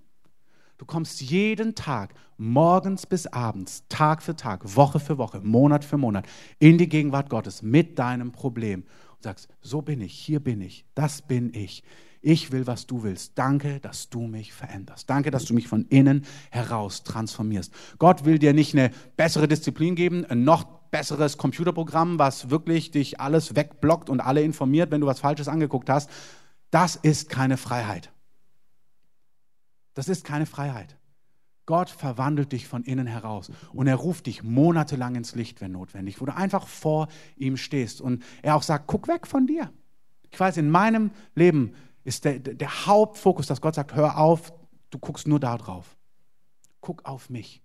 Du 0.77 0.85
kommst 0.85 1.21
jeden 1.21 1.75
Tag, 1.75 2.15
morgens 2.37 3.05
bis 3.05 3.27
abends, 3.27 3.83
Tag 3.89 4.23
für 4.23 4.35
Tag, 4.35 4.75
Woche 4.75 4.99
für 4.99 5.17
Woche, 5.17 5.39
Monat 5.41 5.85
für 5.85 5.97
Monat, 5.97 6.25
in 6.59 6.77
die 6.77 6.89
Gegenwart 6.89 7.29
Gottes 7.29 7.61
mit 7.61 7.99
deinem 7.99 8.31
Problem 8.31 8.83
und 9.15 9.23
sagst, 9.23 9.47
so 9.61 9.81
bin 9.81 10.01
ich, 10.01 10.13
hier 10.13 10.39
bin 10.39 10.61
ich, 10.61 10.85
das 10.95 11.21
bin 11.21 11.53
ich. 11.53 11.83
Ich 12.25 12.53
will, 12.53 12.65
was 12.67 12.87
du 12.87 13.03
willst. 13.03 13.33
Danke, 13.35 13.81
dass 13.81 14.09
du 14.09 14.21
mich 14.27 14.53
veränderst. 14.53 15.09
Danke, 15.09 15.29
dass 15.29 15.43
du 15.43 15.53
mich 15.53 15.67
von 15.67 15.85
innen 15.89 16.25
heraus 16.51 17.03
transformierst. 17.03 17.73
Gott 17.99 18.23
will 18.23 18.39
dir 18.39 18.53
nicht 18.53 18.73
eine 18.73 18.91
bessere 19.17 19.49
Disziplin 19.49 19.95
geben, 19.95 20.25
ein 20.25 20.45
noch 20.45 20.63
besseres 20.89 21.37
Computerprogramm, 21.37 22.19
was 22.19 22.49
wirklich 22.49 22.91
dich 22.91 23.19
alles 23.19 23.57
wegblockt 23.57 24.09
und 24.09 24.21
alle 24.21 24.41
informiert, 24.41 24.89
wenn 24.89 25.01
du 25.01 25.07
was 25.07 25.19
Falsches 25.19 25.49
angeguckt 25.49 25.89
hast. 25.89 26.09
Das 26.71 26.95
ist 26.95 27.29
keine 27.29 27.57
Freiheit. 27.57 28.12
Das 29.93 30.07
ist 30.07 30.25
keine 30.25 30.45
Freiheit. 30.45 30.97
Gott 31.65 31.89
verwandelt 31.89 32.51
dich 32.51 32.67
von 32.67 32.83
innen 32.83 33.07
heraus 33.07 33.49
und 33.71 33.87
er 33.87 33.95
ruft 33.95 34.25
dich 34.25 34.43
monatelang 34.43 35.15
ins 35.15 35.33
Licht, 35.35 35.61
wenn 35.61 35.71
notwendig, 35.71 36.19
wo 36.19 36.25
du 36.25 36.35
einfach 36.35 36.67
vor 36.67 37.07
ihm 37.37 37.55
stehst 37.55 38.01
und 38.01 38.23
er 38.41 38.55
auch 38.55 38.63
sagt, 38.63 38.87
guck 38.87 39.07
weg 39.07 39.27
von 39.27 39.47
dir. 39.47 39.71
Ich 40.29 40.39
weiß, 40.39 40.57
in 40.57 40.69
meinem 40.69 41.11
Leben 41.35 41.73
ist 42.03 42.25
der, 42.25 42.39
der 42.39 42.85
Hauptfokus, 42.85 43.47
dass 43.47 43.61
Gott 43.61 43.75
sagt, 43.75 43.95
hör 43.95 44.17
auf, 44.17 44.51
du 44.89 44.97
guckst 44.97 45.27
nur 45.27 45.39
da 45.39 45.57
drauf. 45.57 45.95
Guck 46.81 47.05
auf 47.05 47.29
mich. 47.29 47.61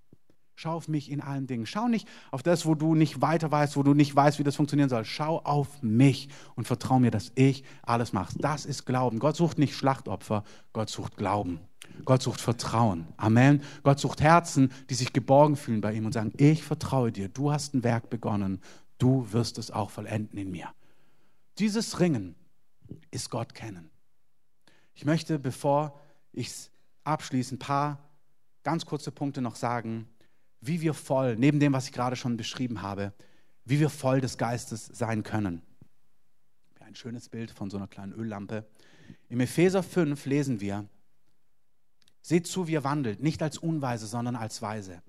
Schau 0.55 0.75
auf 0.75 0.88
mich 0.88 1.11
in 1.11 1.21
allen 1.21 1.47
Dingen. 1.47 1.67
Schau 1.67 1.87
nicht 1.88 2.09
auf 2.31 2.43
das, 2.43 2.67
wo 2.67 2.75
du 2.75 2.95
nicht 2.95 3.21
weiter 3.21 3.51
weißt, 3.51 3.77
wo 3.77 3.83
du 3.83 3.95
nicht 3.95 4.14
weißt, 4.14 4.38
wie 4.41 4.45
das 4.45 4.57
funktionieren 4.57 4.88
soll. 4.88 5.05
Schau 5.05 5.38
auf 5.38 5.83
mich 5.83 6.29
und 6.57 6.67
vertrau 6.67 6.99
mir, 6.99 7.11
dass 7.12 7.33
ich 7.37 7.64
alles 7.83 8.12
mache. 8.12 8.37
Das 8.38 8.67
ist 8.67 8.85
Glauben. 8.85 9.19
Gott 9.21 9.37
sucht 9.37 9.59
nicht 9.59 9.75
Schlachtopfer, 9.75 10.43
Gott 10.73 10.91
sucht 10.91 11.17
Glauben. 11.17 11.61
Gott 12.04 12.22
sucht 12.22 12.40
Vertrauen. 12.40 13.06
Amen. 13.16 13.62
Gott 13.82 13.98
sucht 13.98 14.20
Herzen, 14.20 14.72
die 14.90 14.94
sich 14.94 15.12
geborgen 15.12 15.56
fühlen 15.56 15.80
bei 15.80 15.92
ihm 15.92 16.06
und 16.06 16.12
sagen, 16.12 16.32
ich 16.37 16.62
vertraue 16.62 17.12
dir. 17.12 17.28
Du 17.28 17.52
hast 17.52 17.74
ein 17.74 17.82
Werk 17.82 18.11
begonnen. 18.11 18.61
Du 18.98 19.32
wirst 19.32 19.58
es 19.58 19.70
auch 19.70 19.90
vollenden 19.90 20.38
in 20.38 20.50
mir. 20.50 20.68
Dieses 21.58 22.00
Ringen 22.00 22.34
ist 23.11 23.30
Gott 23.30 23.54
kennen. 23.54 23.90
Ich 24.94 25.04
möchte, 25.04 25.38
bevor 25.38 25.98
ich 26.32 26.48
es 26.48 26.70
abschließe, 27.04 27.54
ein 27.54 27.58
paar 27.58 27.98
ganz 28.62 28.84
kurze 28.84 29.12
Punkte 29.12 29.40
noch 29.40 29.56
sagen, 29.56 30.08
wie 30.61 30.80
wir 30.80 30.94
voll, 30.94 31.37
neben 31.37 31.61
dem, 31.61 31.72
was 31.72 31.87
ich 31.87 31.92
gerade 31.92 32.16
schon 32.16 32.37
beschrieben 32.37 32.82
habe, 32.82 33.12
wie 33.64 33.80
wir 33.80 33.90
voll 33.90 34.20
des 34.20 34.38
Geistes 34.38 34.87
sein 34.87 35.22
können. 35.22 35.62
Ein 36.80 36.94
schönes 36.94 37.28
Bild 37.28 37.50
von 37.50 37.70
so 37.70 37.76
einer 37.76 37.87
kleinen 37.87 38.12
Öllampe. 38.12 38.66
Im 39.28 39.40
Epheser 39.40 39.82
5 39.82 40.24
lesen 40.26 40.61
wir, 40.61 40.88
Seht 42.29 42.47
zu, 42.47 42.67
wie 42.67 42.73
ihr 42.73 42.85
wandelt, 42.85 43.23
nicht 43.23 43.43
als 43.43 43.57
Unweise, 43.57 44.07
sondern 44.07 44.37
als 44.37 44.61
Weise. 44.61 45.01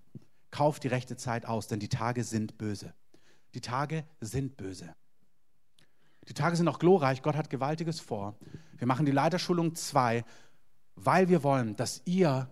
Kauft 0.52 0.86
die 0.86 0.88
rechte 0.88 1.18
Zeit 1.18 1.46
aus, 1.46 1.68
denn 1.68 1.82
die 1.82 1.90
Tage 1.90 2.24
sind 2.24 2.58
böse. 2.58 2.94
Die 3.54 3.60
Tage 3.60 4.06
sind 4.22 4.56
böse. 4.56 4.96
Die 6.30 6.34
Tage 6.34 6.56
sind 6.56 6.70
auch 6.70 6.80
glorreich. 6.80 7.22
Gott 7.22 7.36
hat 7.36 7.50
Gewaltiges 7.50 8.00
vor. 8.00 8.38
Wir 8.78 8.88
machen 8.88 9.06
die 9.06 9.12
Leiterschulung 9.12 9.76
2, 9.76 10.24
weil 10.96 11.28
wir 11.28 11.44
wollen, 11.44 11.76
dass 11.76 12.02
ihr 12.06 12.50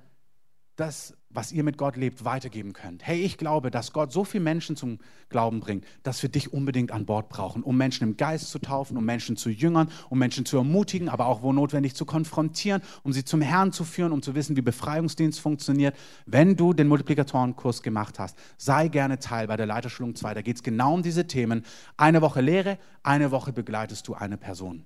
das 0.77 1.17
was 1.37 1.51
ihr 1.51 1.63
mit 1.63 1.77
Gott 1.77 1.97
lebt, 1.97 2.25
weitergeben 2.25 2.73
könnt. 2.73 3.05
Hey, 3.05 3.21
ich 3.21 3.37
glaube, 3.37 3.69
dass 3.69 3.93
Gott 3.93 4.11
so 4.11 4.23
viele 4.23 4.43
Menschen 4.43 4.75
zum 4.75 4.97
Glauben 5.29 5.59
bringt, 5.59 5.85
dass 6.01 6.21
wir 6.23 6.29
dich 6.29 6.51
unbedingt 6.51 6.91
an 6.91 7.05
Bord 7.05 7.29
brauchen, 7.29 7.61
um 7.61 7.77
Menschen 7.77 8.05
im 8.05 8.17
Geist 8.17 8.49
zu 8.49 8.57
taufen, 8.57 8.97
um 8.97 9.05
Menschen 9.05 9.37
zu 9.37 9.49
jüngern, 9.49 9.89
um 10.09 10.17
Menschen 10.17 10.45
zu 10.45 10.57
ermutigen, 10.57 11.09
aber 11.09 11.27
auch 11.27 11.43
wo 11.43 11.53
notwendig 11.53 11.95
zu 11.95 12.05
konfrontieren, 12.05 12.81
um 13.03 13.13
sie 13.13 13.23
zum 13.23 13.41
Herrn 13.41 13.71
zu 13.71 13.83
führen, 13.83 14.13
um 14.13 14.23
zu 14.23 14.33
wissen, 14.33 14.55
wie 14.55 14.61
Befreiungsdienst 14.61 15.39
funktioniert. 15.39 15.95
Wenn 16.25 16.55
du 16.55 16.73
den 16.73 16.87
Multiplikatorenkurs 16.87 17.83
gemacht 17.83 18.17
hast, 18.19 18.37
sei 18.57 18.87
gerne 18.87 19.19
Teil 19.19 19.47
bei 19.47 19.57
der 19.57 19.67
Leiterschulung 19.67 20.15
2. 20.15 20.33
Da 20.33 20.41
geht 20.41 20.55
es 20.55 20.63
genau 20.63 20.95
um 20.95 21.03
diese 21.03 21.27
Themen. 21.27 21.65
Eine 21.97 22.21
Woche 22.21 22.41
Lehre, 22.41 22.79
eine 23.03 23.31
Woche 23.31 23.53
begleitest 23.53 24.07
du 24.07 24.15
eine 24.15 24.37
Person. 24.37 24.85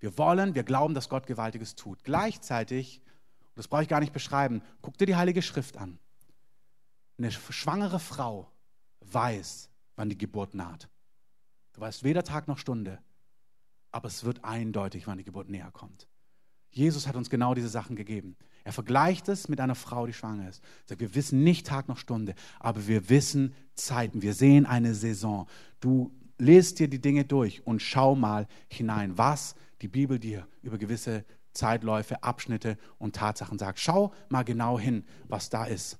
Wir 0.00 0.18
wollen, 0.18 0.54
wir 0.54 0.64
glauben, 0.64 0.92
dass 0.92 1.08
Gott 1.08 1.26
Gewaltiges 1.26 1.76
tut. 1.76 2.04
Gleichzeitig 2.04 3.00
das 3.54 3.68
brauche 3.68 3.82
ich 3.82 3.88
gar 3.88 4.00
nicht 4.00 4.12
beschreiben. 4.12 4.62
Guck 4.82 4.98
dir 4.98 5.06
die 5.06 5.16
Heilige 5.16 5.42
Schrift 5.42 5.76
an. 5.76 5.98
Eine 7.18 7.30
schwangere 7.30 8.00
Frau 8.00 8.50
weiß, 9.00 9.70
wann 9.96 10.08
die 10.08 10.18
Geburt 10.18 10.54
naht. 10.54 10.88
Du 11.72 11.80
weißt 11.80 12.04
weder 12.04 12.24
Tag 12.24 12.48
noch 12.48 12.58
Stunde, 12.58 12.98
aber 13.90 14.08
es 14.08 14.24
wird 14.24 14.44
eindeutig, 14.44 15.06
wann 15.06 15.18
die 15.18 15.24
Geburt 15.24 15.48
näher 15.48 15.70
kommt. 15.72 16.08
Jesus 16.70 17.06
hat 17.06 17.14
uns 17.14 17.30
genau 17.30 17.54
diese 17.54 17.68
Sachen 17.68 17.94
gegeben. 17.94 18.36
Er 18.64 18.72
vergleicht 18.72 19.28
es 19.28 19.48
mit 19.48 19.60
einer 19.60 19.76
Frau, 19.76 20.06
die 20.06 20.12
schwanger 20.12 20.48
ist. 20.48 20.62
Er 20.86 20.88
sagt, 20.88 21.00
wir 21.00 21.14
wissen 21.14 21.44
nicht 21.44 21.66
Tag 21.66 21.86
noch 21.86 21.98
Stunde, 21.98 22.34
aber 22.58 22.88
wir 22.88 23.08
wissen 23.08 23.54
Zeiten. 23.74 24.22
Wir 24.22 24.34
sehen 24.34 24.66
eine 24.66 24.94
Saison. 24.94 25.46
Du 25.80 26.12
lest 26.38 26.80
dir 26.80 26.88
die 26.88 27.00
Dinge 27.00 27.24
durch 27.24 27.64
und 27.66 27.80
schau 27.80 28.16
mal 28.16 28.48
hinein, 28.68 29.16
was 29.16 29.54
die 29.82 29.88
Bibel 29.88 30.18
dir 30.18 30.48
über 30.62 30.78
gewisse 30.78 31.24
Zeitläufe, 31.54 32.22
Abschnitte 32.22 32.76
und 32.98 33.16
Tatsachen 33.16 33.58
sagt. 33.58 33.78
Schau 33.78 34.12
mal 34.28 34.44
genau 34.44 34.78
hin, 34.78 35.04
was 35.28 35.48
da 35.48 35.64
ist. 35.64 35.98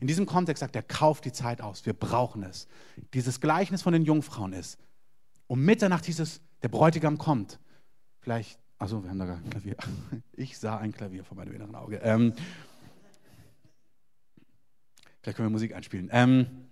In 0.00 0.06
diesem 0.06 0.24
Kontext 0.24 0.60
sagt 0.60 0.76
er, 0.76 0.82
kauf 0.82 1.20
die 1.20 1.32
Zeit 1.32 1.60
aus, 1.60 1.84
wir 1.84 1.92
brauchen 1.92 2.42
es. 2.42 2.68
Dieses 3.12 3.40
Gleichnis 3.40 3.82
von 3.82 3.92
den 3.92 4.04
Jungfrauen 4.04 4.52
ist, 4.52 4.78
um 5.46 5.62
Mitternacht 5.62 6.06
hieß 6.06 6.20
es, 6.20 6.40
der 6.62 6.68
Bräutigam 6.68 7.18
kommt. 7.18 7.58
Vielleicht, 8.20 8.58
also 8.78 9.02
wir 9.02 9.10
haben 9.10 9.18
da 9.18 9.26
gar 9.26 9.36
ein 9.36 9.50
Klavier. 9.50 9.76
Ich 10.32 10.58
sah 10.58 10.78
ein 10.78 10.92
Klavier 10.92 11.22
vor 11.22 11.36
meinem 11.36 11.52
inneren 11.52 11.74
Auge. 11.74 11.96
Ähm, 12.02 12.32
vielleicht 15.20 15.36
können 15.36 15.48
wir 15.48 15.52
Musik 15.52 15.74
einspielen. 15.74 16.08
Ähm, 16.12 16.69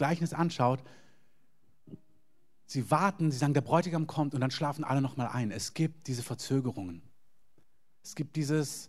Gleichnis 0.00 0.32
anschaut, 0.32 0.82
sie 2.64 2.90
warten, 2.90 3.30
sie 3.30 3.36
sagen, 3.36 3.52
der 3.52 3.60
Bräutigam 3.60 4.06
kommt 4.06 4.32
und 4.32 4.40
dann 4.40 4.50
schlafen 4.50 4.82
alle 4.82 5.02
nochmal 5.02 5.28
ein. 5.28 5.50
Es 5.50 5.74
gibt 5.74 6.06
diese 6.06 6.22
Verzögerungen. 6.22 7.02
Es 8.02 8.14
gibt 8.14 8.34
dieses, 8.36 8.88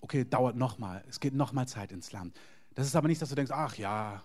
okay, 0.00 0.24
dauert 0.24 0.56
nochmal, 0.56 1.04
es 1.08 1.20
geht 1.20 1.34
nochmal 1.34 1.68
Zeit 1.68 1.92
ins 1.92 2.10
Land. 2.10 2.36
Das 2.74 2.88
ist 2.88 2.96
aber 2.96 3.06
nicht, 3.06 3.22
dass 3.22 3.28
du 3.28 3.36
denkst, 3.36 3.52
ach 3.52 3.76
ja, 3.76 4.24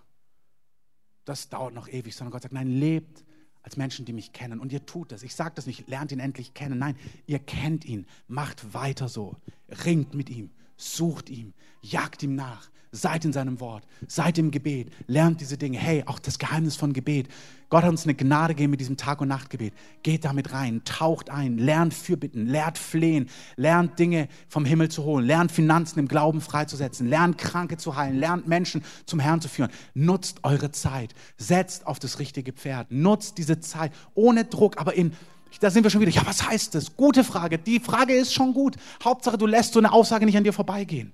das 1.26 1.48
dauert 1.50 1.76
noch 1.76 1.88
ewig, 1.88 2.16
sondern 2.16 2.32
Gott 2.32 2.42
sagt, 2.42 2.56
nein, 2.56 2.68
lebt 2.68 3.24
als 3.62 3.78
Menschen, 3.78 4.04
die 4.04 4.14
mich 4.14 4.34
kennen. 4.34 4.60
Und 4.60 4.72
ihr 4.72 4.84
tut 4.88 5.12
das. 5.12 5.22
Ich 5.22 5.36
sage 5.36 5.54
das 5.54 5.68
nicht, 5.68 5.88
lernt 5.88 6.12
ihn 6.12 6.20
endlich 6.20 6.56
kennen. 6.56 6.80
Nein, 6.80 6.98
ihr 7.28 7.38
kennt 7.38 7.86
ihn. 7.86 8.08
Macht 8.28 8.74
weiter 8.74 9.08
so. 9.08 9.38
Ringt 9.86 10.16
mit 10.16 10.32
ihm. 10.32 10.50
Sucht 10.82 11.30
ihm. 11.30 11.54
Jagt 11.82 12.24
ihm 12.24 12.36
nach. 12.36 12.70
Seid 12.94 13.24
in 13.24 13.32
seinem 13.32 13.62
Wort, 13.62 13.88
seid 14.06 14.38
im 14.38 14.52
Gebet, 14.52 14.92
lernt 15.08 15.40
diese 15.40 15.58
Dinge. 15.58 15.78
Hey, 15.78 16.04
auch 16.06 16.20
das 16.20 16.40
Geheimnis 16.40 16.76
von 16.76 16.92
Gebet. 16.92 17.30
Gott 17.70 17.84
hat 17.84 17.90
uns 17.90 18.04
eine 18.04 18.16
Gnade 18.16 18.54
gegeben 18.54 18.72
mit 18.72 18.82
diesem 18.82 18.98
Tag- 18.98 19.22
und 19.22 19.30
Nachtgebet. 19.30 19.74
Geht 20.04 20.26
damit 20.26 20.52
rein, 20.52 20.82
taucht 20.84 21.30
ein, 21.30 21.58
lernt 21.58 21.94
Fürbitten, 21.94 22.48
lernt 22.48 22.78
flehen, 22.78 23.30
lernt 23.56 23.98
Dinge 23.98 24.28
vom 24.50 24.66
Himmel 24.66 24.90
zu 24.90 25.06
holen, 25.06 25.26
lernt 25.26 25.54
Finanzen 25.54 26.00
im 26.00 26.10
Glauben 26.10 26.42
freizusetzen, 26.42 27.08
lernt 27.08 27.38
Kranke 27.38 27.78
zu 27.78 27.96
heilen, 27.96 28.18
lernt 28.18 28.50
Menschen 28.50 28.84
zum 29.06 29.22
Herrn 29.22 29.40
zu 29.40 29.48
führen. 29.48 29.72
Nutzt 29.94 30.44
eure 30.44 30.72
Zeit, 30.72 31.14
setzt 31.38 31.88
auf 31.88 31.98
das 31.98 32.20
richtige 32.20 32.52
Pferd, 32.52 32.92
nutzt 32.92 33.38
diese 33.38 33.62
Zeit 33.62 33.94
ohne 34.16 34.44
Druck, 34.44 34.82
aber 34.82 34.96
in 34.96 35.14
da 35.60 35.70
sind 35.70 35.84
wir 35.84 35.90
schon 35.90 36.02
wieder. 36.02 36.12
Ja, 36.12 36.26
was 36.26 36.48
heißt 36.48 36.76
das? 36.76 36.96
Gute 36.96 37.24
Frage. 37.24 37.58
Die 37.58 37.80
Frage 37.80 38.14
ist 38.14 38.34
schon 38.34 38.54
gut. 38.54 38.76
Hauptsache, 39.04 39.38
du 39.38 39.46
lässt 39.46 39.74
so 39.74 39.80
eine 39.80 39.92
Aussage 39.92 40.26
nicht 40.26 40.38
an 40.38 40.44
dir 40.44 40.54
vorbeigehen. 40.54 41.14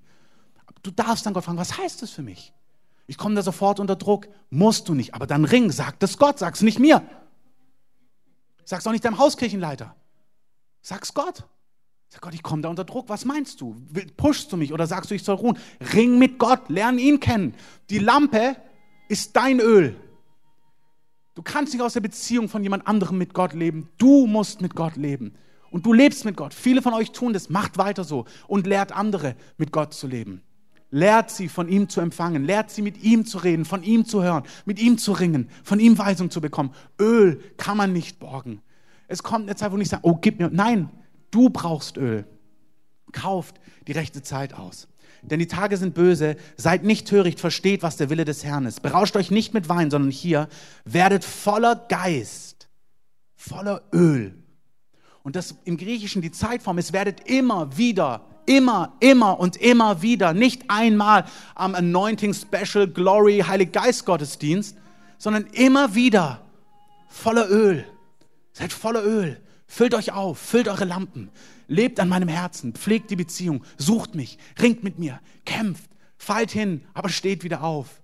Du 0.83 0.91
darfst 0.91 1.25
dann 1.25 1.33
Gott 1.33 1.45
fragen, 1.45 1.57
was 1.57 1.77
heißt 1.77 2.01
das 2.01 2.11
für 2.11 2.21
mich? 2.21 2.53
Ich 3.07 3.17
komme 3.17 3.35
da 3.35 3.41
sofort 3.41 3.79
unter 3.79 3.95
Druck. 3.95 4.27
Musst 4.49 4.87
du 4.89 4.93
nicht. 4.93 5.15
Aber 5.15 5.27
dann 5.27 5.45
ring, 5.45 5.71
sag 5.71 5.99
das 5.99 6.17
Gott, 6.17 6.39
sag's 6.39 6.61
nicht 6.61 6.79
mir. 6.79 7.01
Sag's 8.63 8.85
auch 8.85 8.91
nicht 8.91 9.05
deinem 9.05 9.17
Hauskirchenleiter. 9.17 9.95
Sag's 10.81 11.13
Gott. 11.13 11.45
Sag 12.09 12.21
Gott, 12.21 12.33
ich 12.33 12.43
komme 12.43 12.61
da 12.61 12.69
unter 12.69 12.85
Druck. 12.85 13.09
Was 13.09 13.25
meinst 13.25 13.59
du? 13.61 13.75
Pushst 14.15 14.51
du 14.51 14.57
mich 14.57 14.73
oder 14.73 14.87
sagst 14.87 15.11
du, 15.11 15.15
ich 15.15 15.23
soll 15.23 15.35
ruhen? 15.35 15.57
Ring 15.93 16.19
mit 16.19 16.37
Gott, 16.37 16.69
lern 16.69 16.99
ihn 16.99 17.19
kennen. 17.19 17.55
Die 17.89 17.99
Lampe 17.99 18.55
ist 19.09 19.35
dein 19.35 19.59
Öl. 19.59 19.99
Du 21.37 21.43
kannst 21.43 21.71
nicht 21.71 21.83
aus 21.83 21.93
der 21.93 21.99
Beziehung 21.99 22.49
von 22.49 22.63
jemand 22.63 22.87
anderem 22.87 23.19
mit 23.19 23.35
Gott 23.35 23.53
leben. 23.53 23.89
Du 23.99 24.25
musst 24.25 24.59
mit 24.59 24.73
Gott 24.73 24.95
leben. 24.95 25.35
Und 25.69 25.85
du 25.85 25.93
lebst 25.93 26.25
mit 26.25 26.35
Gott. 26.35 26.51
Viele 26.51 26.81
von 26.81 26.95
euch 26.95 27.11
tun 27.11 27.31
das. 27.31 27.47
Macht 27.47 27.77
weiter 27.77 28.03
so 28.03 28.25
und 28.47 28.65
lehrt 28.65 28.91
andere, 28.91 29.35
mit 29.55 29.71
Gott 29.71 29.93
zu 29.93 30.07
leben. 30.07 30.41
Lehrt 30.89 31.29
sie, 31.29 31.47
von 31.47 31.69
ihm 31.69 31.89
zu 31.89 32.01
empfangen. 32.01 32.43
Lehrt 32.43 32.71
sie, 32.71 32.81
mit 32.81 33.03
ihm 33.03 33.23
zu 33.23 33.37
reden, 33.37 33.65
von 33.65 33.83
ihm 33.83 34.03
zu 34.03 34.23
hören, 34.23 34.45
mit 34.65 34.79
ihm 34.79 34.97
zu 34.97 35.11
ringen, 35.11 35.47
von 35.63 35.79
ihm 35.79 35.99
Weisung 35.99 36.31
zu 36.31 36.41
bekommen. 36.41 36.73
Öl 36.99 37.39
kann 37.57 37.77
man 37.77 37.93
nicht 37.93 38.17
borgen. 38.17 38.63
Es 39.07 39.21
kommt 39.21 39.43
eine 39.43 39.55
Zeit, 39.55 39.71
wo 39.71 39.77
ich 39.77 39.89
sage, 39.89 40.07
oh, 40.07 40.17
gib 40.19 40.39
mir. 40.39 40.49
Nein, 40.51 40.89
du 41.29 41.51
brauchst 41.51 41.97
Öl. 41.97 42.25
Kauft 43.11 43.59
die 43.85 43.91
rechte 43.91 44.23
Zeit 44.23 44.55
aus. 44.55 44.87
Denn 45.21 45.39
die 45.39 45.47
Tage 45.47 45.77
sind 45.77 45.93
böse. 45.93 46.35
Seid 46.55 46.83
nicht 46.83 47.07
töricht, 47.07 47.39
versteht, 47.39 47.83
was 47.83 47.97
der 47.97 48.09
Wille 48.09 48.25
des 48.25 48.43
Herrn 48.43 48.65
ist. 48.65 48.81
Berauscht 48.81 49.15
euch 49.15 49.31
nicht 49.31 49.53
mit 49.53 49.69
Wein, 49.69 49.91
sondern 49.91 50.11
hier 50.11 50.47
werdet 50.85 51.23
voller 51.23 51.75
Geist, 51.89 52.69
voller 53.35 53.83
Öl. 53.93 54.35
Und 55.23 55.35
das 55.35 55.55
im 55.65 55.77
Griechischen 55.77 56.21
die 56.21 56.31
Zeitform 56.31 56.77
ist, 56.77 56.93
werdet 56.93 57.29
immer 57.29 57.77
wieder 57.77 58.25
Immer, 58.47 58.93
immer 59.01 59.41
und 59.41 59.57
immer 59.57 60.01
wieder. 60.01 60.33
Nicht 60.33 60.63
einmal 60.69 61.25
am 61.53 61.75
Anointing 61.75 62.33
Special 62.33 62.87
Glory 62.87 63.43
Heilig 63.45 63.73
Geist 63.73 64.05
Gottesdienst, 64.05 64.77
sondern 65.17 65.47
immer 65.47 65.95
wieder 65.95 66.45
voller 67.09 67.51
Öl. 67.51 67.85
Seid 68.53 68.71
voller 68.71 69.03
Öl. 69.03 69.41
Füllt 69.67 69.93
euch 69.93 70.13
auf, 70.13 70.39
füllt 70.39 70.69
eure 70.69 70.85
Lampen. 70.85 71.29
Lebt 71.67 71.99
an 71.99 72.09
meinem 72.09 72.29
Herzen, 72.29 72.73
pflegt 72.73 73.11
die 73.11 73.15
Beziehung, 73.15 73.63
sucht 73.77 74.15
mich, 74.15 74.37
ringt 74.61 74.83
mit 74.83 74.99
mir, 74.99 75.19
kämpft, 75.45 75.89
fallt 76.17 76.51
hin, 76.51 76.85
aber 76.93 77.09
steht 77.09 77.43
wieder 77.43 77.63
auf. 77.63 78.01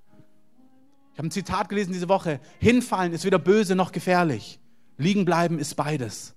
Ich 1.14 1.18
habe 1.18 1.28
ein 1.28 1.32
Zitat 1.32 1.70
gelesen 1.70 1.93
diese 1.93 2.09
Woche. 2.09 2.39
Hinfallen 2.59 3.14
ist 3.14 3.24
weder 3.24 3.39
böse 3.39 3.76
noch 3.76 3.91
gefährlich. 3.91 4.59
Liegen 4.97 5.26
bleiben 5.26 5.59
ist 5.59 5.76
beides. 5.76 6.36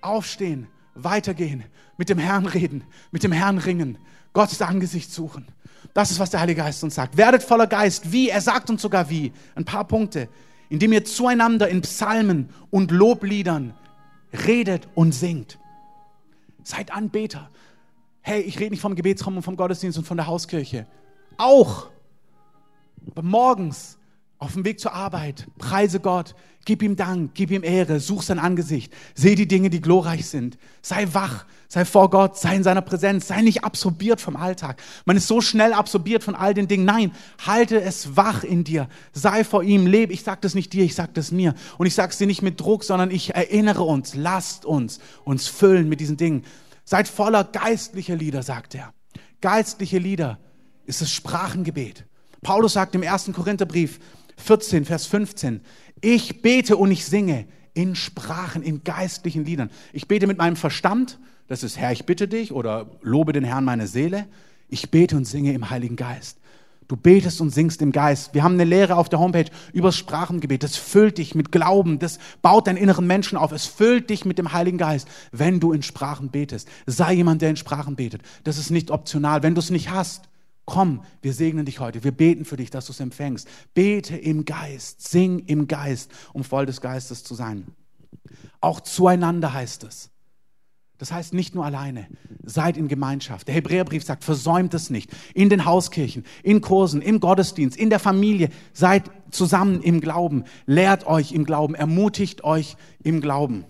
aufstehen, 0.00 0.66
weitergehen, 0.94 1.64
mit 1.96 2.08
dem 2.08 2.18
Herrn 2.18 2.46
reden, 2.46 2.84
mit 3.10 3.22
dem 3.22 3.32
Herrn 3.32 3.58
ringen, 3.58 3.98
Gottes 4.32 4.62
Angesicht 4.62 5.12
suchen. 5.12 5.46
Das 5.94 6.10
ist, 6.10 6.20
was 6.20 6.30
der 6.30 6.40
Heilige 6.40 6.62
Geist 6.62 6.84
uns 6.84 6.94
sagt. 6.94 7.16
Werdet 7.16 7.42
voller 7.42 7.66
Geist. 7.66 8.12
Wie? 8.12 8.28
Er 8.28 8.40
sagt 8.40 8.70
uns 8.70 8.82
sogar 8.82 9.10
wie. 9.10 9.32
Ein 9.54 9.64
paar 9.64 9.84
Punkte. 9.84 10.28
Indem 10.70 10.92
ihr 10.92 11.04
zueinander 11.04 11.68
in 11.68 11.82
Psalmen 11.82 12.48
und 12.70 12.90
Lobliedern 12.90 13.74
redet 14.46 14.88
und 14.94 15.12
singt. 15.12 15.58
Seid 16.62 16.92
Anbeter. 16.92 17.50
Hey, 18.22 18.40
ich 18.40 18.58
rede 18.58 18.70
nicht 18.70 18.80
vom 18.80 18.94
Gebetsraum 18.94 19.36
und 19.36 19.42
vom 19.42 19.56
Gottesdienst 19.56 19.98
und 19.98 20.06
von 20.06 20.16
der 20.16 20.26
Hauskirche. 20.26 20.86
Auch. 21.36 21.90
Aber 23.10 23.22
morgens 23.22 23.98
auf 24.40 24.54
dem 24.54 24.64
Weg 24.64 24.80
zur 24.80 24.94
Arbeit, 24.94 25.46
preise 25.58 26.00
Gott, 26.00 26.34
gib 26.64 26.82
ihm 26.82 26.96
Dank, 26.96 27.32
gib 27.34 27.50
ihm 27.50 27.62
Ehre, 27.62 28.00
such 28.00 28.22
sein 28.22 28.38
Angesicht, 28.38 28.90
seh 29.14 29.34
die 29.34 29.46
Dinge, 29.46 29.68
die 29.68 29.82
glorreich 29.82 30.26
sind. 30.26 30.56
Sei 30.80 31.06
wach, 31.12 31.44
sei 31.68 31.84
vor 31.84 32.08
Gott, 32.08 32.38
sei 32.38 32.56
in 32.56 32.62
seiner 32.62 32.80
Präsenz, 32.80 33.28
sei 33.28 33.42
nicht 33.42 33.64
absorbiert 33.64 34.18
vom 34.18 34.36
Alltag. 34.36 34.82
Man 35.04 35.18
ist 35.18 35.28
so 35.28 35.42
schnell 35.42 35.74
absorbiert 35.74 36.24
von 36.24 36.34
all 36.34 36.54
den 36.54 36.68
Dingen. 36.68 36.86
Nein, 36.86 37.12
halte 37.46 37.82
es 37.82 38.16
wach 38.16 38.42
in 38.42 38.64
dir, 38.64 38.88
sei 39.12 39.44
vor 39.44 39.62
ihm, 39.62 39.86
lebe. 39.86 40.14
Ich 40.14 40.22
sage 40.22 40.40
das 40.40 40.54
nicht 40.54 40.72
dir, 40.72 40.84
ich 40.84 40.94
sage 40.94 41.12
das 41.12 41.32
mir. 41.32 41.54
Und 41.76 41.86
ich 41.86 41.94
sage 41.94 42.12
es 42.12 42.18
dir 42.18 42.26
nicht 42.26 42.42
mit 42.42 42.58
Druck, 42.60 42.82
sondern 42.82 43.10
ich 43.10 43.34
erinnere 43.34 43.82
uns, 43.82 44.14
lasst 44.14 44.64
uns 44.64 45.00
uns 45.24 45.48
füllen 45.48 45.88
mit 45.88 46.00
diesen 46.00 46.16
Dingen. 46.16 46.44
Seid 46.84 47.08
voller 47.08 47.44
geistlicher 47.44 48.16
Lieder, 48.16 48.42
sagt 48.42 48.74
er. 48.74 48.94
Geistliche 49.42 49.98
Lieder 49.98 50.38
ist 50.86 51.02
das 51.02 51.10
Sprachengebet. 51.10 52.06
Paulus 52.42 52.72
sagt 52.72 52.94
im 52.94 53.02
ersten 53.02 53.34
Korintherbrief, 53.34 54.00
14, 54.40 54.84
Vers 54.84 55.06
15. 55.06 55.60
Ich 56.00 56.42
bete 56.42 56.76
und 56.76 56.90
ich 56.90 57.04
singe 57.04 57.46
in 57.74 57.94
Sprachen, 57.94 58.62
in 58.62 58.82
geistlichen 58.84 59.44
Liedern. 59.44 59.70
Ich 59.92 60.08
bete 60.08 60.26
mit 60.26 60.38
meinem 60.38 60.56
Verstand, 60.56 61.18
das 61.46 61.62
ist 61.62 61.78
Herr, 61.78 61.92
ich 61.92 62.04
bitte 62.04 62.28
dich 62.28 62.52
oder 62.52 62.90
lobe 63.02 63.32
den 63.32 63.44
Herrn 63.44 63.64
meine 63.64 63.86
Seele. 63.86 64.26
Ich 64.68 64.90
bete 64.90 65.16
und 65.16 65.24
singe 65.24 65.52
im 65.52 65.70
Heiligen 65.70 65.96
Geist. 65.96 66.38
Du 66.90 66.96
betest 66.96 67.40
und 67.40 67.50
singst 67.50 67.82
im 67.82 67.92
Geist. 67.92 68.34
Wir 68.34 68.42
haben 68.42 68.54
eine 68.54 68.64
Lehre 68.64 68.96
auf 68.96 69.08
der 69.08 69.20
Homepage 69.20 69.48
über 69.72 69.92
Sprachengebet. 69.92 70.64
Das 70.64 70.76
füllt 70.76 71.18
dich 71.18 71.36
mit 71.36 71.52
Glauben. 71.52 72.00
Das 72.00 72.18
baut 72.42 72.66
deinen 72.66 72.78
inneren 72.78 73.06
Menschen 73.06 73.38
auf. 73.38 73.52
Es 73.52 73.66
füllt 73.66 74.10
dich 74.10 74.24
mit 74.24 74.38
dem 74.38 74.52
Heiligen 74.52 74.76
Geist, 74.76 75.06
wenn 75.30 75.60
du 75.60 75.72
in 75.72 75.84
Sprachen 75.84 76.30
betest. 76.30 76.68
Sei 76.86 77.12
jemand, 77.14 77.42
der 77.42 77.50
in 77.50 77.56
Sprachen 77.56 77.94
betet. 77.94 78.22
Das 78.42 78.58
ist 78.58 78.70
nicht 78.70 78.90
optional. 78.90 79.44
Wenn 79.44 79.54
du 79.54 79.60
es 79.60 79.70
nicht 79.70 79.90
hast, 79.90 80.29
Komm, 80.64 81.02
wir 81.22 81.32
segnen 81.32 81.64
dich 81.64 81.80
heute. 81.80 82.04
Wir 82.04 82.12
beten 82.12 82.44
für 82.44 82.56
dich, 82.56 82.70
dass 82.70 82.86
du 82.86 82.92
es 82.92 83.00
empfängst. 83.00 83.48
Bete 83.74 84.16
im 84.16 84.44
Geist, 84.44 85.08
sing 85.08 85.40
im 85.40 85.66
Geist, 85.66 86.12
um 86.32 86.44
voll 86.44 86.66
des 86.66 86.80
Geistes 86.80 87.24
zu 87.24 87.34
sein. 87.34 87.66
Auch 88.60 88.80
zueinander 88.80 89.52
heißt 89.52 89.84
es. 89.84 90.10
Das 91.00 91.12
heißt 91.12 91.32
nicht 91.32 91.54
nur 91.54 91.64
alleine, 91.64 92.06
seid 92.44 92.76
in 92.76 92.86
Gemeinschaft. 92.86 93.48
Der 93.48 93.54
Hebräerbrief 93.54 94.04
sagt, 94.04 94.22
versäumt 94.22 94.74
es 94.74 94.90
nicht. 94.90 95.10
In 95.32 95.48
den 95.48 95.64
Hauskirchen, 95.64 96.26
in 96.42 96.60
Kursen, 96.60 97.00
im 97.00 97.20
Gottesdienst, 97.20 97.78
in 97.78 97.88
der 97.88 97.98
Familie, 97.98 98.50
seid 98.74 99.10
zusammen 99.30 99.80
im 99.80 100.02
Glauben, 100.02 100.44
lehrt 100.66 101.06
euch 101.06 101.32
im 101.32 101.46
Glauben, 101.46 101.74
ermutigt 101.74 102.44
euch 102.44 102.76
im 103.02 103.22
Glauben. 103.22 103.64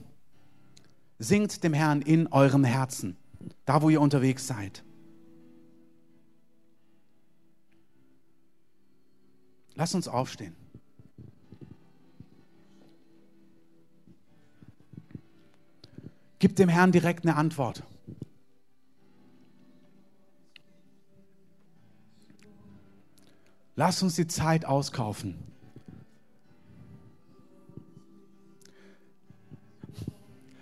Singt 1.21 1.63
dem 1.63 1.73
Herrn 1.73 2.03
in 2.03 2.27
eurem 2.27 2.65
Herzen, 2.65 3.17
da 3.65 3.81
wo 3.81 3.91
ihr 3.91 4.01
unterwegs 4.01 4.49
seid. 4.49 4.83
Lass 9.81 9.95
uns 9.95 10.09
aufstehen. 10.09 10.55
Gib 16.39 16.55
dem 16.57 16.69
Herrn 16.69 16.93
direkt 16.93 17.25
eine 17.25 17.35
Antwort. 17.35 17.83
Lass 23.75 24.03
uns 24.03 24.17
die 24.17 24.27
Zeit 24.27 24.67
auskaufen. 24.67 25.39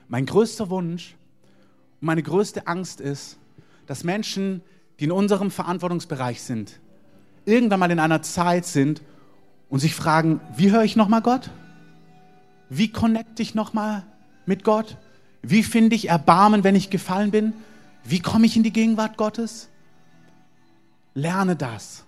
Mein 0.06 0.26
größter 0.26 0.70
Wunsch 0.70 1.16
und 2.00 2.06
meine 2.06 2.22
größte 2.22 2.68
Angst 2.68 3.00
ist, 3.00 3.36
dass 3.86 4.04
Menschen, 4.04 4.62
die 5.00 5.06
in 5.06 5.10
unserem 5.10 5.50
Verantwortungsbereich 5.50 6.40
sind, 6.40 6.78
irgendwann 7.48 7.80
mal 7.80 7.90
in 7.90 7.98
einer 7.98 8.22
Zeit 8.22 8.66
sind 8.66 9.02
und 9.68 9.80
sich 9.80 9.94
fragen, 9.94 10.40
wie 10.56 10.70
höre 10.70 10.84
ich 10.84 10.96
nochmal 10.96 11.22
Gott? 11.22 11.50
Wie 12.68 12.92
connecte 12.92 13.42
ich 13.42 13.54
nochmal 13.54 14.04
mit 14.46 14.62
Gott? 14.62 14.96
Wie 15.42 15.62
finde 15.62 15.96
ich 15.96 16.08
Erbarmen, 16.08 16.64
wenn 16.64 16.76
ich 16.76 16.90
gefallen 16.90 17.30
bin? 17.30 17.54
Wie 18.04 18.20
komme 18.20 18.46
ich 18.46 18.56
in 18.56 18.62
die 18.62 18.72
Gegenwart 18.72 19.16
Gottes? 19.16 19.68
Lerne 21.14 21.56
das. 21.56 22.04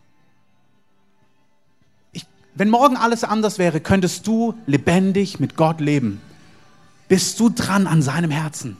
Ich, 2.12 2.26
wenn 2.54 2.68
morgen 2.68 2.96
alles 2.96 3.24
anders 3.24 3.58
wäre, 3.58 3.80
könntest 3.80 4.26
du 4.26 4.54
lebendig 4.66 5.40
mit 5.40 5.56
Gott 5.56 5.80
leben. 5.80 6.20
Bist 7.08 7.40
du 7.40 7.48
dran 7.48 7.86
an 7.86 8.02
seinem 8.02 8.30
Herzen? 8.30 8.76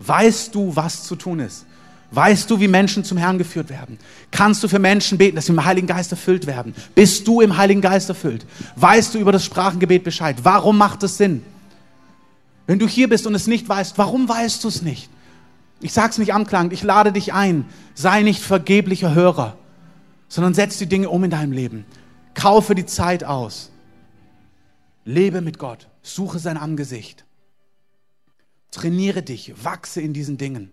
Weißt 0.00 0.54
du, 0.54 0.76
was 0.76 1.04
zu 1.04 1.16
tun 1.16 1.40
ist? 1.40 1.66
Weißt 2.12 2.50
du, 2.50 2.58
wie 2.58 2.66
Menschen 2.66 3.04
zum 3.04 3.18
Herrn 3.18 3.38
geführt 3.38 3.70
werden? 3.70 3.98
Kannst 4.32 4.64
du 4.64 4.68
für 4.68 4.80
Menschen 4.80 5.16
beten, 5.16 5.36
dass 5.36 5.46
sie 5.46 5.52
im 5.52 5.64
Heiligen 5.64 5.86
Geist 5.86 6.10
erfüllt 6.10 6.46
werden? 6.46 6.74
Bist 6.94 7.26
du 7.28 7.40
im 7.40 7.56
Heiligen 7.56 7.80
Geist 7.80 8.08
erfüllt? 8.08 8.46
Weißt 8.74 9.14
du 9.14 9.18
über 9.18 9.30
das 9.30 9.44
Sprachengebet 9.44 10.02
Bescheid? 10.02 10.36
Warum 10.42 10.76
macht 10.76 11.04
es 11.04 11.16
Sinn? 11.16 11.42
Wenn 12.66 12.80
du 12.80 12.88
hier 12.88 13.08
bist 13.08 13.26
und 13.26 13.34
es 13.34 13.46
nicht 13.46 13.68
weißt, 13.68 13.96
warum 13.96 14.28
weißt 14.28 14.64
du 14.64 14.68
es 14.68 14.82
nicht? 14.82 15.08
Ich 15.80 15.92
sage 15.92 16.10
es 16.10 16.18
nicht 16.18 16.34
anklagend, 16.34 16.72
ich 16.72 16.82
lade 16.82 17.12
dich 17.12 17.32
ein. 17.32 17.64
Sei 17.94 18.22
nicht 18.22 18.42
vergeblicher 18.42 19.14
Hörer, 19.14 19.56
sondern 20.28 20.54
setz 20.54 20.78
die 20.78 20.86
Dinge 20.86 21.08
um 21.08 21.22
in 21.24 21.30
deinem 21.30 21.52
Leben. 21.52 21.84
Kaufe 22.34 22.74
die 22.74 22.86
Zeit 22.86 23.24
aus. 23.24 23.70
Lebe 25.04 25.40
mit 25.40 25.58
Gott. 25.58 25.88
Suche 26.02 26.38
sein 26.38 26.56
Angesicht. 26.56 27.24
Trainiere 28.70 29.22
dich. 29.22 29.52
Wachse 29.64 30.00
in 30.00 30.12
diesen 30.12 30.38
Dingen. 30.38 30.70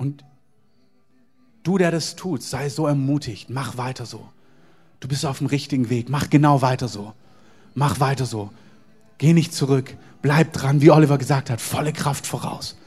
Und 0.00 0.24
du, 1.62 1.76
der 1.76 1.90
das 1.90 2.16
tut, 2.16 2.42
sei 2.42 2.70
so 2.70 2.86
ermutigt, 2.86 3.50
mach 3.50 3.76
weiter 3.76 4.06
so. 4.06 4.26
Du 4.98 5.08
bist 5.08 5.26
auf 5.26 5.38
dem 5.38 5.46
richtigen 5.46 5.90
Weg, 5.90 6.08
mach 6.08 6.30
genau 6.30 6.62
weiter 6.62 6.88
so. 6.88 7.12
Mach 7.74 8.00
weiter 8.00 8.24
so. 8.24 8.50
Geh 9.18 9.34
nicht 9.34 9.52
zurück, 9.52 9.94
bleib 10.22 10.54
dran, 10.54 10.80
wie 10.80 10.90
Oliver 10.90 11.18
gesagt 11.18 11.50
hat, 11.50 11.60
volle 11.60 11.92
Kraft 11.92 12.26
voraus. 12.26 12.78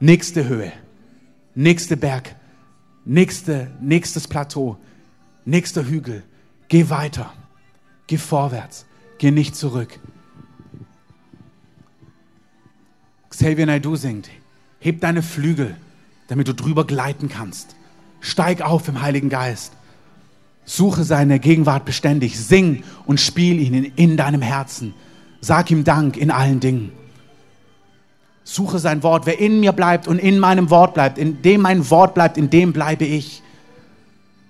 Nächste 0.00 0.48
Höhe, 0.48 0.72
nächste 1.54 1.96
Berg, 1.96 2.34
nächste, 3.04 3.70
nächstes 3.80 4.26
Plateau, 4.26 4.78
nächster 5.44 5.86
Hügel. 5.86 6.24
Geh 6.66 6.90
weiter, 6.90 7.32
geh 8.08 8.18
vorwärts, 8.18 8.84
geh 9.18 9.30
nicht 9.30 9.54
zurück. 9.54 10.00
Xavier 13.30 13.66
Naidoo 13.66 13.94
singt, 13.94 14.28
heb 14.80 15.00
deine 15.00 15.22
Flügel 15.22 15.76
damit 16.28 16.48
du 16.48 16.54
drüber 16.54 16.86
gleiten 16.86 17.28
kannst. 17.28 17.76
Steig 18.20 18.62
auf 18.62 18.88
im 18.88 19.02
Heiligen 19.02 19.28
Geist. 19.28 19.72
Suche 20.64 21.04
seine 21.04 21.38
Gegenwart 21.38 21.84
beständig. 21.84 22.38
Sing 22.38 22.82
und 23.04 23.20
spiel 23.20 23.60
ihn 23.60 23.74
in, 23.74 23.84
in 23.96 24.16
deinem 24.16 24.42
Herzen. 24.42 24.94
Sag 25.40 25.70
ihm 25.70 25.84
Dank 25.84 26.16
in 26.16 26.30
allen 26.30 26.60
Dingen. 26.60 26.92
Suche 28.42 28.78
sein 28.78 29.02
Wort. 29.02 29.26
Wer 29.26 29.38
in 29.38 29.60
mir 29.60 29.72
bleibt 29.72 30.08
und 30.08 30.18
in 30.18 30.38
meinem 30.38 30.70
Wort 30.70 30.94
bleibt, 30.94 31.18
in 31.18 31.42
dem 31.42 31.60
mein 31.60 31.88
Wort 31.90 32.14
bleibt, 32.14 32.36
in 32.36 32.50
dem 32.50 32.72
bleibe 32.72 33.04
ich. 33.04 33.42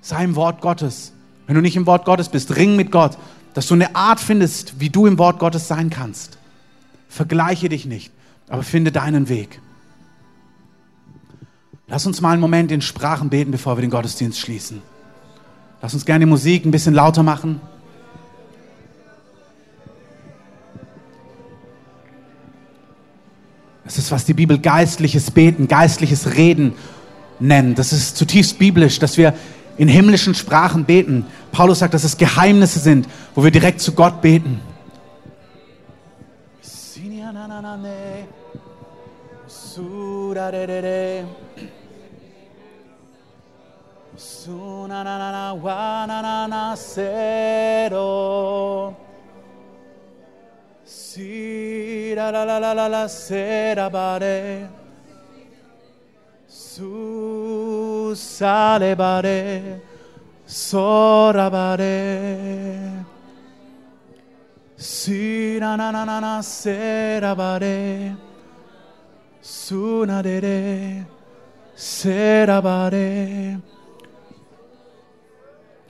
Sei 0.01 0.25
im 0.25 0.37
Wort 0.37 0.61
Gottes. 0.61 1.13
Wenn 1.47 1.55
du 1.55 1.61
nicht 1.61 1.77
im 1.77 1.87
Wort 1.87 2.05
Gottes 2.05 2.29
bist, 2.29 2.57
ring 2.57 2.77
mit 2.77 2.91
Gott, 2.91 3.19
dass 3.55 3.67
du 3.67 3.75
eine 3.75 3.95
Art 3.95 4.21
findest, 4.21 4.81
wie 4.81 4.91
du 4.91 5.07
im 5.07 5.19
Wort 5.19 5.39
Gottes 5.39 5.69
sein 5.69 5.91
kannst. 5.91 6.39
Vergleiche 7.09 7.69
dich 7.69 7.87
nicht, 7.87 8.13
aber 8.49 8.63
finde 8.63 8.93
deinen 8.93 9.29
Weg. 9.29 9.61
Lass 11.89 12.05
uns 12.05 12.21
mal 12.21 12.33
einen 12.33 12.41
Moment 12.41 12.73
in 12.73 12.83
Sprachen 12.83 13.31
beten, 13.31 13.53
bevor 13.53 13.77
wir 13.77 13.81
den 13.81 13.91
Gottesdienst 13.91 14.41
schließen. 14.41 14.83
Lass 15.81 15.95
uns 15.95 16.05
gerne 16.05 16.25
die 16.25 16.31
Musik 16.31 16.65
ein 16.65 16.73
bisschen 16.73 16.95
lauter 16.95 17.23
machen. 17.23 17.61
Das 23.85 23.99
ist, 23.99 24.11
was 24.11 24.25
die 24.25 24.35
Bibel 24.35 24.59
geistliches 24.59 25.31
Beten, 25.31 25.69
geistliches 25.69 26.35
Reden 26.35 26.75
nennt. 27.39 27.79
Das 27.79 27.93
ist 27.93 28.17
zutiefst 28.17 28.59
biblisch, 28.59 28.99
dass 28.99 29.17
wir 29.17 29.35
in 29.77 29.87
himmlischen 29.87 30.35
Sprachen 30.35 30.87
beten. 30.87 31.25
Paulus 31.53 31.79
sagt, 31.79 31.95
dass 31.95 32.03
es 32.03 32.17
Geheimnisse 32.17 32.81
sind, 32.81 33.07
wo 33.37 33.45
wir 33.45 33.53
direkt 33.53 33.81
zu 33.81 33.93
Gott 33.93 34.23
beten. 34.23 34.61
Su 39.47 40.35
na 44.89 45.03
na 45.05 45.19
na 45.19 45.31
na 45.31 45.53
wa 45.53 46.07
na 46.07 46.23
na 46.23 46.47
na 46.47 46.75
sero. 46.75 48.07
Si 50.85 52.15
la 52.15 52.31
la 52.31 52.45
la 52.45 52.59
la 52.59 52.73
la 52.73 52.89
la 52.89 53.09
sera 53.09 53.91
bare. 53.91 54.71
Su 56.47 58.15
sale 58.15 58.97
bare. 58.97 59.83
Sora 60.47 61.51
bare. 61.51 63.05
Si 64.77 65.59
na 65.59 65.77
na 65.77 65.91
na 65.91 66.05
na 66.05 66.21
na 66.21 66.43
sera 66.43 67.35
bare. 67.35 68.17
Su 69.41 70.05
na 70.07 70.23
de 70.23 70.41
de. 70.41 71.07
Sera 71.75 72.63
bare. 72.63 73.76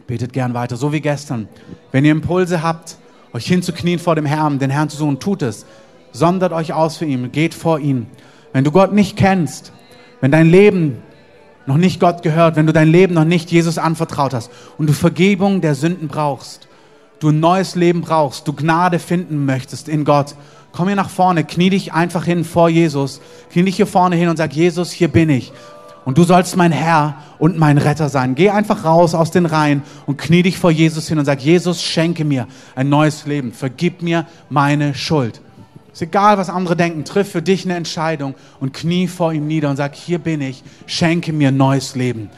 Betet 0.07 0.32
gern 0.32 0.54
weiter, 0.54 0.76
so 0.76 0.92
wie 0.92 1.00
gestern. 1.00 1.48
Wenn 1.92 2.04
ihr 2.04 2.12
Impulse 2.12 2.62
habt, 2.62 2.96
euch 3.32 3.46
hinzuknien 3.46 3.98
vor 3.98 4.14
dem 4.14 4.26
Herrn, 4.26 4.59
den 4.59 4.70
Herrn 4.70 4.88
zu 4.88 4.96
suchen, 4.96 5.18
tut 5.18 5.42
es. 5.42 5.66
Sondert 6.12 6.52
euch 6.52 6.72
aus 6.72 6.96
für 6.96 7.04
ihn, 7.04 7.32
geht 7.32 7.54
vor 7.54 7.80
ihn. 7.80 8.07
Wenn 8.52 8.64
du 8.64 8.70
Gott 8.70 8.92
nicht 8.92 9.16
kennst, 9.16 9.72
wenn 10.20 10.30
dein 10.30 10.48
Leben 10.48 11.02
noch 11.66 11.76
nicht 11.76 12.00
Gott 12.00 12.22
gehört, 12.22 12.57
wenn 12.57 12.66
du 12.66 12.72
dein 12.72 12.88
Leben 12.88 13.14
noch 13.14 13.24
nicht 13.24 13.50
Jesus 13.50 13.78
anvertraut 13.78 14.32
hast 14.32 14.50
und 14.78 14.88
du 14.88 14.92
Vergebung 14.92 15.61
der 15.61 15.74
Sünden 15.74 16.09
brauchst, 16.09 16.68
du 17.18 17.30
ein 17.30 17.40
neues 17.40 17.74
Leben 17.74 18.00
brauchst, 18.00 18.46
du 18.46 18.52
Gnade 18.52 18.98
finden 18.98 19.44
möchtest 19.44 19.88
in 19.88 20.04
Gott, 20.04 20.36
komm 20.72 20.86
hier 20.86 20.96
nach 20.96 21.11
vorne, 21.11 21.44
knie 21.44 21.70
dich 21.70 21.92
einfach 21.92 22.24
hin 22.24 22.44
vor 22.44 22.68
Jesus, 22.68 23.20
knie 23.50 23.64
dich 23.64 23.76
hier 23.76 23.86
vorne 23.86 24.16
hin 24.16 24.28
und 24.28 24.36
sag, 24.36 24.52
Jesus, 24.52 24.92
hier 24.92 25.09
bin 25.09 25.28
ich. 25.30 25.52
Und 26.07 26.18
du 26.18 26.22
sollst 26.22 26.57
mein 26.57 26.70
Herr 26.70 27.16
und 27.40 27.59
mein 27.59 27.78
Retter 27.78 28.09
sein. 28.09 28.36
Geh 28.36 28.50
einfach 28.50 28.84
raus 28.84 29.12
aus 29.12 29.32
den 29.32 29.44
Reihen 29.44 29.82
und 30.07 30.18
knie 30.18 30.44
dich 30.44 30.57
vor 30.57 30.70
Jesus 30.70 31.09
hin 31.09 31.18
und 31.18 31.24
sag, 31.24 31.40
Jesus, 31.40 31.82
schenke 31.82 32.24
mir 32.24 32.46
ein 32.76 32.88
neues 32.88 33.26
Leben. 33.26 33.52
Vergib 33.52 34.02
mir 34.02 34.24
meine 34.48 34.94
Schuld. 34.94 35.40
Ist 35.92 36.02
egal, 36.02 36.38
was 36.38 36.48
andere 36.48 36.76
denken. 36.76 37.04
Triff 37.04 37.32
für 37.32 37.42
dich 37.42 37.64
eine 37.64 37.74
Entscheidung 37.74 38.36
und 38.61 38.72
knie 38.72 39.09
vor 39.09 39.32
ihm 39.32 39.48
nieder 39.48 39.68
und 39.68 39.78
sag, 39.78 39.96
hier 39.96 40.20
bin 40.20 40.40
ich. 40.42 40.62
Schenke 40.86 41.32
mir 41.32 41.50
neues 41.50 41.96
Leben. 41.96 42.30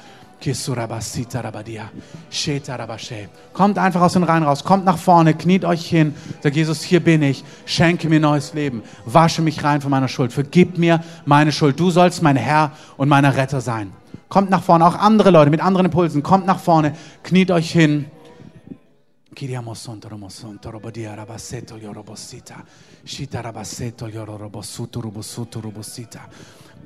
Kommt 3.52 3.78
einfach 3.78 4.00
aus 4.00 4.12
den 4.12 4.22
Reihen 4.22 4.42
raus, 4.42 4.64
kommt 4.64 4.84
nach 4.84 4.98
vorne, 4.98 5.34
kniet 5.34 5.64
euch 5.64 5.88
hin, 5.88 6.14
sagt 6.42 6.54
Jesus, 6.54 6.82
hier 6.82 7.00
bin 7.00 7.22
ich, 7.22 7.44
schenke 7.66 8.08
mir 8.08 8.20
neues 8.20 8.54
Leben, 8.54 8.82
wasche 9.04 9.42
mich 9.42 9.64
rein 9.64 9.80
von 9.80 9.90
meiner 9.90 10.08
Schuld, 10.08 10.32
vergib 10.32 10.78
mir 10.78 11.02
meine 11.26 11.52
Schuld, 11.52 11.78
du 11.80 11.90
sollst 11.90 12.22
mein 12.22 12.36
Herr 12.36 12.72
und 12.96 13.08
mein 13.08 13.24
Retter 13.24 13.60
sein. 13.60 13.92
Kommt 14.28 14.50
nach 14.50 14.62
vorne, 14.62 14.86
auch 14.86 14.94
andere 14.94 15.30
Leute 15.30 15.50
mit 15.50 15.60
anderen 15.60 15.86
Impulsen, 15.86 16.22
kommt 16.22 16.46
nach 16.46 16.60
vorne, 16.60 16.94
kniet 17.22 17.50
euch 17.50 17.70
hin. 17.70 18.06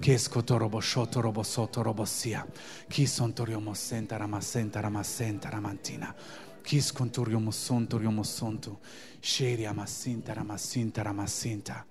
Shita 0.03 0.19
rabaseto 0.33 0.43
yoro 0.43 0.43
robosuto 0.43 0.43
robosuto 0.43 0.43
robosita. 0.43 0.43
Kesko 0.43 0.43
torobo 0.43 0.81
shoto 0.81 1.21
robosoto 1.21 1.83
robosia. 1.83 2.47
Kison 2.89 3.33
toriomo 3.33 3.75
senta 3.75 4.17
ramasenta 4.17 4.81
ramasenta 4.81 5.49
ramantina. 5.49 6.15
Kis 6.63 6.93
conturiomo 6.93 7.53
sonto 7.53 7.99
riomo 7.99 8.25
sonto. 8.25 8.81
Sheri 9.21 9.65
amasinta 9.65 10.35
ramasinta 10.35 11.03
ramasinta. 11.03 11.85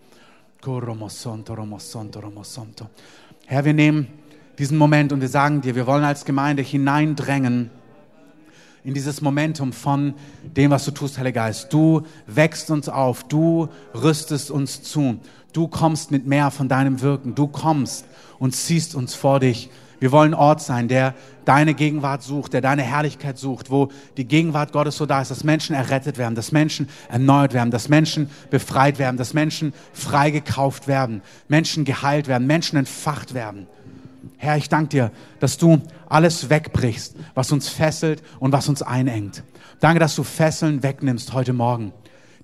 Koromo 0.59 1.07
sonto 1.07 1.55
romo 1.55 1.80
sonto 1.80 2.20
romo 2.20 2.43
sonto. 2.43 2.89
Herr, 3.45 3.64
wir 3.64 3.74
nehmen 3.74 4.07
diesen 4.57 4.78
Moment 4.78 5.14
und 5.14 5.22
wir 5.22 5.30
sagen 5.30 5.62
dir, 5.62 5.74
wir 5.76 5.88
wollen 5.88 6.03
als 6.03 6.26
Gemeinde 6.26 6.62
hineindrängen 6.64 7.72
in 8.84 8.94
dieses 8.94 9.22
Momentum 9.22 9.74
von 9.74 10.14
dem, 10.44 10.72
was 10.72 10.86
du 10.86 10.92
tust, 10.92 11.18
Heiliger 11.18 11.42
Geist. 11.42 11.72
Du 11.72 12.04
wächst 12.28 12.72
uns 12.72 12.90
auf, 12.90 13.24
du 13.24 13.70
rüstest 13.94 14.52
uns 14.52 14.82
zu, 14.82 15.20
du 15.54 15.68
kommst 15.68 16.12
mit 16.12 16.26
mehr 16.26 16.52
von 16.52 16.68
deinem 16.68 17.02
Wirken, 17.02 17.36
du 17.36 17.48
kommst 17.48 18.06
und 18.40 18.56
ziehst 18.56 18.96
uns 18.96 19.14
vor 19.14 19.40
dich. 19.40 19.70
Wir 20.00 20.12
wollen 20.12 20.34
Ort 20.34 20.62
sein, 20.64 20.88
der 20.88 21.14
deine 21.46 21.76
Gegenwart 21.76 22.24
sucht, 22.24 22.54
der 22.54 22.62
deine 22.62 22.82
Herrlichkeit 22.82 23.38
sucht, 23.38 23.70
wo 23.70 23.90
die 24.18 24.26
Gegenwart 24.26 24.72
Gottes 24.72 24.98
so 24.98 25.06
da 25.06 25.22
ist, 25.22 25.30
dass 25.30 25.44
Menschen 25.44 25.76
errettet 25.76 26.18
werden, 26.18 26.34
dass 26.34 26.52
Menschen 26.52 26.90
erneuert 27.08 27.54
werden, 27.54 27.70
dass 27.70 27.88
Menschen 27.88 28.28
befreit 28.50 28.98
werden, 28.98 29.18
dass 29.18 29.36
Menschen 29.36 29.74
freigekauft 29.94 30.88
werden, 30.88 31.22
Menschen 31.50 31.86
geheilt 31.86 32.28
werden, 32.28 32.48
Menschen 32.48 32.78
entfacht 32.78 33.36
werden. 33.36 33.68
Herr, 34.38 34.58
ich 34.58 34.70
danke 34.70 34.90
dir, 34.90 35.12
dass 35.40 35.58
du 35.58 35.82
alles 36.08 36.50
wegbrichst, 36.50 37.16
was 37.34 37.52
uns 37.52 37.70
fesselt 37.70 38.22
und 38.40 38.52
was 38.52 38.70
uns 38.70 38.82
einengt. 38.82 39.44
Danke, 39.80 40.00
dass 40.00 40.16
du 40.16 40.24
Fesseln 40.24 40.84
wegnimmst 40.84 41.34
heute 41.34 41.54
Morgen. 41.54 41.94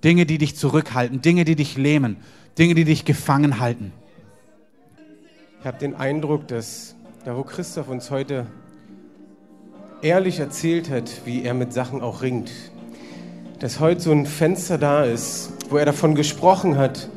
Dinge, 0.02 0.26
die 0.26 0.38
dich 0.38 0.56
zurückhalten, 0.56 1.22
Dinge, 1.22 1.44
die 1.44 1.56
dich 1.56 1.76
lähmen, 1.76 2.16
Dinge, 2.58 2.74
die 2.74 2.84
dich 2.84 3.04
gefangen 3.04 3.60
halten. 3.60 3.92
Ich 5.60 5.66
habe 5.66 5.78
den 5.78 5.94
Eindruck, 5.94 6.48
dass 6.48 6.94
da, 7.24 7.36
wo 7.36 7.42
Christoph 7.42 7.88
uns 7.88 8.10
heute 8.10 8.46
ehrlich 10.02 10.38
erzählt 10.38 10.88
hat, 10.90 11.10
wie 11.24 11.42
er 11.42 11.54
mit 11.54 11.72
Sachen 11.72 12.00
auch 12.00 12.22
ringt. 12.22 12.50
Dass 13.58 13.80
heute 13.80 14.00
so 14.00 14.12
ein 14.12 14.26
Fenster 14.26 14.78
da 14.78 15.04
ist, 15.04 15.52
wo 15.68 15.76
er 15.76 15.84
davon 15.84 16.14
gesprochen 16.14 16.76
hat, 16.76 17.08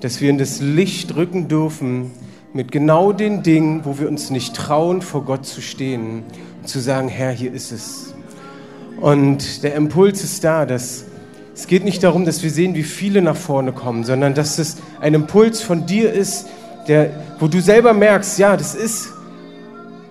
dass 0.00 0.20
wir 0.20 0.30
in 0.30 0.38
das 0.38 0.60
Licht 0.60 1.14
rücken 1.14 1.48
dürfen 1.48 2.10
mit 2.54 2.70
genau 2.70 3.12
den 3.12 3.42
Dingen, 3.42 3.84
wo 3.84 3.98
wir 3.98 4.08
uns 4.08 4.30
nicht 4.30 4.54
trauen, 4.54 5.00
vor 5.02 5.24
Gott 5.24 5.46
zu 5.46 5.60
stehen 5.60 6.24
und 6.60 6.68
zu 6.68 6.80
sagen, 6.80 7.08
Herr, 7.08 7.30
hier 7.30 7.52
ist 7.52 7.72
es. 7.72 8.14
Und 9.00 9.62
der 9.62 9.74
Impuls 9.74 10.22
ist 10.22 10.44
da, 10.44 10.66
dass 10.66 11.06
es 11.54 11.66
geht 11.66 11.84
nicht 11.84 12.02
darum, 12.02 12.24
dass 12.24 12.42
wir 12.42 12.50
sehen, 12.50 12.74
wie 12.74 12.82
viele 12.82 13.20
nach 13.20 13.36
vorne 13.36 13.72
kommen, 13.72 14.04
sondern 14.04 14.34
dass 14.34 14.58
es 14.58 14.78
ein 15.00 15.12
Impuls 15.12 15.60
von 15.60 15.84
dir 15.86 16.12
ist, 16.12 16.46
der, 16.88 17.10
wo 17.38 17.46
du 17.46 17.60
selber 17.60 17.92
merkst, 17.92 18.38
ja, 18.38 18.56
das 18.56 18.74
ist, 18.74 19.12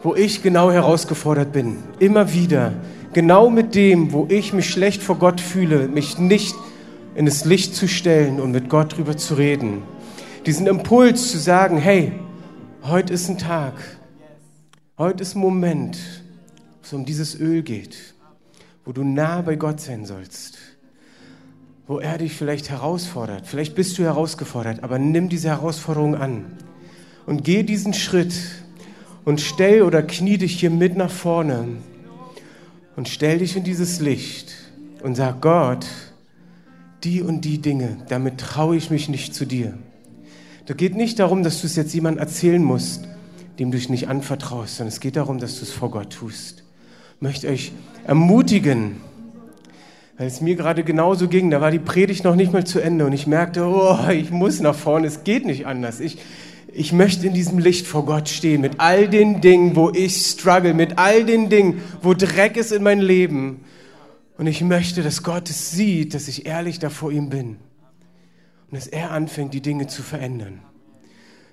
wo 0.03 0.15
ich 0.15 0.43
genau 0.43 0.71
herausgefordert 0.71 1.51
bin. 1.51 1.77
Immer 1.99 2.33
wieder. 2.33 2.73
Genau 3.13 3.49
mit 3.49 3.75
dem, 3.75 4.13
wo 4.13 4.27
ich 4.29 4.53
mich 4.53 4.69
schlecht 4.69 5.01
vor 5.01 5.17
Gott 5.17 5.41
fühle, 5.41 5.87
mich 5.87 6.19
nicht 6.19 6.55
in 7.15 7.25
das 7.25 7.43
Licht 7.43 7.75
zu 7.75 7.87
stellen 7.87 8.39
und 8.39 8.51
mit 8.51 8.69
Gott 8.69 8.97
drüber 8.97 9.17
zu 9.17 9.33
reden. 9.33 9.81
Diesen 10.45 10.67
Impuls 10.67 11.31
zu 11.31 11.37
sagen, 11.37 11.77
hey, 11.77 12.13
heute 12.84 13.13
ist 13.13 13.29
ein 13.29 13.38
Tag, 13.38 13.73
heute 14.97 15.21
ist 15.21 15.36
ein 15.36 15.39
Moment, 15.39 15.97
wo 15.97 16.84
es 16.84 16.93
um 16.93 17.05
dieses 17.05 17.39
Öl 17.39 17.61
geht, 17.61 17.97
wo 18.86 18.91
du 18.91 19.03
nah 19.03 19.41
bei 19.41 19.55
Gott 19.55 19.79
sein 19.79 20.05
sollst, 20.05 20.57
wo 21.88 21.99
er 21.99 22.17
dich 22.17 22.34
vielleicht 22.34 22.69
herausfordert. 22.69 23.45
Vielleicht 23.45 23.75
bist 23.75 23.97
du 23.97 24.03
herausgefordert, 24.03 24.84
aber 24.84 24.99
nimm 24.99 25.29
diese 25.29 25.49
Herausforderung 25.49 26.15
an 26.15 26.45
und 27.25 27.43
geh 27.43 27.63
diesen 27.63 27.93
Schritt 27.93 28.34
und 29.25 29.41
stell 29.41 29.84
oder 29.84 30.01
knie 30.01 30.38
dich 30.38 30.59
hier 30.59 30.71
mit 30.71 30.97
nach 30.97 31.11
vorne 31.11 31.67
und 32.95 33.09
stell 33.09 33.39
dich 33.39 33.55
in 33.55 33.63
dieses 33.63 33.99
Licht 33.99 34.53
und 35.03 35.15
sag 35.15 35.41
Gott, 35.41 35.86
die 37.03 37.21
und 37.21 37.41
die 37.41 37.59
Dinge, 37.59 37.97
damit 38.09 38.39
traue 38.39 38.75
ich 38.75 38.89
mich 38.89 39.09
nicht 39.09 39.34
zu 39.34 39.45
dir. 39.45 39.77
Da 40.72 40.78
geht 40.78 40.95
nicht 40.95 41.19
darum, 41.19 41.43
dass 41.43 41.59
du 41.59 41.67
es 41.67 41.76
jetzt 41.76 41.93
jemandem 41.93 42.22
erzählen 42.22 42.63
musst, 42.63 43.03
dem 43.59 43.72
du 43.72 43.78
dich 43.78 43.89
nicht 43.89 44.07
anvertraust, 44.07 44.78
sondern 44.78 44.93
es 44.93 45.01
geht 45.01 45.17
darum, 45.17 45.38
dass 45.38 45.57
du 45.57 45.63
es 45.63 45.72
vor 45.72 45.91
Gott 45.91 46.13
tust. 46.13 46.63
Ich 47.17 47.22
möchte 47.22 47.49
euch 47.49 47.74
ermutigen, 48.07 49.01
weil 50.17 50.28
es 50.28 50.39
mir 50.39 50.55
gerade 50.55 50.86
genauso 50.86 51.28
ging. 51.28 51.51
Da 51.51 51.59
war 51.59 51.72
die 51.72 51.80
Predigt 51.80 52.24
noch 52.24 52.38
nicht 52.38 52.53
mal 52.53 52.65
zu 52.65 52.80
Ende 52.80 53.05
und 53.05 53.11
ich 53.11 53.28
merkte, 53.28 53.65
oh, 53.65 53.97
ich 54.11 54.32
muss 54.32 54.61
nach 54.61 54.74
vorne, 54.74 55.07
es 55.07 55.26
geht 55.26 55.45
nicht 55.45 55.67
anders. 55.67 55.99
Ich, 55.99 56.19
ich 56.72 56.93
möchte 56.93 57.28
in 57.28 57.34
diesem 57.34 57.59
Licht 57.59 57.86
vor 57.86 58.05
Gott 58.05 58.30
stehen, 58.30 58.61
mit 58.61 58.80
all 58.80 59.09
den 59.09 59.41
Dingen, 59.41 59.76
wo 59.76 59.89
ich 59.89 60.26
struggle, 60.26 60.74
mit 60.74 60.97
all 60.97 61.26
den 61.26 61.49
Dingen, 61.49 61.82
wo 62.01 62.13
Dreck 62.13 62.55
ist 62.55 62.72
in 62.72 62.84
meinem 62.84 63.01
Leben. 63.01 63.65
Und 64.38 64.47
ich 64.47 64.61
möchte, 64.61 65.03
dass 65.03 65.22
Gott 65.22 65.49
es 65.49 65.72
sieht, 65.72 66.13
dass 66.13 66.30
ich 66.30 66.45
ehrlich 66.45 66.80
da 66.80 66.89
vor 66.89 67.11
ihm 67.11 67.30
bin. 67.30 67.57
Und 68.72 68.78
dass 68.78 68.88
er 68.88 69.11
anfängt, 69.11 69.53
die 69.53 69.61
Dinge 69.61 69.88
zu 69.88 70.01
verändern. 70.01 70.61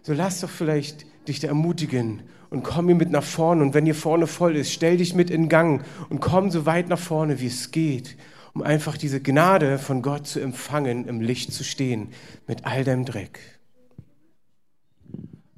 So 0.03 0.13
lass 0.15 0.41
doch 0.41 0.49
vielleicht 0.49 1.05
dich 1.27 1.41
da 1.41 1.49
ermutigen 1.49 2.23
und 2.51 2.63
komm 2.63 2.87
hier 2.87 2.95
mit 2.95 3.11
nach 3.11 3.25
vorne. 3.25 3.63
Und 3.63 3.75
wenn 3.75 3.85
hier 3.85 3.95
vorne 3.95 4.27
voll 4.27 4.57
ist, 4.57 4.73
stell 4.73 4.97
dich 4.97 5.15
mit 5.15 5.29
in 5.29 5.49
Gang 5.49 5.85
und 6.09 6.21
komm 6.21 6.51
so 6.51 6.65
weit 6.65 6.89
nach 6.89 6.99
vorne, 6.99 7.41
wie 7.41 7.47
es 7.47 7.71
geht, 7.71 8.17
um 8.55 8.63
einfach 8.63 8.97
diese 8.97 9.21
Gnade 9.21 9.79
von 9.79 10.01
Gott 10.01 10.27
zu 10.27 10.41
empfangen, 10.41 11.07
im 11.07 11.21
Licht 11.21 11.53
zu 11.53 11.65
stehen, 11.65 12.09
mit 12.47 12.65
all 12.65 12.85
deinem 12.85 13.05
Dreck. 13.05 13.41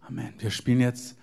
Amen. 0.01 0.33
Wir 0.39 0.51
spielen 0.51 0.81
jetzt 0.81 1.17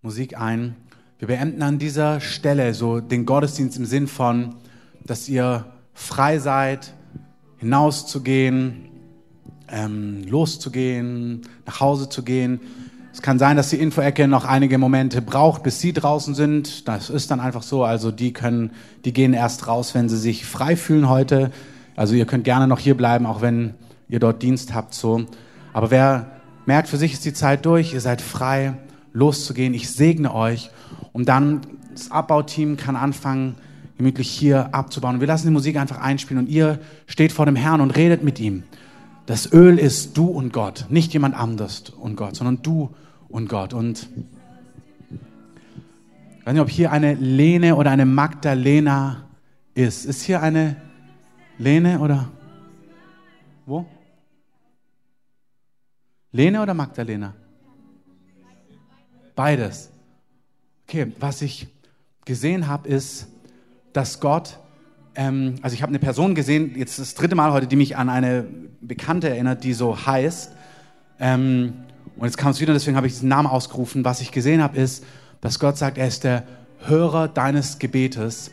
Musik 0.00 0.36
ein. 0.36 0.74
Wir 1.18 1.28
beenden 1.28 1.62
an 1.62 1.78
dieser 1.78 2.20
Stelle 2.20 2.74
so 2.74 3.00
den 3.00 3.26
Gottesdienst 3.26 3.78
im 3.78 3.84
Sinn 3.84 4.08
von, 4.08 4.56
dass 5.04 5.28
ihr 5.28 5.66
frei 5.94 6.38
seid, 6.38 6.94
hinauszugehen, 7.58 8.88
ähm, 9.72 10.24
loszugehen, 10.28 11.42
nach 11.66 11.80
Hause 11.80 12.08
zu 12.08 12.22
gehen. 12.22 12.60
Es 13.12 13.20
kann 13.20 13.38
sein, 13.38 13.56
dass 13.56 13.70
die 13.70 13.76
Infoecke 13.76 14.28
noch 14.28 14.44
einige 14.44 14.78
Momente 14.78 15.20
braucht, 15.20 15.62
bis 15.62 15.80
sie 15.80 15.92
draußen 15.92 16.34
sind. 16.34 16.88
Das 16.88 17.10
ist 17.10 17.30
dann 17.30 17.40
einfach 17.40 17.62
so. 17.62 17.84
Also 17.84 18.10
die 18.10 18.32
können, 18.32 18.70
die 19.04 19.12
gehen 19.12 19.34
erst 19.34 19.66
raus, 19.66 19.94
wenn 19.94 20.08
sie 20.08 20.16
sich 20.16 20.46
frei 20.46 20.76
fühlen 20.76 21.08
heute. 21.08 21.50
Also 21.96 22.14
ihr 22.14 22.24
könnt 22.24 22.44
gerne 22.44 22.68
noch 22.68 22.78
hier 22.78 22.96
bleiben, 22.96 23.26
auch 23.26 23.42
wenn 23.42 23.74
ihr 24.08 24.18
dort 24.18 24.42
Dienst 24.42 24.72
habt. 24.72 24.94
So. 24.94 25.26
Aber 25.72 25.90
wer 25.90 26.30
merkt, 26.64 26.88
für 26.88 26.96
sich 26.96 27.12
ist 27.12 27.24
die 27.24 27.34
Zeit 27.34 27.66
durch, 27.66 27.92
ihr 27.92 28.00
seid 28.00 28.22
frei, 28.22 28.74
loszugehen. 29.12 29.74
Ich 29.74 29.90
segne 29.90 30.34
euch. 30.34 30.70
Und 31.12 31.28
dann 31.28 31.60
das 31.92 32.10
Abbauteam 32.10 32.78
kann 32.78 32.96
anfangen, 32.96 33.56
gemütlich 33.98 34.30
hier 34.30 34.74
abzubauen. 34.74 35.20
wir 35.20 35.26
lassen 35.26 35.48
die 35.48 35.52
Musik 35.52 35.76
einfach 35.76 36.00
einspielen 36.00 36.44
und 36.44 36.50
ihr 36.50 36.78
steht 37.06 37.30
vor 37.30 37.44
dem 37.44 37.56
Herrn 37.56 37.82
und 37.82 37.90
redet 37.90 38.24
mit 38.24 38.40
ihm. 38.40 38.64
Das 39.32 39.50
Öl 39.50 39.78
ist 39.78 40.18
du 40.18 40.26
und 40.26 40.52
Gott, 40.52 40.84
nicht 40.90 41.14
jemand 41.14 41.34
anders 41.34 41.88
und 41.88 42.16
Gott, 42.16 42.36
sondern 42.36 42.60
du 42.60 42.94
und 43.30 43.48
Gott. 43.48 43.72
Und 43.72 44.06
ich 46.38 46.44
weiß 46.44 46.52
nicht, 46.52 46.60
ob 46.60 46.68
hier 46.68 46.92
eine 46.92 47.14
Lene 47.14 47.76
oder 47.76 47.90
eine 47.92 48.04
Magdalena 48.04 49.26
ist. 49.72 50.04
Ist 50.04 50.20
hier 50.20 50.42
eine 50.42 50.76
Lene 51.56 52.00
oder 52.00 52.30
wo? 53.64 53.86
Lene 56.32 56.60
oder 56.60 56.74
Magdalena? 56.74 57.32
Beides. 59.34 59.88
Okay, 60.86 61.10
was 61.18 61.40
ich 61.40 61.68
gesehen 62.26 62.66
habe, 62.66 62.86
ist, 62.86 63.28
dass 63.94 64.20
Gott, 64.20 64.58
ähm, 65.14 65.56
also 65.62 65.74
ich 65.74 65.82
habe 65.82 65.90
eine 65.90 65.98
Person 65.98 66.34
gesehen, 66.34 66.74
jetzt 66.76 66.98
das 66.98 67.14
dritte 67.14 67.34
Mal 67.34 67.52
heute, 67.52 67.66
die 67.66 67.76
mich 67.76 67.96
an 67.96 68.08
eine 68.08 68.44
Bekannte 68.80 69.28
erinnert, 69.28 69.64
die 69.64 69.74
so 69.74 70.06
heißt. 70.06 70.52
Ähm, 71.20 71.74
und 72.16 72.24
jetzt 72.24 72.36
kam 72.36 72.50
es 72.50 72.60
wieder, 72.60 72.72
deswegen 72.72 72.96
habe 72.96 73.06
ich 73.06 73.14
diesen 73.14 73.28
Namen 73.28 73.48
ausgerufen. 73.48 74.04
Was 74.04 74.20
ich 74.20 74.32
gesehen 74.32 74.62
habe, 74.62 74.78
ist, 74.78 75.04
dass 75.40 75.58
Gott 75.58 75.76
sagt, 75.76 75.98
er 75.98 76.08
ist 76.08 76.24
der 76.24 76.44
Hörer 76.80 77.28
deines 77.28 77.78
Gebetes 77.78 78.50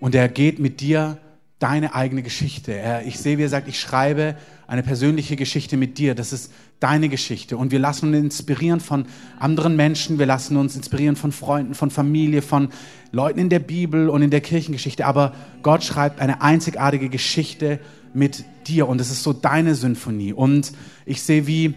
und 0.00 0.14
er 0.14 0.28
geht 0.28 0.58
mit 0.58 0.80
dir 0.80 1.18
deine 1.58 1.94
eigene 1.94 2.22
Geschichte. 2.22 2.72
Er, 2.72 3.06
ich 3.06 3.18
sehe, 3.18 3.38
wie 3.38 3.44
er 3.44 3.48
sagt, 3.48 3.68
ich 3.68 3.78
schreibe 3.78 4.36
eine 4.72 4.82
persönliche 4.82 5.36
Geschichte 5.36 5.76
mit 5.76 5.98
dir. 5.98 6.14
Das 6.14 6.32
ist 6.32 6.50
deine 6.80 7.10
Geschichte. 7.10 7.58
Und 7.58 7.72
wir 7.72 7.78
lassen 7.78 8.08
uns 8.14 8.40
inspirieren 8.40 8.80
von 8.80 9.04
anderen 9.38 9.76
Menschen. 9.76 10.18
Wir 10.18 10.24
lassen 10.24 10.56
uns 10.56 10.74
inspirieren 10.74 11.14
von 11.14 11.30
Freunden, 11.30 11.74
von 11.74 11.90
Familie, 11.90 12.40
von 12.40 12.70
Leuten 13.10 13.38
in 13.38 13.50
der 13.50 13.58
Bibel 13.58 14.08
und 14.08 14.22
in 14.22 14.30
der 14.30 14.40
Kirchengeschichte. 14.40 15.04
Aber 15.04 15.34
Gott 15.62 15.84
schreibt 15.84 16.20
eine 16.20 16.40
einzigartige 16.40 17.10
Geschichte 17.10 17.80
mit 18.14 18.46
dir. 18.66 18.88
Und 18.88 18.98
es 18.98 19.10
ist 19.10 19.22
so 19.22 19.34
deine 19.34 19.74
Symphonie. 19.74 20.32
Und 20.32 20.72
ich 21.04 21.20
sehe, 21.20 21.46
wie 21.46 21.74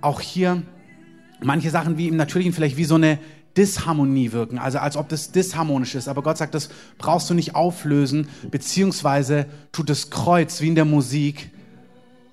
auch 0.00 0.20
hier 0.20 0.62
manche 1.42 1.70
Sachen 1.70 1.98
wie 1.98 2.06
im 2.06 2.16
Natürlichen 2.16 2.52
vielleicht 2.52 2.76
wie 2.76 2.84
so 2.84 2.94
eine 2.94 3.18
Disharmonie 3.56 4.30
wirken, 4.30 4.60
also 4.60 4.78
als 4.78 4.96
ob 4.96 5.08
das 5.08 5.32
disharmonisch 5.32 5.96
ist. 5.96 6.06
Aber 6.06 6.22
Gott 6.22 6.38
sagt, 6.38 6.54
das 6.54 6.68
brauchst 6.96 7.28
du 7.28 7.34
nicht 7.34 7.56
auflösen, 7.56 8.28
beziehungsweise 8.52 9.46
tut 9.72 9.90
das 9.90 10.10
Kreuz 10.10 10.60
wie 10.60 10.68
in 10.68 10.76
der 10.76 10.84
Musik, 10.84 11.50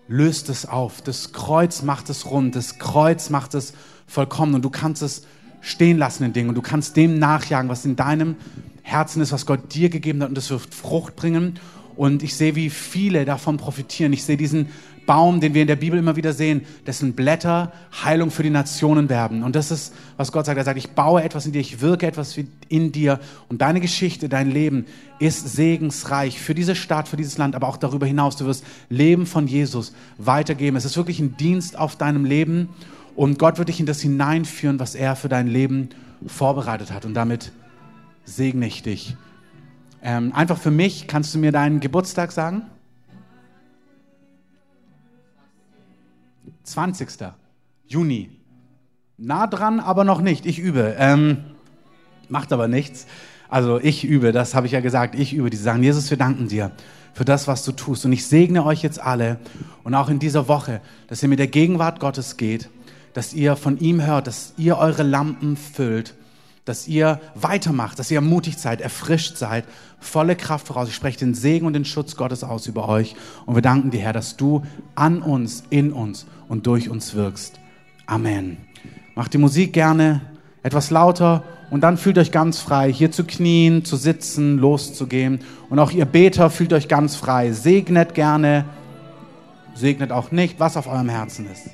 löst 0.07 0.49
es 0.49 0.65
auf. 0.65 1.01
Das 1.01 1.33
Kreuz 1.33 1.81
macht 1.81 2.09
es 2.09 2.29
rund, 2.29 2.55
das 2.55 2.79
Kreuz 2.79 3.29
macht 3.29 3.53
es 3.53 3.73
vollkommen 4.07 4.55
und 4.55 4.63
du 4.63 4.69
kannst 4.69 5.01
es 5.01 5.23
stehen 5.61 5.97
lassen 5.97 6.23
in 6.23 6.33
Dingen 6.33 6.49
und 6.49 6.55
du 6.55 6.61
kannst 6.61 6.95
dem 6.95 7.17
nachjagen, 7.17 7.69
was 7.69 7.85
in 7.85 7.95
deinem 7.95 8.35
Herzen 8.83 9.21
ist, 9.21 9.31
was 9.31 9.47
Gott 9.47 9.73
dir 9.73 9.89
gegeben 9.89 10.21
hat 10.21 10.29
und 10.29 10.35
das 10.35 10.51
wird 10.51 10.73
Frucht 10.73 11.15
bringen. 11.15 11.59
Und 11.95 12.23
ich 12.23 12.35
sehe, 12.35 12.55
wie 12.55 12.69
viele 12.69 13.25
davon 13.25 13.57
profitieren. 13.57 14.11
Ich 14.13 14.23
sehe 14.25 14.37
diesen 14.37 14.67
Baum, 15.05 15.39
den 15.39 15.53
wir 15.53 15.61
in 15.61 15.67
der 15.67 15.75
Bibel 15.75 15.99
immer 15.99 16.15
wieder 16.15 16.33
sehen, 16.33 16.61
dessen 16.85 17.13
Blätter 17.13 17.71
Heilung 18.03 18.31
für 18.31 18.43
die 18.43 18.49
Nationen 18.49 19.09
werben. 19.09 19.43
Und 19.43 19.55
das 19.55 19.71
ist, 19.71 19.93
was 20.17 20.31
Gott 20.31 20.45
sagt. 20.45 20.57
Er 20.57 20.63
sagt, 20.63 20.77
ich 20.77 20.91
baue 20.91 21.23
etwas 21.23 21.45
in 21.45 21.51
dir, 21.51 21.59
ich 21.59 21.81
wirke 21.81 22.07
etwas 22.07 22.37
in 22.67 22.91
dir. 22.91 23.19
Und 23.49 23.61
deine 23.61 23.81
Geschichte, 23.81 24.29
dein 24.29 24.51
Leben 24.51 24.85
ist 25.19 25.55
segensreich 25.55 26.39
für 26.39 26.55
diese 26.55 26.75
Stadt, 26.75 27.07
für 27.07 27.17
dieses 27.17 27.37
Land, 27.37 27.55
aber 27.55 27.67
auch 27.67 27.77
darüber 27.77 28.05
hinaus. 28.05 28.35
Du 28.35 28.45
wirst 28.45 28.65
Leben 28.89 29.25
von 29.25 29.47
Jesus 29.47 29.93
weitergeben. 30.17 30.77
Es 30.77 30.85
ist 30.85 30.97
wirklich 30.97 31.19
ein 31.19 31.37
Dienst 31.37 31.77
auf 31.77 31.95
deinem 31.95 32.25
Leben. 32.25 32.69
Und 33.15 33.39
Gott 33.39 33.57
wird 33.57 33.69
dich 33.69 33.79
in 33.79 33.85
das 33.85 34.01
hineinführen, 34.01 34.79
was 34.79 34.95
er 34.95 35.15
für 35.15 35.29
dein 35.29 35.47
Leben 35.47 35.89
vorbereitet 36.27 36.91
hat. 36.91 37.05
Und 37.05 37.13
damit 37.13 37.51
segne 38.25 38.67
ich 38.67 38.83
dich. 38.83 39.15
Ähm, 40.01 40.33
einfach 40.33 40.57
für 40.57 40.71
mich, 40.71 41.07
kannst 41.07 41.33
du 41.33 41.39
mir 41.39 41.51
deinen 41.51 41.79
Geburtstag 41.79 42.31
sagen? 42.31 42.63
20. 46.66 47.09
Juni. 47.88 48.30
Nah 49.18 49.47
dran, 49.47 49.80
aber 49.80 50.03
noch 50.03 50.22
nicht. 50.22 50.45
Ich 50.45 50.59
übe. 50.59 50.95
Ähm, 50.97 51.38
macht 52.28 52.51
aber 52.51 52.68
nichts. 52.68 53.07
Also 53.47 53.80
ich 53.80 54.03
übe, 54.03 54.32
das 54.32 54.55
habe 54.55 54.68
ich 54.68 54.74
ja 54.74 54.82
gesagt. 54.82 55.16
Ich 55.16 55.34
übe 55.34 55.49
diese 55.49 55.63
Sachen. 55.63 55.84
Jesus, 55.84 56.09
wir 56.09 56.18
danken 56.18 56.47
dir 56.47 56.72
für 57.13 57.26
das, 57.26 57.47
was 57.47 57.63
du 57.63 57.72
tust. 57.72 58.05
Und 58.05 58.11
ich 58.11 58.28
segne 58.28 58.66
euch 58.66 58.84
jetzt 58.84 58.99
alle 58.99 59.39
und 59.84 59.95
auch 59.95 60.09
in 60.09 60.20
dieser 60.20 60.47
Woche, 60.47 60.82
dass 61.07 61.24
ihr 61.24 61.30
mit 61.30 61.39
der 61.39 61.47
Gegenwart 61.47 61.99
Gottes 61.99 62.36
geht, 62.36 62.70
dass 63.13 63.34
ihr 63.34 63.55
von 63.55 63.80
ihm 63.80 64.05
hört, 64.05 64.28
dass 64.28 64.53
ihr 64.57 64.78
eure 64.78 65.03
Lampen 65.03 65.55
füllt, 65.55 66.16
dass 66.66 66.88
ihr 66.88 67.22
weitermacht, 67.36 67.99
dass 67.99 68.09
ihr 68.09 68.18
ermutigt 68.18 68.59
seid, 68.59 68.82
erfrischt 68.82 69.38
seid, 69.38 69.66
volle 69.99 70.36
Kraft 70.36 70.68
voraus. 70.68 70.89
Ich 70.89 70.95
spreche 70.95 71.20
den 71.20 71.36
Segen 71.36 71.68
und 71.68 71.74
den 71.74 71.86
Schutz 71.86 72.16
Gottes 72.16 72.43
aus 72.43 72.68
über 72.68 72.89
euch. 72.89 73.16
Und 73.45 73.55
wir 73.55 73.61
danken 73.61 73.91
dir, 73.91 74.01
Herr, 74.01 74.13
dass 74.13 74.36
du 74.36 74.63
an 74.95 75.22
uns, 75.22 75.63
in 75.70 75.93
uns 75.93 76.26
und 76.49 76.66
durch 76.66 76.89
uns 76.89 77.13
wirkst. 77.13 77.59
Amen. 78.07 78.57
Macht 79.13 79.34
die 79.34 79.38
Musik 79.38 79.74
gerne 79.74 80.22
etwas 80.63 80.89
lauter 80.89 81.43
und 81.70 81.82
dann 81.82 81.97
fühlt 81.97 82.18
euch 82.18 82.32
ganz 82.32 82.59
frei, 82.59 82.91
hier 82.91 83.11
zu 83.11 83.24
knien, 83.24 83.86
zu 83.86 83.95
sitzen, 83.95 84.57
loszugehen. 84.57 85.39
Und 85.70 85.78
auch 85.78 85.91
ihr 85.91 86.05
Beter 86.05 86.49
fühlt 86.49 86.74
euch 86.74 86.88
ganz 86.88 87.16
frei. 87.16 87.51
Segnet 87.51 88.16
gerne, 88.16 88.66
segnet 89.76 90.11
auch 90.11 90.32
nicht, 90.32 90.59
was 90.59 90.78
auf 90.78 90.88
eurem 90.88 91.09
Herzen 91.09 91.47
ist. 91.51 91.70